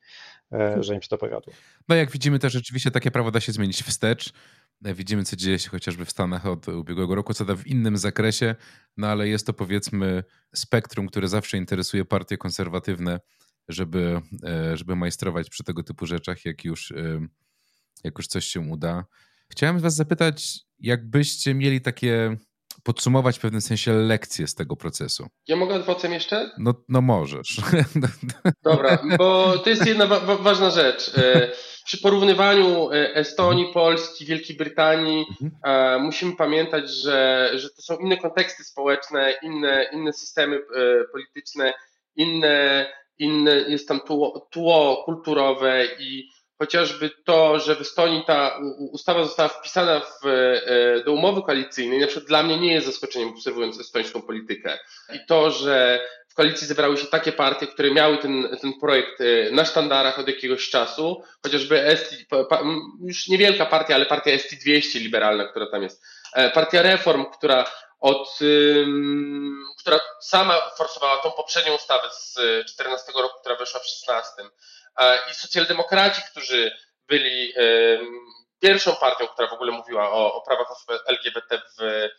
e, 0.51 0.83
że 0.83 0.95
im 0.95 1.01
się 1.01 1.09
to 1.09 1.17
powiodło. 1.17 1.53
No 1.89 1.95
jak 1.95 2.11
widzimy 2.11 2.39
też 2.39 2.53
rzeczywiście 2.53 2.91
takie 2.91 3.11
prawo 3.11 3.31
da 3.31 3.39
się 3.39 3.51
zmienić 3.51 3.83
wstecz. 3.83 4.33
E, 4.83 4.93
widzimy, 4.93 5.23
co 5.23 5.35
dzieje 5.35 5.59
się 5.59 5.69
chociażby 5.69 6.05
w 6.05 6.11
Stanach 6.11 6.45
od 6.45 6.67
ubiegłego 6.67 7.15
roku, 7.15 7.33
co 7.33 7.45
da 7.45 7.55
w 7.55 7.67
innym 7.67 7.97
zakresie, 7.97 8.55
no 8.97 9.07
ale 9.07 9.27
jest 9.27 9.47
to 9.47 9.53
powiedzmy 9.53 10.23
spektrum, 10.55 11.07
które 11.07 11.27
zawsze 11.27 11.57
interesuje 11.57 12.05
partie 12.05 12.37
konserwatywne, 12.37 13.19
żeby, 13.67 14.21
żeby 14.73 14.95
majstrować 14.95 15.49
przy 15.49 15.63
tego 15.63 15.83
typu 15.83 16.05
rzeczach, 16.05 16.45
jak 16.45 16.65
już, 16.65 16.93
jak 18.03 18.17
już 18.17 18.27
coś 18.27 18.45
się 18.45 18.59
uda. 18.59 19.05
Chciałem 19.49 19.79
Was 19.79 19.95
zapytać, 19.95 20.59
jakbyście 20.79 21.53
mieli 21.53 21.81
takie 21.81 22.37
podsumować 22.83 23.37
w 23.37 23.41
pewnym 23.41 23.61
sensie 23.61 23.93
lekcje 23.93 24.47
z 24.47 24.55
tego 24.55 24.75
procesu. 24.75 25.27
Ja 25.47 25.55
mogę 25.55 25.75
adwocem 25.75 26.13
jeszcze? 26.13 26.51
No, 26.57 26.73
no 26.89 27.01
możesz. 27.01 27.61
Dobra, 28.63 28.97
bo 29.17 29.57
to 29.57 29.69
jest 29.69 29.85
jedna 29.85 30.07
wa 30.07 30.19
ważna 30.19 30.69
rzecz. 30.69 31.11
E, 31.17 31.51
przy 31.85 31.97
porównywaniu 32.01 32.91
e, 32.91 33.15
Estonii, 33.15 33.65
mhm. 33.65 33.73
Polski, 33.73 34.25
Wielkiej 34.25 34.57
Brytanii 34.57 35.25
mhm. 35.29 35.51
E, 35.63 35.99
musimy 35.99 36.35
pamiętać, 36.35 36.89
że, 36.89 37.49
że 37.53 37.69
to 37.69 37.81
są 37.81 37.97
inne 37.97 38.17
konteksty 38.17 38.63
społeczne, 38.63 39.33
inne, 39.43 39.85
inne 39.93 40.13
systemy 40.13 40.59
polityczne, 41.11 41.73
inne, 42.15 42.85
inne 43.17 43.51
jest 43.51 43.87
tam 43.87 43.99
tło, 43.99 44.47
tło 44.51 45.03
kulturowe 45.05 45.85
i 45.99 46.29
chociażby 46.57 47.09
to, 47.25 47.59
że 47.59 47.75
w 47.75 47.81
Estonii 47.81 48.23
ta 48.27 48.59
ustawa 48.91 49.23
została 49.23 49.49
wpisana 49.49 49.99
w, 49.99 50.27
e, 50.27 51.03
do 51.03 51.13
umowy 51.13 51.41
koalicyjnej, 51.41 51.99
na 51.99 52.07
przykład 52.07 52.27
dla 52.27 52.43
mnie 52.43 52.57
nie 52.57 52.73
jest 52.73 52.87
zaskoczeniem, 52.87 53.29
obserwując 53.29 53.79
estońską 53.79 54.21
politykę. 54.21 54.79
I 55.13 55.25
to, 55.27 55.51
że 55.51 56.07
w 56.27 56.35
koalicji 56.35 56.67
zebrały 56.67 56.97
się 56.97 57.07
takie 57.07 57.31
partie, 57.31 57.67
które 57.67 57.91
miały 57.91 58.17
ten, 58.17 58.57
ten 58.61 58.73
projekt 58.79 59.21
e, 59.21 59.51
na 59.51 59.65
sztandarach 59.65 60.19
od 60.19 60.27
jakiegoś 60.27 60.69
czasu, 60.69 61.23
chociażby 61.43 61.97
ST, 61.97 62.15
już 63.01 63.27
niewielka 63.27 63.65
partia, 63.65 63.95
ale 63.95 64.05
partia 64.05 64.31
ST200 64.31 64.99
liberalna, 64.99 65.47
która 65.47 65.67
tam 65.71 65.83
jest, 65.83 66.03
e, 66.33 66.49
partia 66.49 66.81
Reform, 66.81 67.25
która 67.25 67.65
od, 67.99 68.39
która 69.79 69.99
sama 70.21 70.61
forsowała 70.77 71.17
tą 71.17 71.31
poprzednią 71.31 71.75
ustawę 71.75 72.09
z 72.11 72.35
14 72.65 73.11
roku, 73.21 73.39
która 73.39 73.55
weszła 73.55 73.79
w 73.79 73.85
16 73.85 74.31
i 75.31 75.33
socjaldemokraci, 75.33 76.21
którzy 76.31 76.71
byli 77.07 77.53
pierwszą 78.59 78.95
partią, 78.95 79.27
która 79.27 79.47
w 79.47 79.53
ogóle 79.53 79.71
mówiła 79.71 80.11
o, 80.11 80.33
o 80.33 80.41
prawach 80.41 80.71
osób 80.71 80.89
LGBT 81.07 81.61
w, 81.77 82.09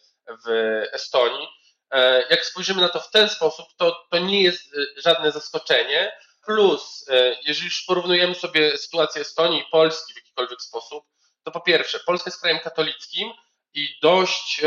w 0.46 0.48
Estonii. 0.92 1.48
E, 1.94 2.24
jak 2.30 2.46
spojrzymy 2.46 2.80
na 2.80 2.88
to 2.88 3.00
w 3.00 3.10
ten 3.10 3.28
sposób, 3.28 3.66
to, 3.76 4.06
to 4.10 4.18
nie 4.18 4.42
jest 4.42 4.74
e, 4.74 5.00
żadne 5.00 5.32
zaskoczenie. 5.32 6.12
Plus, 6.46 7.08
e, 7.08 7.36
jeżeli 7.44 7.66
już 7.66 7.82
porównujemy 7.82 8.34
sobie 8.34 8.78
sytuację 8.78 9.22
Estonii 9.22 9.60
i 9.60 9.70
Polski 9.70 10.12
w 10.12 10.16
jakikolwiek 10.16 10.62
sposób, 10.62 11.04
to 11.42 11.50
po 11.50 11.60
pierwsze, 11.60 12.00
Polska 12.06 12.28
jest 12.28 12.40
krajem 12.40 12.60
katolickim 12.60 13.32
i 13.74 13.88
dość, 14.02 14.60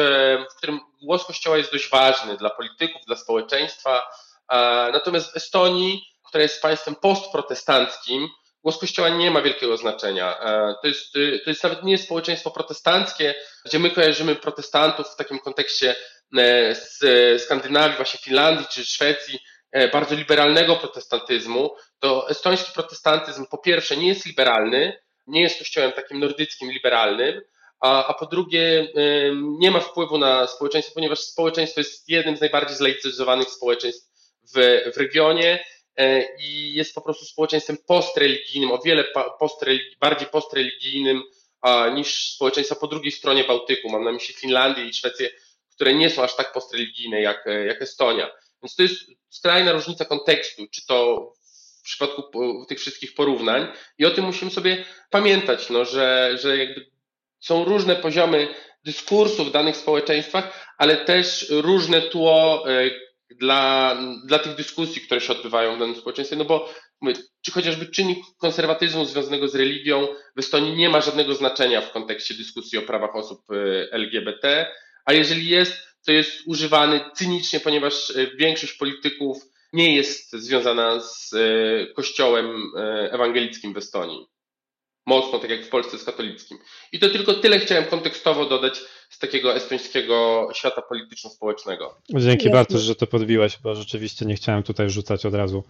w 0.52 0.56
którym 0.58 0.80
głos 1.02 1.26
Kościoła 1.26 1.58
jest 1.58 1.72
dość 1.72 1.90
ważny 1.90 2.38
dla 2.38 2.50
polityków, 2.50 3.02
dla 3.06 3.16
społeczeństwa. 3.16 4.10
Natomiast 4.94 5.34
w 5.34 5.36
Estonii, 5.36 6.06
która 6.28 6.44
jest 6.44 6.62
państwem 6.62 6.96
postprotestanckim, 6.96 8.28
głos 8.64 8.78
Kościoła 8.78 9.10
nie 9.10 9.32
ma 9.32 9.42
wielkiego 9.42 9.78
znaczenia. 9.78 10.40
To 10.82 10.88
jest, 10.88 11.14
to 11.14 11.50
jest 11.50 11.64
nawet 11.64 11.84
nie 11.84 11.98
społeczeństwo 11.98 12.52
protestanckie, 12.52 13.36
gdzie 13.66 13.80
my 13.80 13.92
kojarzymy 13.92 14.36
protestantów 14.36 15.08
w 15.08 15.16
takim 15.16 15.40
kontekście 15.40 15.96
z 16.74 17.02
Skandynawii, 17.42 17.98
właśnie 17.98 18.20
Finlandii 18.20 18.66
czy 18.70 18.86
Szwecji, 18.86 19.40
E, 19.72 19.88
bardzo 19.88 20.16
liberalnego 20.16 20.76
protestantyzmu, 20.76 21.76
to 22.00 22.30
estoński 22.30 22.72
protestantyzm 22.74 23.46
po 23.46 23.58
pierwsze 23.58 23.98
nie 23.98 24.08
jest 24.08 24.26
liberalny, 24.26 25.00
nie 25.28 25.42
jest 25.42 25.60
kościołem 25.60 25.92
takim 25.92 26.20
nordyckim 26.20 26.72
liberalnym, 26.72 27.42
a, 27.80 28.08
a 28.08 28.14
po 28.14 28.26
drugie 28.26 28.88
nie 29.60 29.72
ma 29.72 29.80
wpływu 29.80 30.18
na 30.18 30.48
społeczeństwo, 30.48 30.94
ponieważ 30.94 31.20
społeczeństwo 31.20 31.82
jest 31.82 32.10
jednym 32.10 32.38
z 32.38 32.42
najbardziej 32.42 32.78
zlaicyzowanych 32.78 33.50
społeczeństw 33.50 34.08
w, 34.56 34.82
w 34.94 34.98
regionie 34.98 35.54
e, 35.54 35.66
i 36.40 36.74
jest 36.74 36.96
po 36.96 37.02
prostu 37.02 37.26
społeczeństwem 37.26 37.78
postreligijnym, 37.88 38.72
o 38.72 38.82
wiele 38.86 39.04
postreligi, 39.40 39.96
bardziej 40.00 40.28
postreligijnym 40.28 41.24
niż 41.94 42.34
społeczeństwa 42.34 42.76
po 42.76 42.88
drugiej 42.88 43.12
stronie 43.12 43.44
Bałtyku. 43.44 43.90
Mam 43.90 44.04
na 44.04 44.12
myśli 44.12 44.36
Finlandię 44.36 44.86
i 44.86 44.94
Szwecję, 44.94 45.30
które 45.76 45.94
nie 45.94 46.10
są 46.10 46.24
aż 46.24 46.36
tak 46.36 46.54
postreligijne 46.54 47.22
jak, 47.22 47.46
jak 47.68 47.82
Estonia. 47.82 48.32
Więc 48.64 48.76
to 48.76 48.84
jest 48.84 48.96
skrajna 49.30 49.72
różnica 49.72 50.06
kontekstu, 50.06 50.68
czy 50.72 50.86
to 50.86 51.28
w 51.80 51.84
przypadku 51.84 52.24
tych 52.68 52.80
wszystkich 52.80 53.14
porównań 53.14 53.68
i 53.98 54.06
o 54.06 54.12
tym 54.12 54.26
musimy 54.26 54.52
sobie 54.52 54.86
pamiętać, 55.10 55.70
no, 55.70 55.86
że, 55.86 56.38
że 56.42 56.58
jakby 56.58 56.86
są 57.40 57.66
różne 57.66 57.96
poziomy 57.96 58.56
dyskursu 58.84 59.46
w 59.46 59.52
danych 59.52 59.78
społeczeństwach, 59.78 60.76
ale 60.78 60.98
też 60.98 61.48
różne 61.50 62.02
tło 62.02 62.64
e, 62.70 62.90
dla, 63.30 63.96
dla 64.26 64.40
tych 64.40 64.56
dyskusji, 64.56 65.02
które 65.02 65.22
się 65.22 65.34
odbywają 65.34 65.76
w 65.76 65.80
danym 65.80 65.96
społeczeństwie, 65.96 66.36
no 66.36 66.46
bo 66.46 66.70
czy 67.42 67.52
chociażby 67.52 67.86
czynnik 67.86 68.20
konserwatyzmu 68.38 69.06
związanego 69.06 69.48
z 69.48 69.56
religią 69.56 70.08
w 70.36 70.40
Estonii 70.40 70.76
nie 70.76 70.90
ma 70.90 71.02
żadnego 71.02 71.36
znaczenia 71.36 71.82
w 71.82 71.92
kontekście 71.92 72.34
dyskusji 72.34 72.78
o 72.78 72.82
prawach 72.82 73.16
osób 73.16 73.40
e, 73.52 73.56
LGBT, 73.92 74.68
a 75.06 75.14
jeżeli 75.14 75.50
jest, 75.50 75.74
to 76.06 76.12
jest 76.12 76.42
używany 76.46 77.02
cynicznie, 77.16 77.60
ponieważ 77.60 78.10
e, 78.10 78.28
większość 78.36 78.74
polityków 78.74 79.38
nie 79.74 79.96
jest 79.96 80.32
związana 80.32 81.00
z 81.00 81.34
e, 81.34 81.94
kościołem 81.94 82.72
ewangelickim 83.12 83.74
w 83.74 83.78
Estonii. 83.78 84.28
Mocno, 85.08 85.40
tak 85.40 85.50
jak 85.50 85.66
w 85.66 85.70
Polsce 85.70 85.98
z 85.98 86.04
katolickim. 86.04 86.58
I 86.92 87.00
to 87.00 87.10
tylko 87.10 87.34
tyle 87.34 87.60
chciałem 87.60 87.86
kontekstowo 87.86 88.46
dodać 88.46 88.80
z 89.10 89.20
takiego 89.20 89.56
estońskiego 89.56 90.48
świata 90.54 90.82
polityczno-społecznego. 90.82 91.96
Dzięki 92.10 92.50
bardzo, 92.50 92.80
że 92.80 92.96
to 92.96 93.08
podbiłeś, 93.08 93.60
bo 93.64 93.76
rzeczywiście 93.76 94.26
nie 94.26 94.36
chciałem 94.36 94.64
tutaj 94.64 94.90
rzucać 94.90 95.26
od 95.26 95.34
razu 95.34 95.64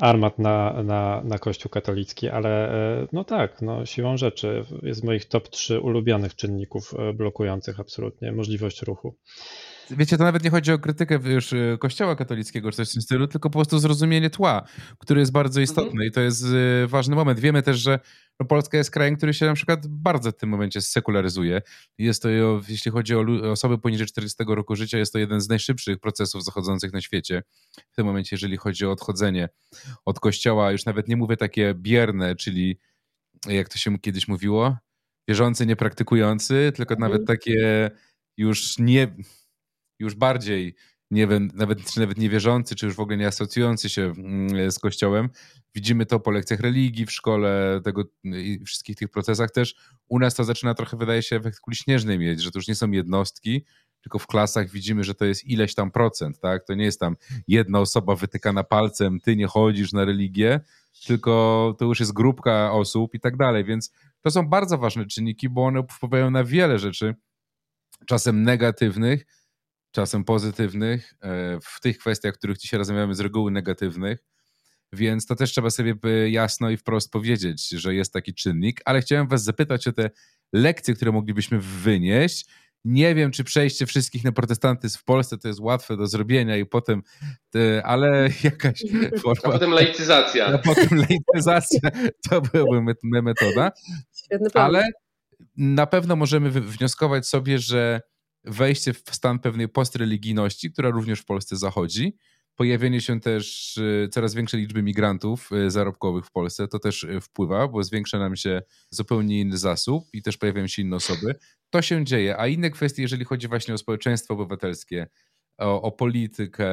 armat 0.00 0.38
na, 0.38 0.82
na, 0.82 1.22
na 1.24 1.38
Kościół 1.38 1.70
katolicki, 1.70 2.28
ale 2.28 2.70
no 3.12 3.24
tak, 3.24 3.62
no 3.62 3.86
siłą 3.86 4.16
rzeczy 4.16 4.64
jest 4.82 5.00
z 5.00 5.04
moich 5.04 5.24
top 5.24 5.48
3 5.48 5.80
ulubionych 5.80 6.36
czynników 6.36 6.94
blokujących 7.14 7.80
absolutnie 7.80 8.32
możliwość 8.32 8.82
ruchu 8.82 9.16
wiecie, 9.96 10.18
to 10.18 10.24
nawet 10.24 10.44
nie 10.44 10.50
chodzi 10.50 10.72
o 10.72 10.78
krytykę 10.78 11.18
już 11.24 11.52
y, 11.52 11.76
kościoła 11.80 12.16
katolickiego 12.16 12.70
czy 12.70 12.76
coś 12.76 12.90
w 12.90 12.92
tym 12.92 13.02
stylu, 13.02 13.26
tylko 13.26 13.50
po 13.50 13.58
prostu 13.58 13.78
zrozumienie 13.78 14.30
tła, 14.30 14.62
które 14.98 15.20
jest 15.20 15.32
bardzo 15.32 15.60
mhm. 15.60 15.64
istotne 15.64 15.90
mhm. 15.90 16.08
i 16.08 16.10
to 16.10 16.20
jest 16.20 16.44
y, 16.44 16.86
ważny 16.86 17.14
moment. 17.14 17.40
Wiemy 17.40 17.62
też, 17.62 17.78
że 17.78 18.00
no, 18.40 18.46
Polska 18.46 18.78
jest 18.78 18.90
krajem, 18.90 19.16
który 19.16 19.34
się 19.34 19.46
na 19.46 19.54
przykład 19.54 19.86
bardzo 19.86 20.30
w 20.30 20.36
tym 20.36 20.48
momencie 20.48 20.80
sekularyzuje. 20.80 21.62
Jest 21.98 22.22
to, 22.22 22.28
jeśli 22.68 22.90
chodzi 22.90 23.14
o 23.14 23.50
osoby 23.50 23.78
poniżej 23.78 24.06
40 24.06 24.44
roku 24.46 24.76
życia, 24.76 24.98
jest 24.98 25.12
to 25.12 25.18
jeden 25.18 25.40
z 25.40 25.48
najszybszych 25.48 25.98
procesów 25.98 26.44
zachodzących 26.44 26.92
na 26.92 27.00
świecie. 27.00 27.42
W 27.92 27.96
tym 27.96 28.06
momencie, 28.06 28.36
jeżeli 28.36 28.56
chodzi 28.56 28.86
o 28.86 28.90
odchodzenie 28.90 29.48
od 30.04 30.20
kościoła, 30.20 30.72
już 30.72 30.84
nawet 30.84 31.08
nie 31.08 31.16
mówię 31.16 31.36
takie 31.36 31.74
bierne, 31.74 32.36
czyli 32.36 32.78
jak 33.46 33.68
to 33.68 33.78
się 33.78 33.98
kiedyś 33.98 34.28
mówiło, 34.28 34.76
wierzący, 35.28 35.66
niepraktykujący, 35.66 36.72
tylko 36.76 36.94
mhm. 36.94 37.10
nawet 37.12 37.26
takie 37.26 37.90
już 38.36 38.78
nie 38.78 39.14
już 40.02 40.14
bardziej 40.14 40.74
nie 41.12 41.26
wiem, 41.26 41.50
nawet, 41.54 41.92
czy 41.92 42.00
nawet 42.00 42.18
niewierzący, 42.18 42.74
czy 42.74 42.86
już 42.86 42.94
w 42.94 43.00
ogóle 43.00 43.16
nie 43.16 43.26
asocjujący 43.26 43.88
się 43.88 44.02
mm, 44.02 44.70
z 44.70 44.78
Kościołem. 44.78 45.30
Widzimy 45.74 46.06
to 46.06 46.20
po 46.20 46.30
lekcjach 46.30 46.60
religii 46.60 47.06
w 47.06 47.12
szkole, 47.12 47.80
tego 47.84 48.04
i 48.24 48.60
wszystkich 48.66 48.96
tych 48.96 49.08
procesach 49.08 49.50
też. 49.50 49.74
U 50.08 50.18
nas 50.18 50.34
to 50.34 50.44
zaczyna 50.44 50.74
trochę, 50.74 50.96
wydaje 50.96 51.22
się, 51.22 51.36
efekt 51.36 51.60
kuli 51.60 51.76
śnieżnej 51.76 52.18
mieć, 52.18 52.42
że 52.42 52.50
to 52.50 52.58
już 52.58 52.68
nie 52.68 52.74
są 52.74 52.90
jednostki, 52.90 53.64
tylko 54.02 54.18
w 54.18 54.26
klasach 54.26 54.70
widzimy, 54.70 55.04
że 55.04 55.14
to 55.14 55.24
jest 55.24 55.44
ileś 55.44 55.74
tam 55.74 55.90
procent, 55.90 56.40
tak? 56.40 56.64
To 56.64 56.74
nie 56.74 56.84
jest 56.84 57.00
tam 57.00 57.16
jedna 57.48 57.80
osoba 57.80 58.16
wytykana 58.16 58.64
palcem, 58.64 59.20
ty 59.20 59.36
nie 59.36 59.46
chodzisz 59.46 59.92
na 59.92 60.04
religię, 60.04 60.60
tylko 61.06 61.74
to 61.78 61.84
już 61.84 62.00
jest 62.00 62.12
grupka 62.12 62.72
osób 62.72 63.14
i 63.14 63.20
tak 63.20 63.36
dalej, 63.36 63.64
więc 63.64 63.92
to 64.20 64.30
są 64.30 64.48
bardzo 64.48 64.78
ważne 64.78 65.06
czynniki, 65.06 65.48
bo 65.48 65.64
one 65.64 65.82
wpływają 65.90 66.30
na 66.30 66.44
wiele 66.44 66.78
rzeczy, 66.78 67.14
czasem 68.06 68.42
negatywnych, 68.42 69.26
czasem 69.92 70.24
pozytywnych, 70.24 71.14
e, 71.20 71.58
w 71.62 71.80
tych 71.80 71.98
kwestiach, 71.98 72.34
o 72.34 72.36
których 72.36 72.58
dzisiaj 72.58 72.78
rozmawiamy, 72.78 73.14
z 73.14 73.20
reguły 73.20 73.50
negatywnych. 73.50 74.24
Więc 74.92 75.26
to 75.26 75.36
też 75.36 75.50
trzeba 75.50 75.70
sobie 75.70 75.94
jasno 76.30 76.70
i 76.70 76.76
wprost 76.76 77.10
powiedzieć, 77.10 77.68
że 77.68 77.94
jest 77.94 78.12
taki 78.12 78.34
czynnik, 78.34 78.80
ale 78.84 79.00
chciałem 79.00 79.28
Was 79.28 79.44
zapytać 79.44 79.88
o 79.88 79.92
te 79.92 80.10
lekcje, 80.52 80.94
które 80.94 81.12
moglibyśmy 81.12 81.58
wynieść. 81.60 82.46
Nie 82.84 83.14
wiem, 83.14 83.30
czy 83.30 83.44
przejście 83.44 83.86
wszystkich 83.86 84.24
na 84.24 84.32
protestantyzm 84.32 84.98
w 84.98 85.04
Polsce 85.04 85.38
to 85.38 85.48
jest 85.48 85.60
łatwe 85.60 85.96
do 85.96 86.06
zrobienia 86.06 86.56
i 86.56 86.66
potem, 86.66 87.02
te, 87.50 87.82
ale 87.84 88.28
jakaś 88.44 88.84
forma. 89.22 89.42
A 89.44 89.52
potem 89.52 89.70
laicyzacja. 89.70 90.46
A 90.46 90.58
potem 90.58 90.88
laicyzacja 90.98 91.80
to 92.30 92.40
byłaby 92.40 92.94
metoda. 93.22 93.72
Ale 94.54 94.84
na 95.56 95.86
pewno 95.86 96.16
możemy 96.16 96.50
wnioskować 96.50 97.26
sobie, 97.26 97.58
że 97.58 98.00
wejście 98.44 98.92
w 98.92 99.02
stan 99.10 99.38
pewnej 99.38 99.68
postreligijności, 99.68 100.72
która 100.72 100.90
również 100.90 101.20
w 101.20 101.24
Polsce 101.24 101.56
zachodzi, 101.56 102.16
pojawienie 102.56 103.00
się 103.00 103.20
też 103.20 103.76
y, 103.76 104.08
coraz 104.12 104.34
większej 104.34 104.60
liczby 104.60 104.82
migrantów 104.82 105.50
y, 105.52 105.70
zarobkowych 105.70 106.26
w 106.26 106.30
Polsce, 106.30 106.68
to 106.68 106.78
też 106.78 107.04
y, 107.04 107.20
wpływa, 107.20 107.68
bo 107.68 107.82
zwiększa 107.82 108.18
nam 108.18 108.36
się 108.36 108.62
zupełnie 108.90 109.40
inny 109.40 109.58
zasób 109.58 110.04
i 110.12 110.22
też 110.22 110.36
pojawiają 110.36 110.66
się 110.66 110.82
inne 110.82 110.96
osoby. 110.96 111.34
To 111.70 111.82
się 111.82 112.04
dzieje, 112.04 112.38
a 112.38 112.46
inne 112.46 112.70
kwestie, 112.70 113.02
jeżeli 113.02 113.24
chodzi 113.24 113.48
właśnie 113.48 113.74
o 113.74 113.78
społeczeństwo 113.78 114.34
obywatelskie, 114.34 115.06
o, 115.62 115.82
o, 115.82 115.92
politykę, 115.92 116.66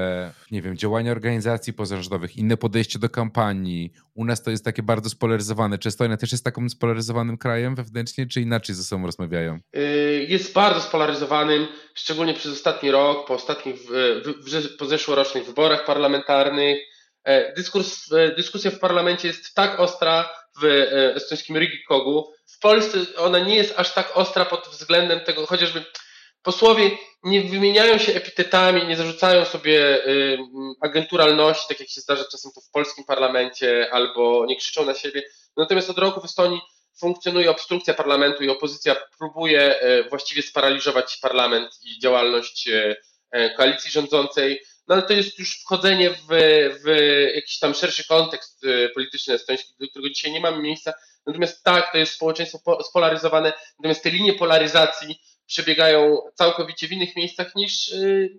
nie 0.52 0.62
wiem, 0.62 0.78
działania 0.78 1.12
organizacji 1.12 1.73
pozarządowych, 1.73 2.38
inne 2.38 2.58
podejście 2.58 2.99
do 2.99 3.10
kampanii. 3.10 3.93
U 4.13 4.25
nas 4.25 4.43
to 4.43 4.52
jest 4.52 4.65
takie 4.65 4.84
bardzo 4.84 5.10
spolaryzowane. 5.10 5.78
Czy 5.78 5.89
Estonia 5.89 6.17
też 6.17 6.32
jest 6.32 6.43
takim 6.43 6.69
spolaryzowanym 6.69 7.38
krajem 7.38 7.75
wewnętrznie, 7.75 8.28
czy 8.28 8.41
inaczej 8.41 8.75
ze 8.75 8.84
sobą 8.84 9.06
rozmawiają? 9.06 9.60
Y, 9.75 10.25
jest 10.30 10.54
bardzo 10.54 10.82
spolaryzowanym, 10.82 11.67
szczególnie 11.95 12.34
przez 12.34 12.54
ostatni 12.54 12.91
rok, 12.91 13.28
po 13.28 13.34
ostatnich, 13.34 13.75
po 14.80 14.86
zeszłorocznych 14.86 15.45
wyborach 15.45 15.86
parlamentarnych. 15.86 16.80
E, 17.23 17.54
dyskurs, 17.54 18.12
e, 18.13 18.36
dyskusja 18.36 18.71
w 18.71 18.80
parlamencie 18.80 19.28
jest 19.28 19.54
tak 19.56 19.80
ostra 19.80 20.30
w 20.62 20.65
e, 20.65 21.15
estońskim 21.15 21.58
Rigikogu. 21.58 22.34
W 22.47 22.60
Polsce 22.60 22.97
ona 23.17 23.39
nie 23.39 23.56
jest 23.56 23.73
aż 23.80 23.93
tak 23.93 24.17
ostra 24.17 24.45
pod 24.45 24.67
względem 24.67 25.19
tego, 25.19 25.45
chociażby 25.45 25.84
posłowie 26.43 26.91
nie 27.23 27.41
wymieniają 27.41 27.97
się 27.97 28.13
epitetami, 28.13 28.88
nie 28.88 28.95
zarzucają 28.95 29.45
sobie 29.45 30.08
y, 30.08 30.38
agenturalności, 30.82 31.67
tak 31.67 31.80
jak 31.80 31.89
się 31.89 32.02
zdarza 32.02 32.25
czasem 32.32 32.52
to 32.56 32.62
w 32.62 32.71
polskim 32.71 33.06
parlamencie, 33.06 33.89
albo 33.91 34.45
nie 34.45 34.56
krzyczą 34.56 34.86
na 34.86 34.93
siebie. 34.93 35.23
Natomiast 35.58 35.89
od 35.89 35.97
roku 35.97 36.21
w 36.21 36.25
Estonii 36.25 36.62
funkcjonuje 36.99 37.52
obstrukcja 37.52 37.93
parlamentu 37.93 38.43
i 38.43 38.49
opozycja 38.49 38.95
próbuje 39.17 39.84
y, 39.84 40.10
właściwie 40.10 40.41
sparaliżować 40.41 41.17
parlament 41.17 41.69
i 41.84 41.99
działalność 41.99 42.67
y, 42.67 42.95
koalicji 43.58 43.91
rządzącej. 43.91 44.62
No 44.88 44.95
ale 44.95 45.04
to 45.04 45.13
jest 45.13 45.39
już 45.39 45.62
wchodzenie 45.62 46.10
w, 46.10 46.28
w 46.86 46.88
jakiś 47.36 47.60
tam 47.60 47.73
szerszy 47.73 48.08
kontekst 48.08 48.65
polityczny 48.93 49.34
estoński, 49.34 49.73
do 49.80 49.88
którego 49.88 50.10
dzisiaj 50.10 50.32
nie 50.32 50.39
mamy 50.39 50.62
miejsca. 50.62 50.93
Natomiast 51.25 51.63
tak, 51.63 51.91
to 51.91 51.97
jest 51.97 52.13
społeczeństwo 52.13 52.84
spolaryzowane, 52.84 53.54
natomiast 53.80 54.04
te 54.04 54.10
linie 54.10 54.34
polaryzacji 54.34 55.19
przebiegają 55.49 56.17
całkowicie 56.33 56.88
w 56.88 56.91
innych 56.91 57.15
miejscach 57.15 57.55
niż 57.55 57.91
y, 57.91 58.29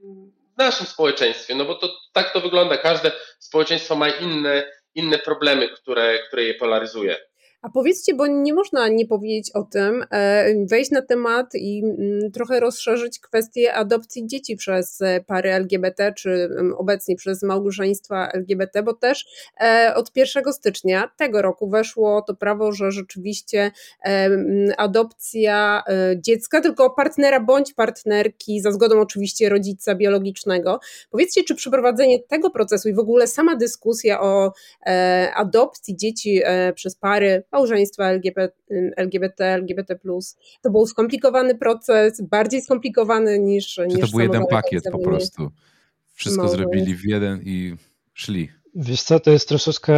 w 0.55 0.59
naszym 0.59 0.87
społeczeństwie, 0.87 1.55
no 1.55 1.65
bo 1.65 1.75
to 1.75 1.89
tak 2.13 2.33
to 2.33 2.41
wygląda. 2.41 2.77
Każde 2.77 3.13
społeczeństwo 3.39 3.97
ma 3.97 4.09
inne, 4.09 4.73
inne 4.95 5.19
problemy, 5.19 5.69
które, 5.69 6.19
które 6.19 6.45
je 6.45 6.55
polaryzuje. 6.55 7.17
A 7.63 7.69
powiedzcie, 7.69 8.15
bo 8.15 8.27
nie 8.27 8.55
można 8.55 8.89
nie 8.89 9.07
powiedzieć 9.07 9.51
o 9.55 9.63
tym, 9.63 10.05
e, 10.11 10.67
wejść 10.67 10.91
na 10.91 11.03
temat 11.03 11.55
i 11.55 11.83
mm, 11.85 12.33
trochę 12.33 12.61
rozszerzyć 12.61 13.19
kwestię 13.19 13.75
adopcji 13.75 14.27
dzieci 14.27 14.57
przez 14.57 15.03
e, 15.03 15.21
pary 15.27 15.53
LGBT, 15.53 16.13
czy 16.13 16.49
obecnie 16.77 17.17
przez 17.17 17.43
małżeństwa 17.43 18.29
LGBT, 18.33 18.83
bo 18.83 18.95
też 18.95 19.27
e, 19.61 19.93
od 19.97 20.17
1 20.17 20.53
stycznia 20.53 21.11
tego 21.17 21.43
roku 21.43 21.71
weszło 21.71 22.23
to 22.23 22.35
prawo, 22.35 22.73
że 22.73 22.91
rzeczywiście 22.91 23.71
adopcja 24.77 25.83
dziecka, 26.17 26.61
tylko 26.61 26.91
partnera 26.91 27.41
bądź 27.41 27.75
partnerki, 27.75 28.61
za 28.61 28.73
zgodą 28.73 29.01
oczywiście 29.01 29.49
rodzica 29.49 29.95
biologicznego. 29.95 30.81
Powiedzcie, 31.11 31.45
czy 31.45 31.55
przeprowadzenie 31.55 32.23
tego 32.23 32.51
procesu 32.51 32.89
i 32.89 32.95
w 32.95 32.99
ogóle 32.99 33.27
sama 33.27 33.57
dyskusja 33.57 34.21
o 34.21 34.53
adopcji 35.35 35.97
dzieci 35.97 36.43
przez 36.75 36.97
pary 36.97 37.43
małżeństwa 37.53 38.05
LGBT, 38.05 38.57
LGBT, 38.97 39.45
LGBT+. 39.45 39.99
To 40.63 40.71
był 40.71 40.87
skomplikowany 40.87 41.55
proces, 41.55 42.21
bardziej 42.21 42.63
skomplikowany 42.63 43.39
niż 43.39 43.75
Czy 43.75 43.87
niż 43.87 44.01
to 44.01 44.07
był 44.07 44.21
jeden 44.21 44.43
pakiet 44.51 44.85
po 44.93 44.99
prostu? 44.99 45.51
Wszystko 46.15 46.49
zrobili 46.49 46.95
w 46.95 47.05
jeden 47.05 47.41
i 47.43 47.77
szli. 48.15 48.49
Wiesz 48.75 49.03
co, 49.03 49.21
to 49.21 49.31
jest 49.31 49.49
troszeczkę 49.49 49.97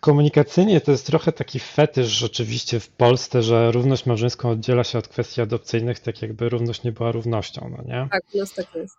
komunikacyjnie 0.00 0.80
to 0.80 0.92
jest 0.92 1.06
trochę 1.06 1.32
taki 1.32 1.60
fetysz 1.60 2.06
rzeczywiście 2.06 2.80
w 2.80 2.88
Polsce, 2.88 3.42
że 3.42 3.72
równość 3.72 4.06
małżeńską 4.06 4.50
oddziela 4.50 4.84
się 4.84 4.98
od 4.98 5.08
kwestii 5.08 5.40
adopcyjnych, 5.40 6.00
tak 6.00 6.22
jakby 6.22 6.48
równość 6.48 6.82
nie 6.82 6.92
była 6.92 7.12
równością, 7.12 7.70
no 7.76 7.84
nie? 7.86 8.08
Tak, 8.10 8.22
u 8.34 8.38
nas 8.38 8.54
tak 8.54 8.74
jest. 8.74 8.96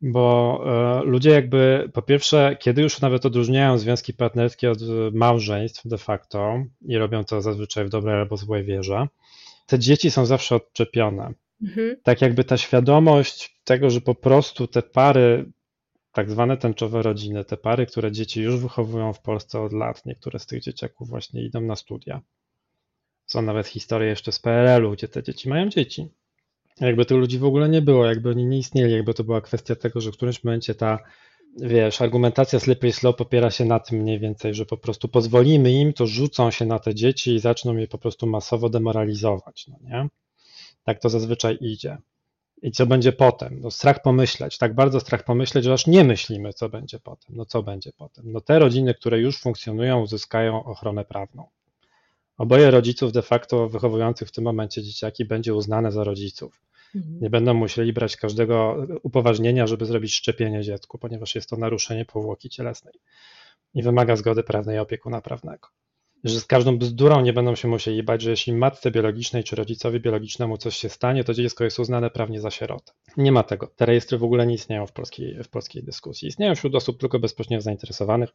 Bo 0.00 0.60
e, 0.66 1.04
ludzie 1.04 1.30
jakby, 1.30 1.90
po 1.94 2.02
pierwsze, 2.02 2.56
kiedy 2.60 2.82
już 2.82 3.00
nawet 3.00 3.26
odróżniają 3.26 3.78
związki 3.78 4.14
partnerskie 4.14 4.70
od 4.70 4.78
małżeństw 5.12 5.88
de 5.88 5.98
facto 5.98 6.64
i 6.82 6.98
robią 6.98 7.24
to 7.24 7.42
zazwyczaj 7.42 7.84
w 7.84 7.88
dobrej 7.88 8.14
albo 8.14 8.36
złej 8.36 8.64
wierze, 8.64 9.06
te 9.66 9.78
dzieci 9.78 10.10
są 10.10 10.26
zawsze 10.26 10.54
odczepione. 10.54 11.32
Mhm. 11.62 11.96
Tak 12.02 12.22
jakby 12.22 12.44
ta 12.44 12.56
świadomość 12.56 13.60
tego, 13.64 13.90
że 13.90 14.00
po 14.00 14.14
prostu 14.14 14.66
te 14.66 14.82
pary, 14.82 15.50
tak 16.12 16.30
zwane 16.30 16.56
tęczowe 16.56 17.02
rodziny, 17.02 17.44
te 17.44 17.56
pary, 17.56 17.86
które 17.86 18.12
dzieci 18.12 18.42
już 18.42 18.56
wychowują 18.60 19.12
w 19.12 19.20
Polsce 19.20 19.60
od 19.60 19.72
lat, 19.72 20.06
niektóre 20.06 20.38
z 20.38 20.46
tych 20.46 20.62
dzieciaków 20.62 21.08
właśnie 21.08 21.44
idą 21.44 21.60
na 21.60 21.76
studia. 21.76 22.20
Są 23.26 23.42
nawet 23.42 23.66
historie 23.66 24.08
jeszcze 24.08 24.32
z 24.32 24.38
PRL-u, 24.38 24.92
gdzie 24.92 25.08
te 25.08 25.22
dzieci 25.22 25.48
mają 25.48 25.68
dzieci 25.68 26.08
jakby 26.80 27.04
tych 27.04 27.16
ludzi 27.16 27.38
w 27.38 27.44
ogóle 27.44 27.68
nie 27.68 27.82
było, 27.82 28.06
jakby 28.06 28.30
oni 28.30 28.46
nie 28.46 28.58
istnieli, 28.58 28.92
jakby 28.92 29.14
to 29.14 29.24
była 29.24 29.40
kwestia 29.40 29.76
tego, 29.76 30.00
że 30.00 30.12
w 30.12 30.16
którymś 30.16 30.44
momencie 30.44 30.74
ta, 30.74 30.98
wiesz, 31.56 32.02
argumentacja 32.02 32.60
slippery 32.60 32.92
slow 32.92 33.16
popiera 33.16 33.50
się 33.50 33.64
na 33.64 33.80
tym 33.80 33.98
mniej 33.98 34.18
więcej, 34.18 34.54
że 34.54 34.66
po 34.66 34.76
prostu 34.76 35.08
pozwolimy 35.08 35.72
im, 35.72 35.92
to 35.92 36.06
rzucą 36.06 36.50
się 36.50 36.66
na 36.66 36.78
te 36.78 36.94
dzieci 36.94 37.34
i 37.34 37.40
zaczną 37.40 37.76
je 37.76 37.88
po 37.88 37.98
prostu 37.98 38.26
masowo 38.26 38.68
demoralizować, 38.68 39.66
no 39.68 39.76
nie? 39.82 40.08
Tak 40.84 41.00
to 41.00 41.08
zazwyczaj 41.08 41.58
idzie. 41.60 41.98
I 42.62 42.70
co 42.70 42.86
będzie 42.86 43.12
potem? 43.12 43.60
No 43.60 43.70
strach 43.70 44.02
pomyśleć, 44.02 44.58
tak 44.58 44.74
bardzo 44.74 45.00
strach 45.00 45.24
pomyśleć, 45.24 45.64
że 45.64 45.72
aż 45.72 45.86
nie 45.86 46.04
myślimy, 46.04 46.52
co 46.52 46.68
będzie 46.68 46.98
potem. 46.98 47.36
No 47.36 47.44
co 47.44 47.62
będzie 47.62 47.92
potem? 47.92 48.32
No 48.32 48.40
te 48.40 48.58
rodziny, 48.58 48.94
które 48.94 49.18
już 49.18 49.40
funkcjonują, 49.40 50.00
uzyskają 50.00 50.64
ochronę 50.64 51.04
prawną. 51.04 51.48
Oboje 52.38 52.70
rodziców 52.70 53.12
de 53.12 53.22
facto 53.22 53.68
wychowujących 53.68 54.28
w 54.28 54.32
tym 54.32 54.44
momencie 54.44 54.82
dzieciaki 54.82 55.24
będzie 55.24 55.54
uznane 55.54 55.92
za 55.92 56.04
rodziców. 56.04 56.60
Mhm. 56.94 57.20
Nie 57.20 57.30
będą 57.30 57.54
musieli 57.54 57.92
brać 57.92 58.16
każdego 58.16 58.86
upoważnienia, 59.02 59.66
żeby 59.66 59.86
zrobić 59.86 60.14
szczepienie 60.14 60.62
dziecku, 60.62 60.98
ponieważ 60.98 61.34
jest 61.34 61.50
to 61.50 61.56
naruszenie 61.56 62.04
powłoki 62.04 62.48
cielesnej 62.48 62.94
i 63.74 63.82
wymaga 63.82 64.16
zgody 64.16 64.42
prawnej 64.42 64.78
opiekuna 64.78 65.20
prawnego. 65.20 65.68
Że 66.24 66.40
z 66.40 66.46
każdą 66.46 66.78
bzdurą 66.78 67.20
nie 67.20 67.32
będą 67.32 67.54
się 67.54 67.68
musieli 67.68 68.02
bać, 68.02 68.22
że 68.22 68.30
jeśli 68.30 68.52
matce 68.52 68.90
biologicznej 68.90 69.44
czy 69.44 69.56
rodzicowi 69.56 70.00
biologicznemu 70.00 70.56
coś 70.56 70.76
się 70.76 70.88
stanie, 70.88 71.24
to 71.24 71.34
dziecko 71.34 71.64
jest 71.64 71.78
uznane 71.78 72.10
prawnie 72.10 72.40
za 72.40 72.50
sierotę. 72.50 72.92
Nie 73.16 73.32
ma 73.32 73.42
tego. 73.42 73.66
Te 73.66 73.86
rejestry 73.86 74.18
w 74.18 74.24
ogóle 74.24 74.46
nie 74.46 74.54
istnieją 74.54 74.86
w 74.86 74.92
polskiej, 74.92 75.44
w 75.44 75.48
polskiej 75.48 75.82
dyskusji. 75.82 76.28
Istnieją 76.28 76.54
wśród 76.54 76.74
osób 76.74 77.00
tylko 77.00 77.18
bezpośrednio 77.18 77.60
zainteresowanych, 77.60 78.30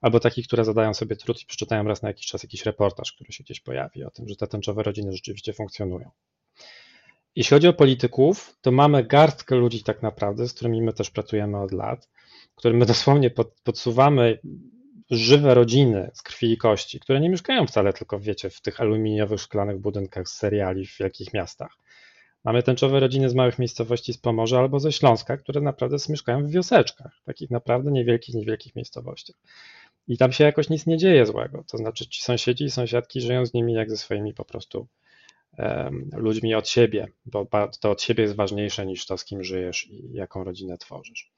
albo 0.00 0.20
takich, 0.20 0.46
które 0.46 0.64
zadają 0.64 0.94
sobie 0.94 1.16
trud 1.16 1.42
i 1.42 1.46
przeczytają 1.46 1.84
raz 1.84 2.02
na 2.02 2.08
jakiś 2.08 2.26
czas 2.26 2.42
jakiś 2.42 2.66
reportaż, 2.66 3.12
który 3.12 3.32
się 3.32 3.44
gdzieś 3.44 3.60
pojawi 3.60 4.04
o 4.04 4.10
tym, 4.10 4.28
że 4.28 4.36
te 4.36 4.46
tęczowe 4.46 4.82
rodziny 4.82 5.12
rzeczywiście 5.12 5.52
funkcjonują. 5.52 6.10
Jeśli 7.36 7.54
chodzi 7.54 7.68
o 7.68 7.72
polityków, 7.72 8.56
to 8.60 8.72
mamy 8.72 9.04
garstkę 9.04 9.56
ludzi 9.56 9.82
tak 9.82 10.02
naprawdę, 10.02 10.48
z 10.48 10.54
którymi 10.54 10.82
my 10.82 10.92
też 10.92 11.10
pracujemy 11.10 11.60
od 11.60 11.72
lat, 11.72 12.08
którym 12.54 12.76
my 12.78 12.86
dosłownie 12.94 13.30
pod, 13.30 13.60
podsuwamy 13.64 14.38
żywe 15.10 15.54
rodziny 15.54 16.10
z 16.14 16.22
krwi 16.22 16.52
i 16.52 16.56
kości, 16.56 17.00
które 17.00 17.20
nie 17.20 17.30
mieszkają 17.30 17.66
wcale 17.66 17.92
tylko, 17.92 18.20
wiecie, 18.20 18.50
w 18.50 18.60
tych 18.60 18.80
aluminiowych, 18.80 19.40
szklanych 19.40 19.78
budynkach 19.78 20.28
z 20.28 20.36
seriali 20.36 20.86
w 20.86 20.98
wielkich 20.98 21.34
miastach. 21.34 21.76
Mamy 22.44 22.62
tęczowe 22.62 23.00
rodziny 23.00 23.30
z 23.30 23.34
małych 23.34 23.58
miejscowości 23.58 24.12
z 24.12 24.18
Pomorza 24.18 24.58
albo 24.58 24.80
ze 24.80 24.92
Śląska, 24.92 25.36
które 25.36 25.60
naprawdę 25.60 25.96
mieszkają 26.08 26.46
w 26.46 26.50
wioseczkach, 26.50 27.12
takich 27.24 27.50
naprawdę 27.50 27.92
niewielkich, 27.92 28.34
niewielkich 28.34 28.76
miejscowościach. 28.76 29.36
I 30.08 30.18
tam 30.18 30.32
się 30.32 30.44
jakoś 30.44 30.70
nic 30.70 30.86
nie 30.86 30.96
dzieje 30.96 31.26
złego. 31.26 31.64
To 31.70 31.78
znaczy 31.78 32.06
ci 32.06 32.22
sąsiedzi 32.22 32.64
i 32.64 32.70
sąsiadki 32.70 33.20
żyją 33.20 33.46
z 33.46 33.54
nimi 33.54 33.72
jak 33.72 33.90
ze 33.90 33.96
swoimi 33.96 34.34
po 34.34 34.44
prostu 34.44 34.86
ludźmi 36.12 36.54
od 36.54 36.68
siebie, 36.68 37.08
bo 37.26 37.46
to 37.80 37.90
od 37.90 38.02
siebie 38.02 38.22
jest 38.22 38.36
ważniejsze 38.36 38.86
niż 38.86 39.06
to, 39.06 39.18
z 39.18 39.24
kim 39.24 39.44
żyjesz 39.44 39.86
i 39.86 40.12
jaką 40.12 40.44
rodzinę 40.44 40.78
tworzysz. 40.78 41.30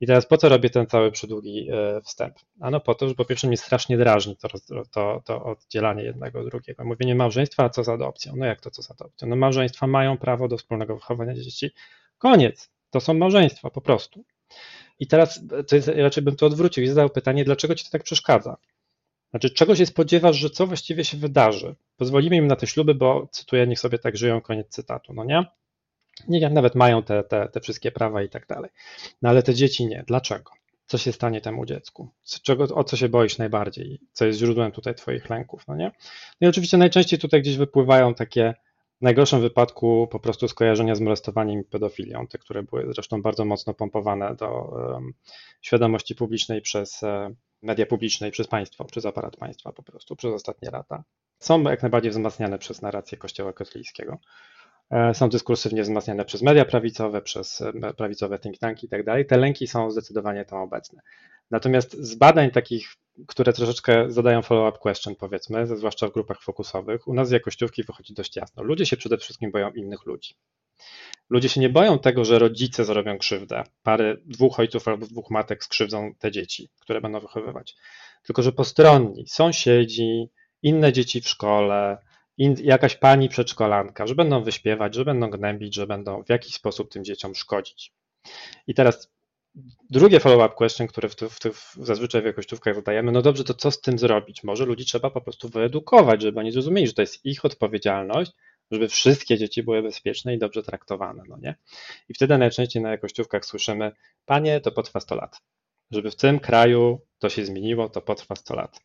I 0.00 0.06
teraz 0.06 0.26
po 0.26 0.36
co 0.36 0.48
robię 0.48 0.70
ten 0.70 0.86
cały 0.86 1.10
przydługi 1.10 1.68
e, 1.72 2.00
wstęp? 2.00 2.34
Ano 2.60 2.80
po 2.80 2.94
to, 2.94 3.08
że 3.08 3.14
po 3.14 3.24
pierwsze 3.24 3.46
mnie 3.46 3.56
strasznie 3.56 3.98
drażni 3.98 4.36
to, 4.36 4.48
to, 4.90 5.22
to 5.24 5.44
oddzielanie 5.44 6.02
jednego 6.02 6.40
od 6.40 6.48
drugiego. 6.48 6.84
Mówienie 6.84 7.14
małżeństwa, 7.14 7.64
a 7.64 7.68
co 7.68 7.84
z 7.84 7.88
adopcją? 7.88 8.32
No 8.36 8.46
jak 8.46 8.60
to 8.60 8.70
co 8.70 8.82
z 8.82 8.90
adopcją? 8.90 9.28
No 9.28 9.36
małżeństwa 9.36 9.86
mają 9.86 10.18
prawo 10.18 10.48
do 10.48 10.56
wspólnego 10.56 10.94
wychowania 10.94 11.34
dzieci. 11.34 11.70
Koniec. 12.18 12.70
To 12.90 13.00
są 13.00 13.14
małżeństwa 13.14 13.70
po 13.70 13.80
prostu. 13.80 14.24
I 14.98 15.06
teraz 15.06 15.40
to 15.68 15.76
jest, 15.76 15.88
raczej 15.88 16.24
bym 16.24 16.36
to 16.36 16.46
odwrócił 16.46 16.84
i 16.84 16.86
zadał 16.86 17.10
pytanie, 17.10 17.44
dlaczego 17.44 17.74
ci 17.74 17.84
to 17.84 17.90
tak 17.90 18.02
przeszkadza? 18.02 18.56
Znaczy, 19.30 19.50
czego 19.50 19.76
się 19.76 19.86
spodziewasz, 19.86 20.36
że 20.36 20.50
co 20.50 20.66
właściwie 20.66 21.04
się 21.04 21.16
wydarzy? 21.16 21.74
Pozwolimy 21.96 22.36
im 22.36 22.46
na 22.46 22.56
te 22.56 22.66
śluby, 22.66 22.94
bo 22.94 23.28
cytuję, 23.32 23.66
niech 23.66 23.80
sobie 23.80 23.98
tak 23.98 24.16
żyją, 24.16 24.40
koniec 24.40 24.68
cytatu, 24.68 25.14
no 25.14 25.24
nie? 25.24 25.44
Nie, 26.28 26.50
nawet 26.50 26.74
mają 26.74 27.02
te, 27.02 27.24
te, 27.24 27.48
te 27.48 27.60
wszystkie 27.60 27.92
prawa 27.92 28.22
i 28.22 28.28
tak 28.28 28.46
dalej. 28.46 28.70
No 29.22 29.28
ale 29.28 29.42
te 29.42 29.54
dzieci 29.54 29.86
nie. 29.86 30.04
Dlaczego? 30.06 30.50
Co 30.86 30.98
się 30.98 31.12
stanie 31.12 31.40
temu 31.40 31.66
dziecku? 31.66 32.08
Czego, 32.42 32.64
o 32.64 32.84
co 32.84 32.96
się 32.96 33.08
boisz 33.08 33.38
najbardziej? 33.38 34.00
Co 34.12 34.26
jest 34.26 34.38
źródłem 34.38 34.72
tutaj 34.72 34.94
Twoich 34.94 35.30
lęków, 35.30 35.68
no 35.68 35.76
nie? 35.76 35.92
No 36.40 36.46
i 36.46 36.50
oczywiście 36.50 36.76
najczęściej 36.76 37.18
tutaj 37.18 37.42
gdzieś 37.42 37.56
wypływają 37.56 38.14
takie 38.14 38.54
w 38.98 39.02
najgorszym 39.02 39.40
wypadku 39.40 40.08
po 40.10 40.20
prostu 40.20 40.48
skojarzenia 40.48 40.94
z 40.94 41.00
molestowaniem 41.00 41.60
i 41.60 41.64
pedofilią, 41.64 42.26
te, 42.26 42.38
które 42.38 42.62
były 42.62 42.92
zresztą 42.94 43.22
bardzo 43.22 43.44
mocno 43.44 43.74
pompowane 43.74 44.34
do 44.34 44.48
um, 44.50 45.12
świadomości 45.60 46.14
publicznej 46.14 46.60
przez 46.60 47.02
media 47.62 47.86
publiczne 47.86 48.28
i 48.28 48.30
przez 48.30 48.46
państwo, 48.46 48.84
przez 48.84 49.06
aparat 49.06 49.36
państwa 49.36 49.72
po 49.72 49.82
prostu, 49.82 50.16
przez 50.16 50.32
ostatnie 50.34 50.70
lata. 50.70 51.04
Są 51.38 51.62
jak 51.62 51.82
najbardziej 51.82 52.10
wzmacniane 52.10 52.58
przez 52.58 52.82
narrację 52.82 53.18
Kościoła 53.18 53.52
katolickiego. 53.52 54.18
E, 54.90 55.14
są 55.14 55.28
dyskursywnie 55.28 55.82
wzmacniane 55.82 56.24
przez 56.24 56.42
media 56.42 56.64
prawicowe, 56.64 57.22
przez 57.22 57.60
e, 57.60 57.94
prawicowe 57.94 58.38
think 58.38 58.58
tanki 58.58 58.86
i 58.86 58.88
tak 58.88 59.04
dalej. 59.04 59.26
Te 59.26 59.36
lęki 59.36 59.66
są 59.66 59.90
zdecydowanie 59.90 60.44
tam 60.44 60.58
obecne. 60.58 61.02
Natomiast 61.50 61.92
z 61.92 62.14
badań 62.14 62.50
takich, 62.50 62.88
które 63.26 63.52
troszeczkę 63.52 64.10
zadają 64.10 64.42
follow-up 64.42 64.78
question, 64.78 65.14
powiedzmy, 65.16 65.66
zwłaszcza 65.66 66.08
w 66.08 66.12
grupach 66.12 66.42
fokusowych, 66.42 67.08
u 67.08 67.14
nas 67.14 67.28
z 67.28 67.30
jakościówki 67.30 67.84
wychodzi 67.84 68.14
dość 68.14 68.36
jasno. 68.36 68.62
Ludzie 68.62 68.86
się 68.86 68.96
przede 68.96 69.18
wszystkim 69.18 69.50
boją 69.50 69.70
innych 69.70 70.06
ludzi. 70.06 70.34
Ludzie 71.30 71.48
się 71.48 71.60
nie 71.60 71.68
boją 71.68 71.98
tego, 71.98 72.24
że 72.24 72.38
rodzice 72.38 72.84
zrobią 72.84 73.18
krzywdę. 73.18 73.62
Pary 73.82 74.22
dwóch 74.26 74.60
ojców 74.60 74.88
albo 74.88 75.06
dwóch 75.06 75.30
matek 75.30 75.64
skrzywdzą 75.64 76.14
te 76.18 76.30
dzieci, 76.30 76.68
które 76.80 77.00
będą 77.00 77.20
wychowywać. 77.20 77.76
Tylko, 78.22 78.42
że 78.42 78.52
postronni, 78.52 79.24
sąsiedzi, 79.28 80.30
inne 80.62 80.92
dzieci 80.92 81.20
w 81.20 81.28
szkole, 81.28 81.98
jakaś 82.38 82.96
pani 82.96 83.28
przedszkolanka, 83.28 84.06
że 84.06 84.14
będą 84.14 84.42
wyśpiewać, 84.42 84.94
że 84.94 85.04
będą 85.04 85.30
gnębić, 85.30 85.74
że 85.74 85.86
będą 85.86 86.24
w 86.24 86.28
jakiś 86.28 86.54
sposób 86.54 86.90
tym 86.90 87.04
dzieciom 87.04 87.34
szkodzić. 87.34 87.92
I 88.66 88.74
teraz 88.74 89.12
drugie 89.90 90.20
follow-up 90.20 90.54
question, 90.54 90.86
które 90.86 91.08
w, 91.08 91.14
w, 91.14 91.38
w, 91.38 91.76
zazwyczaj 91.86 92.22
w 92.22 92.24
jakościówkach 92.24 92.74
zadajemy, 92.74 93.12
no 93.12 93.22
dobrze, 93.22 93.44
to 93.44 93.54
co 93.54 93.70
z 93.70 93.80
tym 93.80 93.98
zrobić? 93.98 94.44
Może 94.44 94.64
ludzi 94.64 94.84
trzeba 94.84 95.10
po 95.10 95.20
prostu 95.20 95.48
wyedukować, 95.48 96.22
żeby 96.22 96.40
oni 96.40 96.52
zrozumieli, 96.52 96.86
że 96.86 96.92
to 96.92 97.02
jest 97.02 97.26
ich 97.26 97.44
odpowiedzialność, 97.44 98.32
żeby 98.70 98.88
wszystkie 98.88 99.38
dzieci 99.38 99.62
były 99.62 99.82
bezpieczne 99.82 100.34
i 100.34 100.38
dobrze 100.38 100.62
traktowane, 100.62 101.22
no 101.28 101.38
nie? 101.38 101.54
I 102.08 102.14
wtedy 102.14 102.38
najczęściej 102.38 102.82
na 102.82 102.90
jakościówkach 102.90 103.44
słyszymy, 103.44 103.92
panie, 104.26 104.60
to 104.60 104.72
potrwa 104.72 105.00
100 105.00 105.14
lat. 105.14 105.40
Żeby 105.90 106.10
w 106.10 106.16
tym 106.16 106.40
kraju 106.40 107.00
to 107.18 107.28
się 107.28 107.44
zmieniło, 107.44 107.88
to 107.88 108.00
potrwa 108.00 108.36
100 108.36 108.54
lat. 108.54 108.80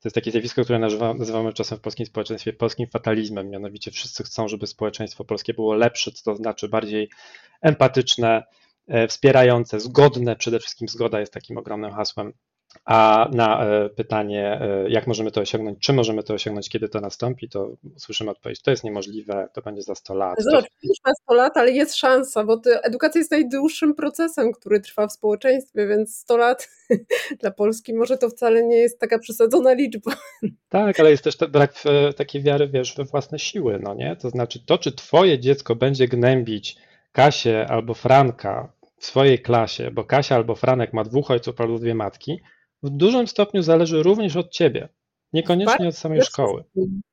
To 0.00 0.08
jest 0.08 0.14
takie 0.14 0.30
zjawisko, 0.30 0.64
które 0.64 0.78
nazywamy 1.18 1.52
czasem 1.52 1.78
w 1.78 1.80
polskim 1.80 2.06
społeczeństwie 2.06 2.52
polskim 2.52 2.86
fatalizmem, 2.86 3.50
mianowicie 3.50 3.90
wszyscy 3.90 4.24
chcą, 4.24 4.48
żeby 4.48 4.66
społeczeństwo 4.66 5.24
polskie 5.24 5.54
było 5.54 5.74
lepsze, 5.74 6.12
co 6.12 6.24
to 6.24 6.36
znaczy 6.36 6.68
bardziej 6.68 7.08
empatyczne, 7.62 8.44
e, 8.88 9.08
wspierające, 9.08 9.80
zgodne, 9.80 10.36
przede 10.36 10.60
wszystkim 10.60 10.88
zgoda 10.88 11.20
jest 11.20 11.32
takim 11.32 11.58
ogromnym 11.58 11.92
hasłem 11.92 12.32
A 12.84 13.28
na 13.32 13.64
e, 13.64 13.88
pytanie, 13.88 14.60
e, 14.60 14.90
jak 14.90 15.06
możemy 15.06 15.30
to 15.30 15.40
osiągnąć, 15.40 15.78
czy 15.78 15.92
możemy 15.92 16.22
to 16.22 16.34
osiągnąć, 16.34 16.68
kiedy 16.68 16.88
to 16.88 17.00
nastąpi, 17.00 17.48
to 17.48 17.76
słyszymy 17.96 18.30
odpowiedź, 18.30 18.62
to 18.62 18.70
jest 18.70 18.84
niemożliwe, 18.84 19.48
to 19.52 19.62
będzie 19.62 19.82
za 19.82 19.94
100 19.94 20.14
lat. 20.14 20.36
Zobacz, 20.38 20.64
trwa 20.64 21.14
100 21.22 21.34
lat, 21.34 21.56
ale 21.56 21.70
jest 21.70 21.96
szansa, 21.96 22.44
bo 22.44 22.60
edukacja 22.82 23.18
jest 23.18 23.30
najdłuższym 23.30 23.94
procesem, 23.94 24.52
który 24.52 24.80
trwa 24.80 25.06
w 25.06 25.12
społeczeństwie, 25.12 25.86
więc 25.86 26.16
100 26.16 26.36
lat 26.36 26.68
dla 27.40 27.50
Polski 27.50 27.94
może 27.94 28.18
to 28.18 28.28
wcale 28.28 28.62
nie 28.62 28.76
jest 28.76 29.00
taka 29.00 29.18
przesadzona 29.18 29.72
liczba. 29.72 30.12
Tak, 30.68 31.00
ale 31.00 31.10
jest 31.10 31.24
też 31.24 31.36
brak 31.36 31.74
e, 31.84 32.12
takiej 32.12 32.42
wiary, 32.42 32.68
wiesz, 32.68 32.94
we 32.96 33.04
własne 33.04 33.38
siły, 33.38 33.78
no 33.82 33.94
nie? 33.94 34.16
To 34.16 34.30
znaczy 34.30 34.66
to, 34.66 34.78
czy 34.78 34.92
twoje 34.92 35.38
dziecko 35.38 35.76
będzie 35.76 36.08
gnębić 36.08 36.76
Kasię 37.12 37.66
albo 37.68 37.94
Franka 37.94 38.72
w 38.98 39.06
swojej 39.06 39.38
klasie, 39.38 39.90
bo 39.90 40.04
Kasia 40.04 40.34
albo 40.34 40.54
Franek 40.54 40.92
ma 40.92 41.04
dwóch 41.04 41.30
ojców 41.30 41.60
albo 41.60 41.78
dwie 41.78 41.94
matki, 41.94 42.40
w 42.84 42.90
dużym 42.90 43.26
stopniu 43.28 43.62
zależy 43.62 44.02
również 44.02 44.36
od 44.36 44.50
ciebie, 44.50 44.88
niekoniecznie 45.32 45.88
od 45.88 45.96
samej 45.96 46.22
szkoły. 46.22 46.64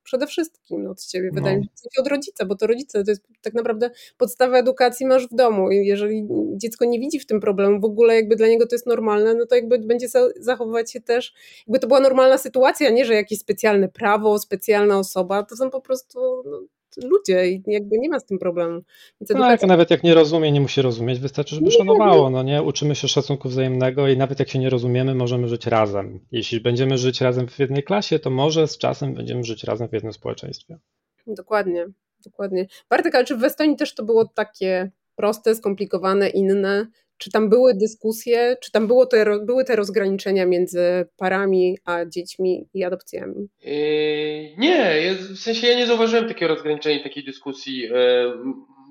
Przede 0.02 0.26
wszystkim 0.26 0.86
od 0.86 1.04
ciebie, 1.04 1.28
no. 1.32 1.34
wydaje 1.34 1.56
mi 1.56 1.64
się, 1.64 2.00
od 2.00 2.06
rodzica, 2.06 2.46
bo 2.46 2.56
to 2.56 2.66
rodzice 2.66 3.04
to 3.04 3.10
jest 3.10 3.22
tak 3.42 3.54
naprawdę 3.54 3.90
podstawa 4.16 4.58
edukacji 4.58 5.06
masz 5.06 5.28
w 5.28 5.34
domu. 5.34 5.70
I 5.70 5.86
jeżeli 5.86 6.28
dziecko 6.56 6.84
nie 6.84 7.00
widzi 7.00 7.20
w 7.20 7.26
tym 7.26 7.40
problemu, 7.40 7.80
w 7.80 7.84
ogóle 7.84 8.14
jakby 8.14 8.36
dla 8.36 8.46
niego 8.46 8.66
to 8.66 8.74
jest 8.74 8.86
normalne, 8.86 9.34
no 9.34 9.46
to 9.46 9.54
jakby 9.54 9.78
będzie 9.78 10.06
zachowywać 10.40 10.92
się 10.92 11.00
też, 11.00 11.34
jakby 11.66 11.78
to 11.78 11.86
była 11.86 12.00
normalna 12.00 12.38
sytuacja, 12.38 12.90
nie 12.90 13.04
że 13.04 13.14
jakieś 13.14 13.38
specjalne 13.38 13.88
prawo, 13.88 14.38
specjalna 14.38 14.98
osoba, 14.98 15.42
to 15.42 15.56
są 15.56 15.70
po 15.70 15.80
prostu 15.80 16.42
no, 16.44 16.60
ludzie 16.96 17.48
i 17.48 17.62
jakby 17.66 17.98
nie 17.98 18.08
ma 18.08 18.20
z 18.20 18.26
tym 18.26 18.38
problemu. 18.38 18.72
Więc 19.20 19.30
no, 19.30 19.36
edukacja... 19.36 19.58
Tak, 19.58 19.68
nawet 19.68 19.90
jak 19.90 20.02
nie 20.02 20.14
rozumie, 20.14 20.52
nie 20.52 20.60
musi 20.60 20.82
rozumieć, 20.82 21.18
wystarczy, 21.18 21.54
żeby 21.54 21.66
nie, 21.66 21.72
szanowało, 21.72 22.30
no 22.30 22.42
nie? 22.42 22.62
Uczymy 22.62 22.94
się 22.94 23.08
szacunku 23.08 23.48
wzajemnego 23.48 24.08
i 24.08 24.16
nawet 24.16 24.38
jak 24.38 24.48
się 24.48 24.58
nie 24.58 24.70
rozumiemy, 24.70 25.14
możemy 25.14 25.48
żyć 25.48 25.66
razem. 25.66 26.20
Jeśli 26.32 26.60
będziemy 26.60 26.98
żyć 26.98 27.20
razem 27.20 27.48
w 27.48 27.58
jednej 27.58 27.82
klasie, 27.82 28.18
to 28.18 28.30
może 28.30 28.68
z 28.68 28.78
czasem 28.78 29.14
będziemy 29.14 29.44
żyć 29.44 29.64
razem 29.64 29.88
w 29.88 29.92
jednym 29.92 30.12
społeczeństwie. 30.12 30.78
Dokładnie, 31.26 31.86
dokładnie. 32.24 32.66
Bartek, 32.90 33.14
ale 33.14 33.24
czy 33.24 33.36
w 33.36 33.44
Estonii 33.44 33.76
też 33.76 33.94
to 33.94 34.04
było 34.04 34.24
takie 34.24 34.90
proste, 35.16 35.54
skomplikowane, 35.54 36.28
inne? 36.28 36.86
Czy 37.18 37.30
tam 37.30 37.48
były 37.48 37.74
dyskusje, 37.74 38.56
czy 38.62 38.70
tam 38.70 38.86
było 38.86 39.06
te, 39.06 39.38
były 39.46 39.64
te 39.64 39.76
rozgraniczenia 39.76 40.46
między 40.46 41.06
parami 41.16 41.78
a 41.84 42.04
dziećmi 42.04 42.68
i 42.74 42.84
adopcjami? 42.84 43.48
Yy, 43.60 44.56
nie, 44.58 45.14
w 45.34 45.38
sensie 45.38 45.66
ja 45.66 45.76
nie 45.76 45.86
zauważyłem 45.86 46.28
takiego 46.28 46.54
rozgraniczenia, 46.54 47.02
takiej 47.02 47.24
dyskusji. 47.24 47.78
Yy, 47.78 47.90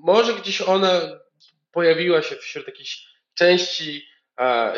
może 0.04 0.32
gdzieś 0.34 0.60
ona 0.60 1.00
pojawiła 1.72 2.22
się 2.22 2.36
wśród 2.36 2.66
jakiejś 2.66 3.06
części 3.34 4.02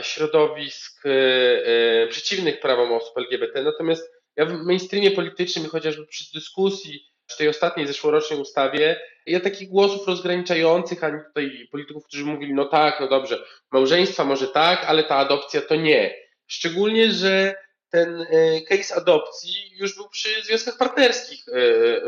środowisk 0.02 1.04
yy, 1.04 2.08
przeciwnych 2.08 2.60
prawom 2.60 2.92
osób 2.92 3.18
LGBT, 3.18 3.62
natomiast 3.62 4.12
ja 4.36 4.46
w 4.46 4.64
mainstreamie 4.64 5.10
politycznym, 5.10 5.66
chociażby 5.66 6.06
przy 6.06 6.24
dyskusji 6.34 7.13
tej 7.36 7.48
ostatniej 7.48 7.86
zeszłorocznej 7.86 8.40
ustawie, 8.40 9.00
ja 9.26 9.40
takich 9.40 9.68
głosów 9.68 10.06
rozgraniczających, 10.06 11.04
ani 11.04 11.18
tutaj 11.26 11.68
polityków, 11.72 12.04
którzy 12.04 12.24
mówili, 12.24 12.54
no 12.54 12.64
tak, 12.64 13.00
no 13.00 13.08
dobrze, 13.08 13.44
małżeństwa 13.72 14.24
może 14.24 14.48
tak, 14.48 14.84
ale 14.84 15.04
ta 15.04 15.16
adopcja 15.16 15.60
to 15.60 15.74
nie. 15.74 16.14
Szczególnie, 16.46 17.10
że 17.10 17.54
ten 17.90 18.26
e, 18.30 18.60
case 18.60 18.94
adopcji 18.94 19.70
już 19.76 19.96
był 19.96 20.08
przy 20.08 20.42
związkach 20.42 20.78
partnerskich 20.78 21.48
e, 21.48 21.52
e, 21.52 22.00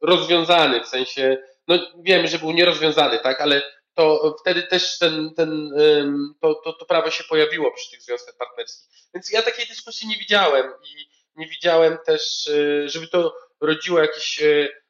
rozwiązany, 0.00 0.84
w 0.84 0.88
sensie, 0.88 1.42
no 1.68 1.78
wiemy, 2.02 2.28
że 2.28 2.38
był 2.38 2.52
nierozwiązany, 2.52 3.18
tak, 3.18 3.40
ale 3.40 3.62
to 3.94 4.36
wtedy 4.40 4.62
też 4.62 4.98
ten, 4.98 5.34
ten, 5.34 5.70
to, 6.40 6.54
to, 6.54 6.72
to 6.72 6.84
prawo 6.86 7.10
się 7.10 7.24
pojawiło 7.24 7.72
przy 7.72 7.90
tych 7.90 8.02
związkach 8.02 8.36
partnerskich. 8.36 8.88
Więc 9.14 9.30
ja 9.32 9.42
takiej 9.42 9.66
dyskusji 9.66 10.08
nie 10.08 10.18
widziałem 10.18 10.66
i 10.66 11.10
nie 11.36 11.48
widziałem 11.48 11.98
też, 12.06 12.50
żeby 12.84 13.08
to 13.08 13.34
rodziło 13.60 14.00
jakieś 14.00 14.40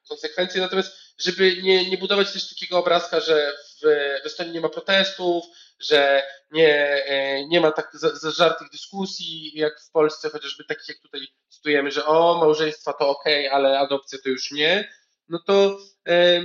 konsekwencje, 0.09 0.61
natomiast 0.61 0.93
żeby 1.19 1.63
nie, 1.63 1.91
nie 1.91 1.99
budować 1.99 2.33
też 2.33 2.49
takiego 2.49 2.79
obrazka, 2.79 3.21
że 3.21 3.53
w, 3.53 3.81
w 4.23 4.27
Estonii 4.27 4.53
nie 4.53 4.61
ma 4.61 4.69
protestów, 4.69 5.45
że 5.79 6.23
nie, 6.51 7.05
e, 7.05 7.47
nie 7.47 7.61
ma 7.61 7.73
tak 7.73 7.91
zażartych 8.13 8.71
dyskusji 8.71 9.59
jak 9.59 9.81
w 9.81 9.91
Polsce, 9.91 10.31
chociażby 10.31 10.65
takich 10.65 10.89
jak 10.89 10.99
tutaj 10.99 11.21
cytujemy, 11.49 11.91
że 11.91 12.05
o, 12.07 12.39
małżeństwa 12.39 12.93
to 12.93 13.09
ok, 13.09 13.25
ale 13.51 13.79
adopcja 13.79 14.19
to 14.25 14.29
już 14.29 14.51
nie, 14.51 14.89
no 15.31 15.39
to, 15.47 15.79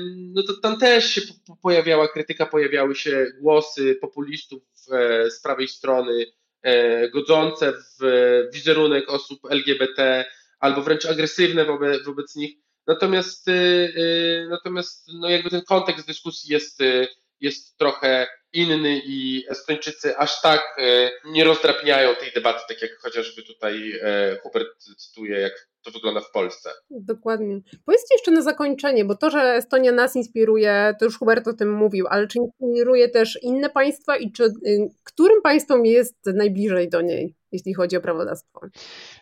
no 0.07 0.43
to 0.43 0.53
tam 0.53 0.79
też 0.79 1.11
się 1.11 1.21
pojawiała 1.61 2.07
krytyka, 2.07 2.45
pojawiały 2.45 2.95
się 2.95 3.25
głosy 3.41 3.95
populistów 4.01 4.63
e, 4.91 5.31
z 5.31 5.41
prawej 5.41 5.67
strony, 5.67 6.25
e, 6.61 7.09
godzące 7.09 7.73
w 7.99 8.03
wizerunek 8.53 9.09
osób 9.09 9.39
LGBT, 9.51 10.25
albo 10.59 10.81
wręcz 10.81 11.05
agresywne 11.05 11.65
wobec, 11.65 12.05
wobec 12.05 12.35
nich. 12.35 12.57
Natomiast, 12.87 13.47
y, 13.47 13.51
y, 13.51 14.47
natomiast 14.49 15.07
no 15.13 15.29
jakby 15.29 15.49
ten 15.49 15.61
kontekst 15.61 16.07
dyskusji 16.07 16.53
jest, 16.53 16.81
y, 16.81 17.07
jest 17.39 17.77
trochę 17.77 18.27
inny 18.53 19.01
i 19.05 19.45
Estończycy 19.49 20.17
aż 20.17 20.41
tak 20.41 20.77
nie 21.25 21.43
rozdrabniają 21.43 22.15
tej 22.15 22.31
debaty, 22.31 22.59
tak 22.67 22.81
jak 22.81 22.91
chociażby 22.99 23.43
tutaj 23.43 23.99
Hubert 24.43 24.83
cytuje, 24.97 25.39
jak 25.39 25.67
to 25.85 25.91
wygląda 25.91 26.21
w 26.21 26.31
Polsce. 26.31 26.69
Dokładnie. 26.89 27.59
Powiedzcie 27.85 28.15
jeszcze 28.15 28.31
na 28.31 28.41
zakończenie, 28.41 29.05
bo 29.05 29.15
to, 29.15 29.29
że 29.29 29.39
Estonia 29.39 29.91
nas 29.91 30.15
inspiruje, 30.15 30.95
to 30.99 31.05
już 31.05 31.17
Hubert 31.17 31.47
o 31.47 31.53
tym 31.53 31.73
mówił, 31.73 32.05
ale 32.09 32.27
czy 32.27 32.39
inspiruje 32.39 33.09
też 33.09 33.39
inne 33.41 33.69
państwa 33.69 34.17
i 34.17 34.31
czy 34.31 34.53
którym 35.03 35.41
państwom 35.41 35.85
jest 35.85 36.15
najbliżej 36.25 36.89
do 36.89 37.01
niej? 37.01 37.35
jeśli 37.55 37.73
chodzi 37.73 37.97
o 37.97 38.01
prawodawstwo. 38.01 38.59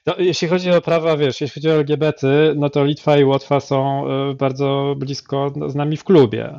No, 0.05 0.15
jeśli 0.17 0.47
chodzi 0.47 0.71
o 0.71 0.81
prawa, 0.81 1.17
wiesz, 1.17 1.41
jeśli 1.41 1.61
chodzi 1.61 1.69
o 1.69 1.73
LGBT, 1.73 2.53
no 2.55 2.69
to 2.69 2.85
Litwa 2.85 3.17
i 3.17 3.23
Łotwa 3.23 3.59
są 3.59 4.07
e, 4.07 4.33
bardzo 4.33 4.95
blisko 4.97 5.53
z 5.67 5.75
nami 5.75 5.97
w 5.97 6.03
klubie. 6.03 6.55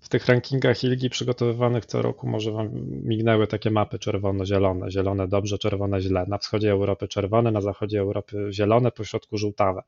W 0.00 0.08
tych 0.08 0.26
rankingach 0.26 0.84
ILGI 0.84 1.10
przygotowywanych 1.10 1.86
co 1.86 2.02
roku 2.02 2.26
może 2.26 2.52
wam 2.52 2.70
mignęły 3.04 3.46
takie 3.46 3.70
mapy 3.70 3.98
czerwono-zielone. 3.98 4.90
Zielone 4.90 5.28
dobrze, 5.28 5.58
czerwone 5.58 6.00
źle. 6.00 6.24
Na 6.28 6.38
wschodzie 6.38 6.70
Europy 6.70 7.08
czerwone, 7.08 7.50
na 7.50 7.60
zachodzie 7.60 8.00
Europy 8.00 8.48
zielone, 8.50 8.90
po 9.04 9.08
środku 9.08 9.38
żółtawe. 9.38 9.82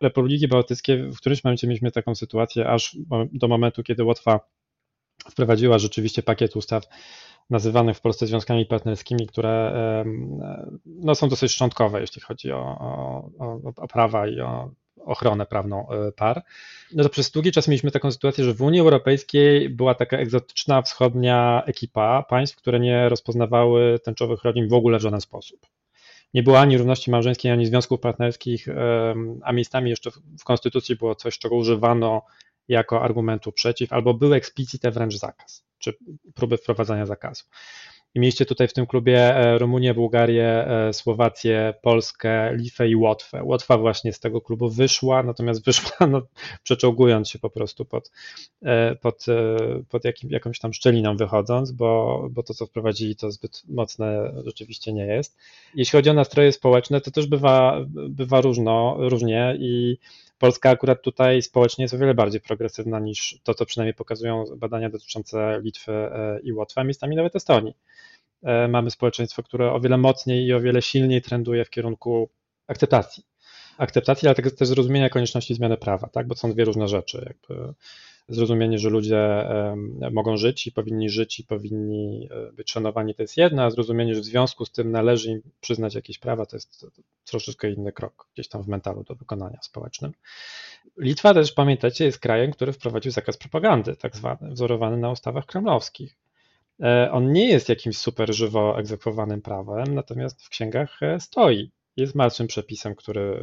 Republiki 0.00 0.48
Bałtyckie, 0.48 0.96
w 0.96 1.16
którymś 1.16 1.44
momencie 1.44 1.66
mieliśmy 1.66 1.90
taką 1.90 2.14
sytuację, 2.14 2.68
aż 2.68 2.96
do 3.32 3.48
momentu, 3.48 3.82
kiedy 3.82 4.04
Łotwa 4.04 4.40
wprowadziła 5.30 5.78
rzeczywiście 5.78 6.22
pakiet 6.22 6.56
ustaw 6.56 6.84
nazywanych 7.50 7.96
w 7.96 8.00
Polsce 8.00 8.26
związkami 8.26 8.66
partnerskimi, 8.66 9.26
które 9.26 9.74
no, 10.86 11.14
są 11.14 11.28
dosyć 11.28 11.52
szczątkowe, 11.52 12.00
jeśli 12.00 12.22
chodzi 12.22 12.52
o, 12.52 12.58
o, 13.38 13.60
o 13.76 13.88
prawa 13.88 14.28
i 14.28 14.40
o 14.40 14.70
ochronę 15.04 15.46
prawną 15.46 15.88
e, 15.90 16.12
par. 16.12 16.42
No 16.94 17.02
to 17.02 17.08
przez 17.08 17.30
długi 17.30 17.52
czas 17.52 17.68
mieliśmy 17.68 17.90
taką 17.90 18.12
sytuację, 18.12 18.44
że 18.44 18.54
w 18.54 18.62
Unii 18.62 18.80
Europejskiej 18.80 19.70
była 19.70 19.94
taka 19.94 20.18
egzotyczna 20.18 20.82
wschodnia 20.82 21.62
ekipa 21.66 22.22
państw, 22.22 22.56
które 22.56 22.80
nie 22.80 23.08
rozpoznawały 23.08 23.98
tęczowych 23.98 24.44
rodzin 24.44 24.68
w 24.68 24.72
ogóle 24.72 24.98
w 24.98 25.02
żaden 25.02 25.20
sposób. 25.20 25.66
Nie 26.36 26.42
było 26.42 26.60
ani 26.60 26.78
równości 26.78 27.10
małżeńskiej, 27.10 27.52
ani 27.52 27.66
związków 27.66 28.00
partnerskich, 28.00 28.66
a 29.42 29.52
miejscami 29.52 29.90
jeszcze 29.90 30.10
w 30.10 30.44
konstytucji 30.44 30.96
było 30.96 31.14
coś, 31.14 31.38
czego 31.38 31.56
używano 31.56 32.22
jako 32.68 33.02
argumentu 33.02 33.52
przeciw, 33.52 33.92
albo 33.92 34.14
był 34.14 34.34
eksplicite 34.34 34.90
wręcz 34.90 35.14
zakaz 35.14 35.66
czy 35.78 35.98
próby 36.34 36.56
wprowadzania 36.56 37.06
zakazu. 37.06 37.44
I 38.16 38.20
mieliście 38.20 38.46
tutaj 38.46 38.68
w 38.68 38.72
tym 38.72 38.86
klubie 38.86 39.36
e, 39.36 39.58
Rumunię, 39.58 39.94
Bułgarię, 39.94 40.66
e, 40.68 40.92
Słowację, 40.92 41.74
Polskę, 41.82 42.56
Litwę 42.56 42.88
i 42.88 42.96
Łotwę. 42.96 43.42
Łotwa 43.44 43.78
właśnie 43.78 44.12
z 44.12 44.20
tego 44.20 44.40
klubu 44.40 44.70
wyszła, 44.70 45.22
natomiast 45.22 45.64
wyszła 45.64 46.06
no, 46.10 46.22
przeczołgując 46.62 47.28
się 47.30 47.38
po 47.38 47.50
prostu 47.50 47.84
pod, 47.84 48.10
e, 48.62 48.94
pod, 48.94 49.26
pod 49.88 50.04
jakim, 50.04 50.30
jakąś 50.30 50.58
tam 50.58 50.72
szczeliną 50.72 51.16
wychodząc, 51.16 51.72
bo, 51.72 52.22
bo 52.30 52.42
to, 52.42 52.54
co 52.54 52.66
wprowadzili, 52.66 53.16
to 53.16 53.30
zbyt 53.30 53.62
mocne 53.68 54.32
rzeczywiście 54.44 54.92
nie 54.92 55.06
jest. 55.06 55.36
Jeśli 55.74 55.92
chodzi 55.98 56.10
o 56.10 56.14
nastroje 56.14 56.52
społeczne, 56.52 57.00
to 57.00 57.10
też 57.10 57.26
bywa, 57.26 57.80
bywa 57.88 58.40
różno, 58.40 58.96
różnie 58.98 59.56
i 59.58 59.98
Polska 60.38 60.70
akurat 60.70 61.02
tutaj 61.02 61.42
społecznie 61.42 61.84
jest 61.84 61.94
o 61.94 61.98
wiele 61.98 62.14
bardziej 62.14 62.40
progresywna 62.40 63.00
niż 63.00 63.40
to, 63.42 63.54
co 63.54 63.66
przynajmniej 63.66 63.94
pokazują 63.94 64.44
badania 64.56 64.90
dotyczące 64.90 65.60
Litwy 65.62 65.92
e, 65.92 66.40
i 66.42 66.52
Łotwy, 66.52 66.80
a 66.80 66.84
miejscami 66.84 67.16
nawet 67.16 67.36
Estonii. 67.36 67.74
E, 68.42 68.68
mamy 68.68 68.90
społeczeństwo, 68.90 69.42
które 69.42 69.72
o 69.72 69.80
wiele 69.80 69.96
mocniej 69.96 70.46
i 70.46 70.52
o 70.54 70.60
wiele 70.60 70.82
silniej 70.82 71.22
trenduje 71.22 71.64
w 71.64 71.70
kierunku 71.70 72.28
akceptacji. 72.66 73.24
Akceptacji, 73.78 74.28
ale 74.28 74.34
też 74.34 74.68
zrozumienia 74.68 75.10
konieczności 75.10 75.54
zmiany 75.54 75.76
prawa, 75.76 76.08
tak? 76.08 76.26
bo 76.26 76.34
są 76.34 76.52
dwie 76.52 76.64
różne 76.64 76.88
rzeczy. 76.88 77.24
Jakby 77.26 77.74
zrozumienie, 78.28 78.78
że 78.78 78.90
ludzie 78.90 79.48
mogą 80.12 80.36
żyć 80.36 80.66
i 80.66 80.72
powinni 80.72 81.10
żyć 81.10 81.40
i 81.40 81.44
powinni 81.44 82.28
e, 82.30 82.52
być 82.52 82.70
szanowani, 82.70 83.14
to 83.14 83.22
jest 83.22 83.36
jedno, 83.36 83.62
a 83.62 83.70
zrozumienie, 83.70 84.14
że 84.14 84.20
w 84.20 84.24
związku 84.24 84.64
z 84.64 84.72
tym 84.72 84.90
należy 84.90 85.30
im 85.30 85.42
przyznać 85.60 85.94
jakieś 85.94 86.18
prawa, 86.18 86.46
to 86.46 86.56
jest 86.56 86.86
troszeczkę 87.24 87.70
inny 87.70 87.92
krok 87.92 88.28
gdzieś 88.34 88.48
tam 88.48 88.62
w 88.62 88.68
mentalu 88.68 89.04
do 89.04 89.14
wykonania 89.14 89.58
społecznym. 89.62 90.12
Litwa 90.96 91.34
też, 91.34 91.52
pamiętacie, 91.52 92.04
jest 92.04 92.18
krajem, 92.18 92.52
który 92.52 92.72
wprowadził 92.72 93.12
zakaz 93.12 93.36
propagandy, 93.36 93.96
tak 93.96 94.16
zwany, 94.16 94.50
wzorowany 94.50 94.96
na 94.96 95.10
ustawach 95.10 95.46
kremlowskich. 95.46 96.16
on 97.10 97.32
nie 97.32 97.48
jest 97.48 97.68
jakimś 97.68 97.98
super 97.98 98.34
żywo 98.34 98.78
egzekwowanym 98.78 99.42
prawem, 99.42 99.94
natomiast 99.94 100.42
w 100.42 100.48
księgach 100.48 101.00
stoi. 101.18 101.70
Jest 101.96 102.14
martwym 102.14 102.46
przepisem, 102.46 102.94
który, 102.94 103.40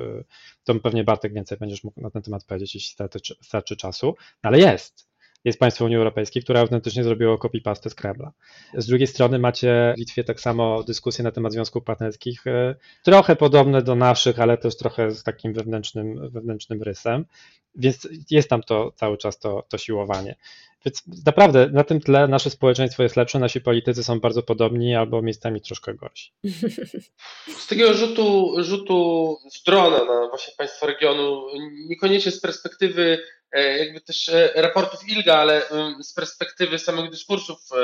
to 0.63 0.75
pewnie 0.75 1.03
Bartek 1.03 1.33
więcej 1.33 1.57
będziesz 1.57 1.83
mógł 1.83 2.01
na 2.01 2.09
ten 2.09 2.21
temat 2.21 2.45
powiedzieć, 2.45 2.75
jeśli 2.75 2.95
starczy 3.41 3.75
czasu, 3.75 4.15
ale 4.41 4.59
jest 4.59 5.13
jest 5.45 5.59
państwo 5.59 5.85
Unii 5.85 5.97
Europejskiej, 5.97 6.43
które 6.43 6.59
autentycznie 6.59 7.03
zrobiło 7.03 7.37
copy-paste 7.37 7.89
z 7.89 7.95
Kremla. 7.95 8.31
Z 8.77 8.85
drugiej 8.85 9.07
strony 9.07 9.39
macie 9.39 9.93
w 9.95 9.99
Litwie 9.99 10.23
tak 10.23 10.39
samo 10.39 10.83
dyskusje 10.83 11.23
na 11.23 11.31
temat 11.31 11.53
związków 11.53 11.83
partnerskich, 11.83 12.47
e, 12.47 12.75
trochę 13.03 13.35
podobne 13.35 13.81
do 13.81 13.95
naszych, 13.95 14.39
ale 14.39 14.57
też 14.57 14.77
trochę 14.77 15.11
z 15.11 15.23
takim 15.23 15.53
wewnętrznym, 15.53 16.29
wewnętrznym 16.29 16.83
rysem, 16.83 17.25
więc 17.75 18.07
jest 18.31 18.49
tam 18.49 18.63
to 18.63 18.91
cały 18.95 19.17
czas 19.17 19.39
to, 19.39 19.63
to 19.69 19.77
siłowanie. 19.77 20.35
Więc 20.85 21.03
naprawdę 21.25 21.69
na 21.71 21.83
tym 21.83 22.01
tle 22.01 22.27
nasze 22.27 22.49
społeczeństwo 22.49 23.03
jest 23.03 23.15
lepsze, 23.15 23.39
nasi 23.39 23.61
politycy 23.61 24.03
są 24.03 24.19
bardzo 24.19 24.43
podobni 24.43 24.95
albo 24.95 25.21
miejscami 25.21 25.61
troszkę 25.61 25.93
gorsi. 25.93 26.33
Z 27.61 27.67
takiego 27.67 27.93
rzutu, 27.93 28.53
rzutu 28.57 29.37
z 29.51 29.63
drona 29.63 30.05
na 30.05 30.27
właśnie 30.29 30.53
państwa 30.57 30.87
regionu, 30.87 31.45
niekoniecznie 31.89 32.31
z 32.31 32.41
perspektywy 32.41 33.19
E, 33.53 33.77
jakby 33.77 34.01
też 34.01 34.29
e, 34.29 34.51
raportów 34.55 35.09
ILGA, 35.09 35.37
ale 35.37 35.61
z 36.01 36.13
perspektywy 36.13 36.79
samych 36.79 37.11
dyskursów 37.11 37.59
e, 37.71 37.75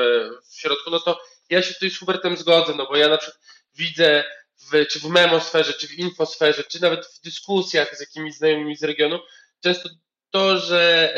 w 0.49 0.59
środku, 0.59 0.89
no 0.91 0.99
to 0.99 1.19
ja 1.49 1.61
się 1.61 1.73
tutaj 1.73 1.89
z 1.89 1.99
Hubertem 1.99 2.37
zgodzę, 2.37 2.73
no 2.75 2.87
bo 2.87 2.97
ja 2.97 3.07
na 3.07 3.17
przykład 3.17 3.41
widzę 3.75 4.23
w, 4.57 4.85
czy 4.87 4.99
w 4.99 5.03
memosferze, 5.03 5.73
czy 5.73 5.87
w 5.87 5.93
infosferze, 5.93 6.63
czy 6.63 6.81
nawet 6.81 7.05
w 7.05 7.21
dyskusjach 7.21 7.97
z 7.97 7.99
jakimiś 7.99 8.35
znajomymi 8.35 8.75
z 8.75 8.83
regionu, 8.83 9.19
często 9.59 9.89
to, 10.31 10.57
że 10.57 11.13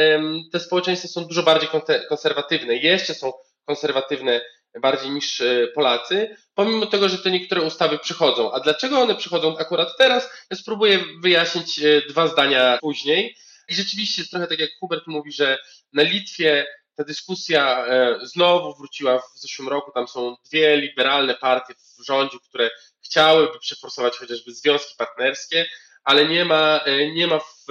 te 0.51 0.59
społeczeństwa 0.59 1.07
są 1.07 1.25
dużo 1.25 1.43
bardziej 1.43 1.69
konserwatywne, 2.09 2.75
jeszcze 2.75 3.13
są 3.13 3.31
konserwatywne 3.65 4.41
bardziej 4.81 5.11
niż 5.11 5.41
Polacy, 5.75 6.35
pomimo 6.53 6.85
tego, 6.85 7.09
że 7.09 7.17
te 7.17 7.31
niektóre 7.31 7.61
ustawy 7.61 7.99
przychodzą. 7.99 8.51
A 8.51 8.59
dlaczego 8.59 8.99
one 8.99 9.15
przychodzą 9.15 9.57
akurat 9.57 9.97
teraz? 9.97 10.29
Ja 10.49 10.57
spróbuję 10.57 10.99
wyjaśnić 11.21 11.79
dwa 12.09 12.27
zdania 12.27 12.77
później. 12.81 13.35
I 13.67 13.75
rzeczywiście 13.75 14.21
jest 14.21 14.31
trochę 14.31 14.47
tak, 14.47 14.59
jak 14.59 14.69
Hubert 14.79 15.07
mówi, 15.07 15.31
że 15.31 15.57
na 15.93 16.03
Litwie 16.03 16.65
ta 16.95 17.03
dyskusja 17.03 17.85
e, 17.85 18.19
znowu 18.23 18.75
wróciła 18.75 19.19
w 19.19 19.39
zeszłym 19.39 19.69
roku. 19.69 19.91
Tam 19.91 20.07
są 20.07 20.35
dwie 20.45 20.77
liberalne 20.77 21.35
partie 21.35 21.73
w 21.73 22.05
rządzie, 22.05 22.37
które 22.49 22.69
chciałyby 23.05 23.59
przeforsować 23.59 24.17
chociażby 24.17 24.53
związki 24.53 24.95
partnerskie, 24.97 25.65
ale 26.03 26.27
nie 26.27 26.45
ma, 26.45 26.81
e, 26.85 27.11
nie 27.11 27.27
ma 27.27 27.39
w, 27.39 27.65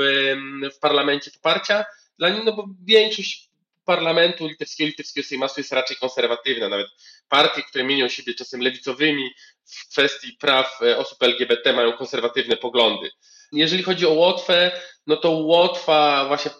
w 0.74 0.78
parlamencie 0.80 1.30
poparcia 1.30 1.84
dla 2.18 2.28
nich, 2.28 2.44
no 2.44 2.52
bo 2.52 2.68
większość 2.84 3.50
parlamentu 3.84 4.46
litewskiego, 4.46 4.86
litewskiego 4.88 5.28
Sejmasu 5.28 5.60
jest 5.60 5.72
raczej 5.72 5.96
konserwatywna. 5.96 6.68
Nawet 6.68 6.86
partie, 7.28 7.62
które 7.62 7.84
mienią 7.84 8.08
siebie 8.08 8.34
czasem 8.34 8.60
lewicowymi 8.60 9.30
w 9.64 9.88
kwestii 9.90 10.32
praw 10.32 10.78
e, 10.82 10.98
osób 10.98 11.22
LGBT 11.22 11.72
mają 11.72 11.92
konserwatywne 11.92 12.56
poglądy. 12.56 13.10
Jeżeli 13.52 13.82
chodzi 13.82 14.06
o 14.06 14.10
Łotwę, 14.12 14.80
no 15.06 15.16
to 15.16 15.30
Łotwa 15.30 16.24
właśnie 16.28 16.50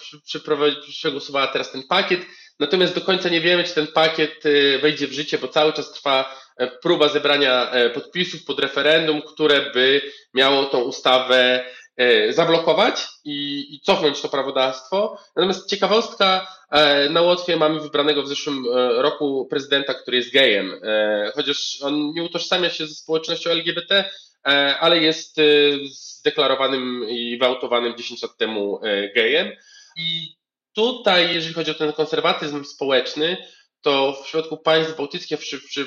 przegłosowała 0.88 1.46
teraz 1.46 1.72
ten 1.72 1.82
pakiet, 1.88 2.20
natomiast 2.58 2.94
do 2.94 3.00
końca 3.00 3.28
nie 3.28 3.40
wiemy, 3.40 3.64
czy 3.64 3.74
ten 3.74 3.86
pakiet 3.86 4.46
y, 4.46 4.78
wejdzie 4.82 5.06
w 5.08 5.12
życie, 5.12 5.38
bo 5.38 5.48
cały 5.48 5.72
czas 5.72 5.92
trwa 5.92 6.20
e, 6.24 6.49
próba 6.82 7.08
zebrania 7.08 7.70
e, 7.70 7.90
podpisów 7.90 8.44
pod 8.44 8.61
referendum, 8.61 9.22
które 9.22 9.70
by 9.74 10.02
miało 10.34 10.64
tą 10.64 10.80
ustawę 10.80 11.64
e, 11.96 12.32
zablokować 12.32 13.06
i, 13.24 13.66
i 13.74 13.80
cofnąć 13.80 14.20
to 14.20 14.28
prawodawstwo. 14.28 15.18
Natomiast 15.36 15.70
ciekawostka, 15.70 16.61
na 17.11 17.22
Łotwie 17.22 17.56
mamy 17.56 17.80
wybranego 17.80 18.22
w 18.22 18.28
zeszłym 18.28 18.64
roku 18.96 19.46
prezydenta, 19.50 19.94
który 19.94 20.16
jest 20.16 20.32
gejem, 20.32 20.80
chociaż 21.34 21.78
on 21.82 22.12
nie 22.12 22.22
utożsamia 22.22 22.70
się 22.70 22.86
ze 22.86 22.94
społecznością 22.94 23.50
LGBT, 23.50 24.04
E, 24.46 24.78
ale 24.78 24.98
jest 24.98 25.38
e, 25.38 25.42
zdeklarowanym 25.88 27.06
i 27.08 27.38
wyautowanym 27.38 27.96
10 27.96 28.22
lat 28.22 28.36
temu 28.36 28.80
e, 28.82 29.12
gejem. 29.12 29.52
I 29.96 30.36
tutaj, 30.72 31.34
jeżeli 31.34 31.54
chodzi 31.54 31.70
o 31.70 31.74
ten 31.74 31.92
konserwatyzm 31.92 32.64
społeczny, 32.64 33.36
to 33.83 34.12
w 34.12 34.24
przypadku 34.24 34.57
państw 34.57 34.97
bałtyckich, 34.97 35.39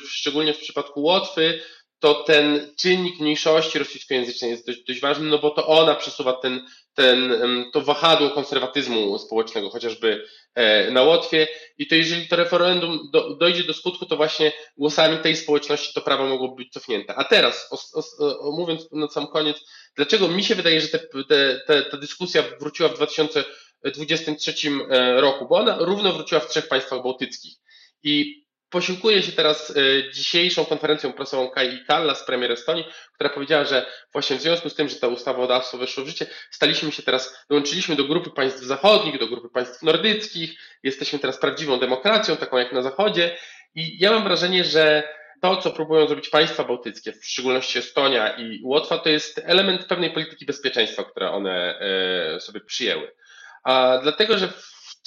szczególnie 0.07 0.53
w 0.53 0.59
przypadku 0.59 1.01
Łotwy, 1.01 1.61
to 2.03 2.13
ten 2.13 2.73
czynnik 2.79 3.19
mniejszości 3.19 3.79
rosyjskojęzycznej 3.79 4.51
jest 4.51 4.67
dość, 4.67 4.83
dość 4.83 4.99
ważny, 4.99 5.29
no 5.29 5.39
bo 5.39 5.49
to 5.49 5.67
ona 5.67 5.95
przesuwa 5.95 6.33
ten, 6.33 6.65
ten, 6.93 7.33
to 7.73 7.81
wahadło 7.81 8.29
konserwatyzmu 8.29 9.19
społecznego, 9.19 9.69
chociażby 9.69 10.25
e, 10.55 10.91
na 10.91 11.01
Łotwie. 11.01 11.47
I 11.77 11.87
to 11.87 11.95
jeżeli 11.95 12.27
to 12.27 12.35
referendum 12.35 13.09
do, 13.13 13.35
dojdzie 13.35 13.63
do 13.63 13.73
skutku, 13.73 14.05
to 14.05 14.15
właśnie 14.15 14.51
głosami 14.77 15.17
tej 15.17 15.35
społeczności 15.35 15.93
to 15.93 16.01
prawo 16.01 16.25
mogłoby 16.25 16.55
być 16.55 16.73
cofnięte. 16.73 17.15
A 17.15 17.23
teraz, 17.23 17.69
o, 17.71 18.01
o, 18.39 18.51
mówiąc 18.51 18.91
na 18.91 19.07
sam 19.07 19.27
koniec, 19.27 19.57
dlaczego 19.95 20.27
mi 20.27 20.43
się 20.43 20.55
wydaje, 20.55 20.81
że 20.81 20.87
te, 20.87 20.99
te, 20.99 21.61
te, 21.67 21.81
ta 21.81 21.97
dyskusja 21.97 22.43
wróciła 22.59 22.89
w 22.89 22.95
2023 22.95 24.53
e, 24.89 25.21
roku, 25.21 25.47
bo 25.47 25.55
ona 25.55 25.77
równo 25.79 26.13
wróciła 26.13 26.41
w 26.41 26.49
trzech 26.49 26.67
państwach 26.67 27.03
bałtyckich. 27.03 27.62
I 28.03 28.43
posiłkuję 28.69 29.23
się 29.23 29.31
teraz 29.31 29.73
e, 29.77 30.11
dzisiejszą 30.11 30.65
konferencją 30.65 31.13
prasową 31.13 31.49
Kai 31.49 31.85
Kallas, 31.87 32.25
premier 32.25 32.51
Estonii, 32.51 32.85
która 33.13 33.29
powiedziała, 33.29 33.65
że 33.65 33.85
właśnie 34.13 34.35
w 34.35 34.41
związku 34.41 34.69
z 34.69 34.75
tym, 34.75 34.89
że 34.89 34.95
ta 34.95 35.07
ustawodawstwo 35.07 35.77
weszło 35.77 36.03
w 36.03 36.07
życie, 36.07 36.25
staliśmy 36.51 36.91
się 36.91 37.03
teraz, 37.03 37.45
dołączyliśmy 37.49 37.95
do 37.95 38.03
grupy 38.03 38.29
państw 38.29 38.61
zachodnich, 38.61 39.19
do 39.19 39.27
grupy 39.27 39.49
państw 39.49 39.81
nordyckich, 39.81 40.59
jesteśmy 40.83 41.19
teraz 41.19 41.37
prawdziwą 41.37 41.79
demokracją, 41.79 42.37
taką 42.37 42.57
jak 42.57 42.71
na 42.71 42.81
Zachodzie 42.81 43.37
i 43.75 43.99
ja 43.99 44.11
mam 44.11 44.23
wrażenie, 44.23 44.63
że 44.63 45.03
to, 45.41 45.57
co 45.57 45.71
próbują 45.71 46.07
zrobić 46.07 46.29
państwa 46.29 46.63
bałtyckie, 46.63 47.13
w 47.13 47.25
szczególności 47.25 47.79
Estonia 47.79 48.37
i 48.37 48.59
Łotwa, 48.63 48.97
to 48.97 49.09
jest 49.09 49.41
element 49.45 49.85
pewnej 49.85 50.11
polityki 50.11 50.45
bezpieczeństwa, 50.45 51.03
które 51.03 51.31
one 51.31 51.79
e, 51.79 52.39
sobie 52.39 52.61
przyjęły. 52.61 53.11
A 53.63 53.99
dlatego, 54.03 54.37
że 54.37 54.53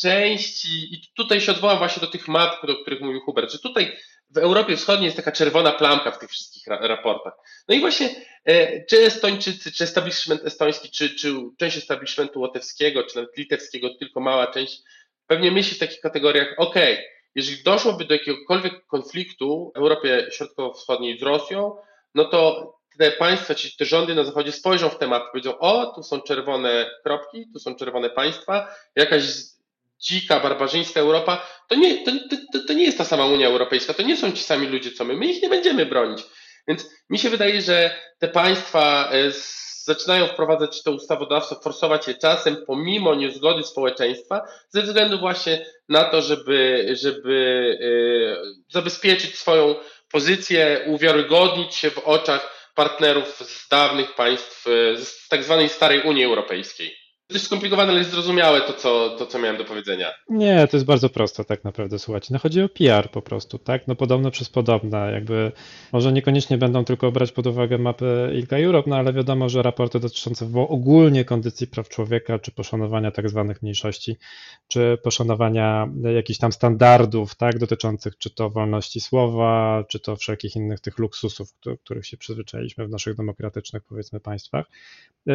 części, 0.01 0.95
i 0.95 1.03
tutaj 1.17 1.41
się 1.41 1.53
odwołam 1.53 1.79
właśnie 1.79 2.01
do 2.01 2.07
tych 2.07 2.29
map, 2.29 2.65
o 2.65 2.83
których 2.83 3.01
mówił 3.01 3.21
Hubert, 3.21 3.53
że 3.53 3.59
tutaj 3.59 3.97
w 4.31 4.39
Europie 4.39 4.77
Wschodniej 4.77 5.05
jest 5.05 5.17
taka 5.17 5.33
czerwona 5.33 5.73
plamka 5.73 6.11
w 6.11 6.19
tych 6.19 6.31
wszystkich 6.31 6.67
ra 6.67 6.87
raportach. 6.87 7.33
No 7.69 7.75
i 7.75 7.81
właśnie 7.81 8.11
e, 8.45 8.85
czy 8.85 9.07
Estończycy, 9.07 9.73
czy 9.73 9.85
establishment 9.85 10.45
estoński, 10.45 10.91
czy, 10.91 11.15
czy 11.15 11.35
część 11.59 11.77
establishmentu 11.77 12.41
łotewskiego, 12.41 13.03
czy 13.03 13.17
nawet 13.17 13.37
litewskiego, 13.37 13.89
tylko 13.99 14.21
mała 14.21 14.47
część, 14.47 14.83
pewnie 15.27 15.51
myśli 15.51 15.77
w 15.77 15.81
takich 15.81 16.01
kategoriach, 16.01 16.55
ok, 16.57 16.75
jeżeli 17.35 17.63
doszłoby 17.63 18.05
do 18.05 18.15
jakiegokolwiek 18.15 18.87
konfliktu 18.87 19.73
w 19.75 19.79
Europie 19.79 20.27
Środkowo-Wschodniej 20.31 21.19
z 21.19 21.23
Rosją, 21.23 21.77
no 22.15 22.25
to 22.25 22.73
te 22.99 23.11
państwa, 23.11 23.55
czy 23.55 23.77
te 23.77 23.85
rządy 23.85 24.15
na 24.15 24.25
zachodzie 24.25 24.53
spojrzą 24.53 24.89
w 24.89 24.99
te 24.99 25.07
mapy, 25.07 25.27
powiedzą, 25.33 25.59
o, 25.59 25.87
tu 25.87 26.03
są 26.03 26.21
czerwone 26.21 26.91
kropki, 27.05 27.47
tu 27.53 27.59
są 27.59 27.75
czerwone 27.75 28.11
państwa, 28.11 28.75
jakaś 28.97 29.23
dzika, 30.01 30.41
barbarzyńska 30.41 31.01
Europa, 31.01 31.47
to 31.69 31.75
nie, 31.75 32.05
to, 32.05 32.11
to, 32.53 32.59
to 32.67 32.73
nie 32.73 32.85
jest 32.85 32.99
ta 32.99 33.05
sama 33.05 33.27
Unia 33.27 33.47
Europejska, 33.49 33.95
to 33.95 34.03
nie 34.03 34.17
są 34.17 34.33
ci 34.33 34.43
sami 34.43 34.67
ludzie, 34.67 34.93
co 34.93 35.05
my. 35.05 35.15
My 35.15 35.27
ich 35.27 35.43
nie 35.43 35.49
będziemy 35.49 35.87
bronić. 35.87 36.23
Więc 36.69 36.91
mi 37.11 37.19
się 37.19 37.31
wydaje, 37.31 37.63
że 37.63 38.01
te 38.19 38.29
państwa 38.29 39.11
e, 39.13 39.33
zaczynają 39.85 40.27
wprowadzać 40.27 40.83
to 40.83 40.93
ustawodawstwo, 40.93 41.55
forsować 41.55 42.09
je 42.09 42.15
czasem 42.15 42.57
pomimo 42.67 43.15
niezgody 43.15 43.63
społeczeństwa, 43.63 44.43
ze 44.69 44.83
względu 44.83 45.19
właśnie 45.19 45.67
na 45.89 46.05
to, 46.05 46.23
żeby, 46.23 46.89
żeby 46.93 47.35
e, 47.81 48.73
zabezpieczyć 48.73 49.39
swoją 49.39 49.75
pozycję, 50.11 50.85
uwiarygodnić 50.87 51.75
się 51.75 51.91
w 51.91 51.99
oczach 51.99 52.71
partnerów 52.75 53.39
z 53.39 53.69
dawnych 53.69 54.15
państw, 54.15 54.67
e, 54.67 54.97
z 54.97 55.29
tak 55.29 55.45
zwanej 55.45 55.69
starej 55.69 56.03
Unii 56.03 56.25
Europejskiej. 56.25 57.06
Dość 57.31 57.45
skomplikowane, 57.45 57.93
ale 57.93 58.05
zrozumiałe 58.05 58.61
to 58.61 58.73
co, 58.73 59.17
to, 59.19 59.27
co 59.27 59.39
miałem 59.39 59.57
do 59.57 59.65
powiedzenia. 59.65 60.07
Nie, 60.29 60.69
to 60.71 60.77
jest 60.77 60.87
bardzo 60.87 61.09
proste 61.09 61.45
tak 61.45 61.65
naprawdę, 61.65 61.99
słuchajcie. 61.99 62.29
No 62.31 62.39
chodzi 62.39 62.63
o 62.63 62.69
PR 62.69 63.11
po 63.11 63.23
prostu, 63.23 63.59
tak? 63.59 63.89
No 63.89 63.95
podobno 63.95 64.31
przez 64.31 64.49
podobne, 64.49 65.13
jakby 65.13 65.53
może 65.93 66.13
niekoniecznie 66.13 66.59
będą 66.59 66.85
tylko 66.85 67.13
brać 67.13 67.33
pod 67.33 67.47
uwagę 67.47 67.79
mapy 67.79 68.31
ILGA 68.35 68.59
Europe, 68.59 68.91
no 68.91 68.97
ale 68.97 69.13
wiadomo, 69.13 69.49
że 69.49 69.63
raporty 69.63 70.01
dotyczące 70.01 70.51
ogólnie 70.69 71.25
kondycji 71.25 71.67
praw 71.67 71.89
człowieka, 71.89 72.39
czy 72.39 72.51
poszanowania 72.51 73.11
tak 73.11 73.29
zwanych 73.29 73.63
mniejszości, 73.63 74.17
czy 74.69 74.99
poszanowania 75.03 75.89
jakichś 76.15 76.39
tam 76.39 76.53
standardów, 76.53 77.35
tak, 77.35 77.59
dotyczących 77.59 78.19
czy 78.19 78.31
to 78.31 78.51
wolności 78.51 79.01
słowa, 79.01 79.85
czy 79.89 80.01
to 80.01 80.17
wszelkich 80.17 80.57
innych 80.57 80.81
tych 80.81 80.99
luksusów, 80.99 81.49
do 81.65 81.77
których 81.77 82.07
się 82.07 82.17
przyzwyczailiśmy 82.17 82.87
w 82.87 82.91
naszych 82.91 83.17
demokratycznych, 83.17 83.83
powiedzmy, 83.89 84.21
państwach, 84.21 84.67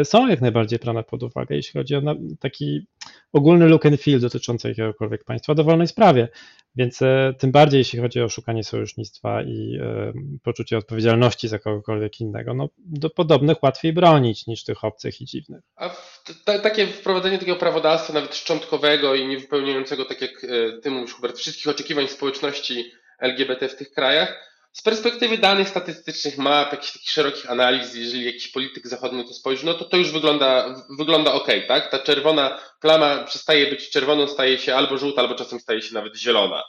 są 0.03 0.27
jak 0.27 0.41
najbardziej 0.41 0.79
brane 0.79 1.03
pod 1.03 1.23
uwagę, 1.23 1.55
jeśli 1.55 1.80
chodzi 1.81 1.95
o 1.95 2.01
taki 2.39 2.87
ogólny 3.33 3.67
look 3.67 3.85
and 3.85 4.01
feel 4.01 4.19
dotyczący 4.19 4.69
jakiegokolwiek 4.69 5.23
państwa 5.23 5.55
dowolnej 5.55 5.87
sprawie. 5.87 6.27
Więc 6.75 7.01
e, 7.01 7.33
tym 7.39 7.51
bardziej, 7.51 7.77
jeśli 7.77 7.99
chodzi 7.99 8.21
o 8.21 8.29
szukanie 8.29 8.63
sojusznictwa 8.63 9.43
i 9.43 9.79
e, 9.81 10.13
poczucie 10.43 10.77
odpowiedzialności 10.77 11.47
za 11.47 11.59
kogokolwiek 11.59 12.19
innego, 12.19 12.53
no 12.53 12.69
do 12.77 13.09
podobnych 13.09 13.63
łatwiej 13.63 13.93
bronić 13.93 14.47
niż 14.47 14.63
tych 14.63 14.83
obcych 14.83 15.21
i 15.21 15.25
dziwnych. 15.25 15.61
A 15.75 15.89
w, 15.89 16.23
takie 16.63 16.87
wprowadzenie 16.87 17.39
takiego 17.39 17.57
prawodawstwa, 17.57 18.13
nawet 18.13 18.35
szczątkowego 18.35 19.15
i 19.15 19.27
niewypełniającego, 19.27 20.05
tak 20.05 20.21
jak 20.21 20.31
e, 20.43 20.79
ty 20.81 20.91
mówisz, 20.91 21.13
Hubert, 21.13 21.37
wszystkich 21.37 21.67
oczekiwań 21.67 22.07
społeczności 22.07 22.91
LGBT 23.19 23.69
w 23.69 23.75
tych 23.75 23.91
krajach. 23.91 24.50
Z 24.73 24.81
perspektywy 24.81 25.37
danych 25.37 25.69
statystycznych, 25.69 26.37
map, 26.37 26.71
jakichś 26.71 26.93
takich 26.93 27.09
szerokich 27.11 27.51
analiz, 27.51 27.95
jeżeli 27.95 28.25
jakiś 28.25 28.47
polityk 28.51 28.87
zachodni 28.87 29.27
to 29.27 29.33
spojrzy, 29.33 29.65
no 29.65 29.73
to 29.73 29.85
to 29.85 29.97
już 29.97 30.11
wygląda, 30.11 30.75
wygląda 30.97 31.33
ok, 31.33 31.47
tak? 31.67 31.91
Ta 31.91 31.99
czerwona 31.99 32.59
plama 32.81 33.23
przestaje 33.23 33.69
być 33.69 33.89
czerwoną, 33.89 34.27
staje 34.27 34.57
się 34.57 34.75
albo 34.75 34.97
żółta, 34.97 35.21
albo 35.21 35.35
czasem 35.35 35.59
staje 35.59 35.81
się 35.81 35.93
nawet 35.93 36.17
zielona. 36.17 36.63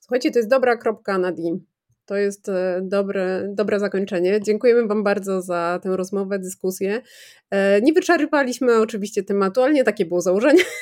Słuchajcie, 0.00 0.30
to 0.30 0.38
jest 0.38 0.50
dobra 0.50 0.76
kropka 0.76 1.18
na 1.18 1.32
dim. 1.32 1.66
To 2.08 2.16
jest 2.16 2.48
e, 2.48 2.80
dobre, 2.82 3.48
dobre 3.54 3.80
zakończenie. 3.80 4.40
Dziękujemy 4.40 4.86
Wam 4.86 5.04
bardzo 5.04 5.42
za 5.42 5.80
tę 5.82 5.96
rozmowę, 5.96 6.38
dyskusję. 6.38 7.02
E, 7.50 7.80
nie 7.80 7.92
wyczerpaliśmy 7.92 8.78
oczywiście 8.78 9.22
tematu, 9.22 9.62
ale 9.62 9.72
nie 9.72 9.84
takie 9.84 10.06
było 10.06 10.20
założenie. 10.20 10.62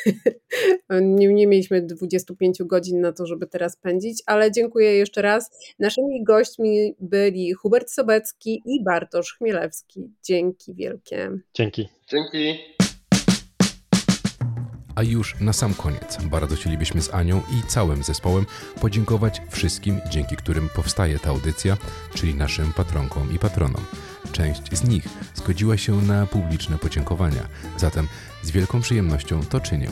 Nie, 1.01 1.29
nie 1.29 1.47
mieliśmy 1.47 1.83
25 1.83 2.59
godzin 2.63 3.01
na 3.01 3.13
to, 3.13 3.27
żeby 3.27 3.47
teraz 3.47 3.77
pędzić, 3.77 4.23
ale 4.27 4.53
dziękuję 4.53 4.97
jeszcze 4.97 5.23
raz. 5.23 5.51
Naszymi 5.79 6.25
gośćmi 6.25 6.95
byli 7.01 7.53
Hubert 7.53 7.91
Sobecki 7.91 8.63
i 8.67 8.85
Bartosz 8.85 9.37
Chmielewski. 9.39 10.11
Dzięki 10.23 10.75
wielkie. 10.75 11.31
Dzięki. 11.55 11.89
Dzięki. 12.09 12.59
A 14.97 15.03
już 15.03 15.35
na 15.41 15.53
sam 15.53 15.75
koniec 15.75 16.19
bardzo 16.25 16.57
chcielibyśmy 16.57 17.03
z 17.03 17.15
Anią 17.15 17.43
i 17.51 17.67
całym 17.67 18.03
zespołem 18.03 18.47
podziękować 18.81 19.43
wszystkim, 19.51 20.01
dzięki 20.11 20.37
którym 20.37 20.69
powstaje 20.69 21.19
ta 21.19 21.31
audycja, 21.31 21.77
czyli 22.15 22.35
naszym 22.35 22.73
patronkom 22.73 23.33
i 23.35 23.39
patronom. 23.39 23.85
Część 24.33 24.63
z 24.73 24.85
nich 24.85 25.09
zgodziła 25.35 25.77
się 25.77 26.03
na 26.03 26.27
publiczne 26.27 26.79
podziękowania, 26.79 27.49
zatem 27.77 28.09
z 28.43 28.51
wielką 28.51 28.81
przyjemnością 28.81 29.41
to 29.45 29.61
czynię. 29.61 29.89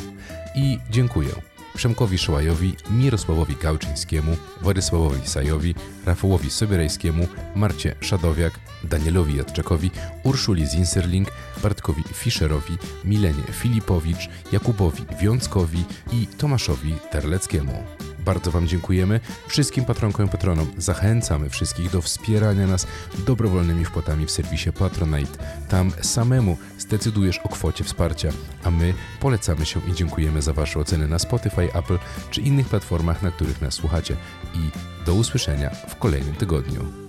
I 0.54 0.78
dziękuję 0.90 1.53
Przemkowi 1.74 2.18
Szołajowi, 2.18 2.76
Mirosławowi 2.90 3.56
Gałczyńskiemu, 3.56 4.36
Władysławowi 4.62 5.28
Sajowi, 5.28 5.74
Rafałowi 6.06 6.50
Sobierajskiemu, 6.50 7.28
Marcie 7.56 7.94
Szadowiak, 8.00 8.52
Danielowi 8.84 9.36
Jadczakowi, 9.36 9.90
Urszuli 10.22 10.66
Zinserling, 10.66 11.28
Bartkowi 11.62 12.02
Fischerowi, 12.02 12.78
Milenie 13.04 13.44
Filipowicz, 13.52 14.28
Jakubowi 14.52 15.04
Wiąckowi 15.20 15.84
i 16.12 16.26
Tomaszowi 16.26 16.94
Terleckiemu. 17.10 17.84
Bardzo 18.24 18.50
Wam 18.50 18.68
dziękujemy. 18.68 19.20
Wszystkim 19.46 19.84
patronkom 19.84 20.26
i 20.26 20.28
patronom 20.28 20.66
zachęcamy 20.78 21.50
wszystkich 21.50 21.90
do 21.90 22.02
wspierania 22.02 22.66
nas 22.66 22.86
dobrowolnymi 23.26 23.84
wpłatami 23.84 24.26
w 24.26 24.30
serwisie 24.30 24.72
Patronite. 24.72 25.44
Tam 25.68 25.92
samemu 26.02 26.56
zdecydujesz 26.78 27.38
o 27.38 27.48
kwocie 27.48 27.84
wsparcia, 27.84 28.28
a 28.64 28.70
my 28.70 28.94
polecamy 29.20 29.66
się 29.66 29.80
i 29.90 29.94
dziękujemy 29.94 30.42
za 30.42 30.52
Wasze 30.52 30.80
oceny 30.80 31.08
na 31.08 31.18
Spotify, 31.18 31.74
Apple 31.74 31.98
czy 32.30 32.40
innych 32.40 32.68
platformach, 32.68 33.22
na 33.22 33.30
których 33.30 33.60
nas 33.60 33.74
słuchacie. 33.74 34.16
I 34.54 34.70
do 35.06 35.14
usłyszenia 35.14 35.70
w 35.70 35.96
kolejnym 35.96 36.34
tygodniu. 36.34 37.03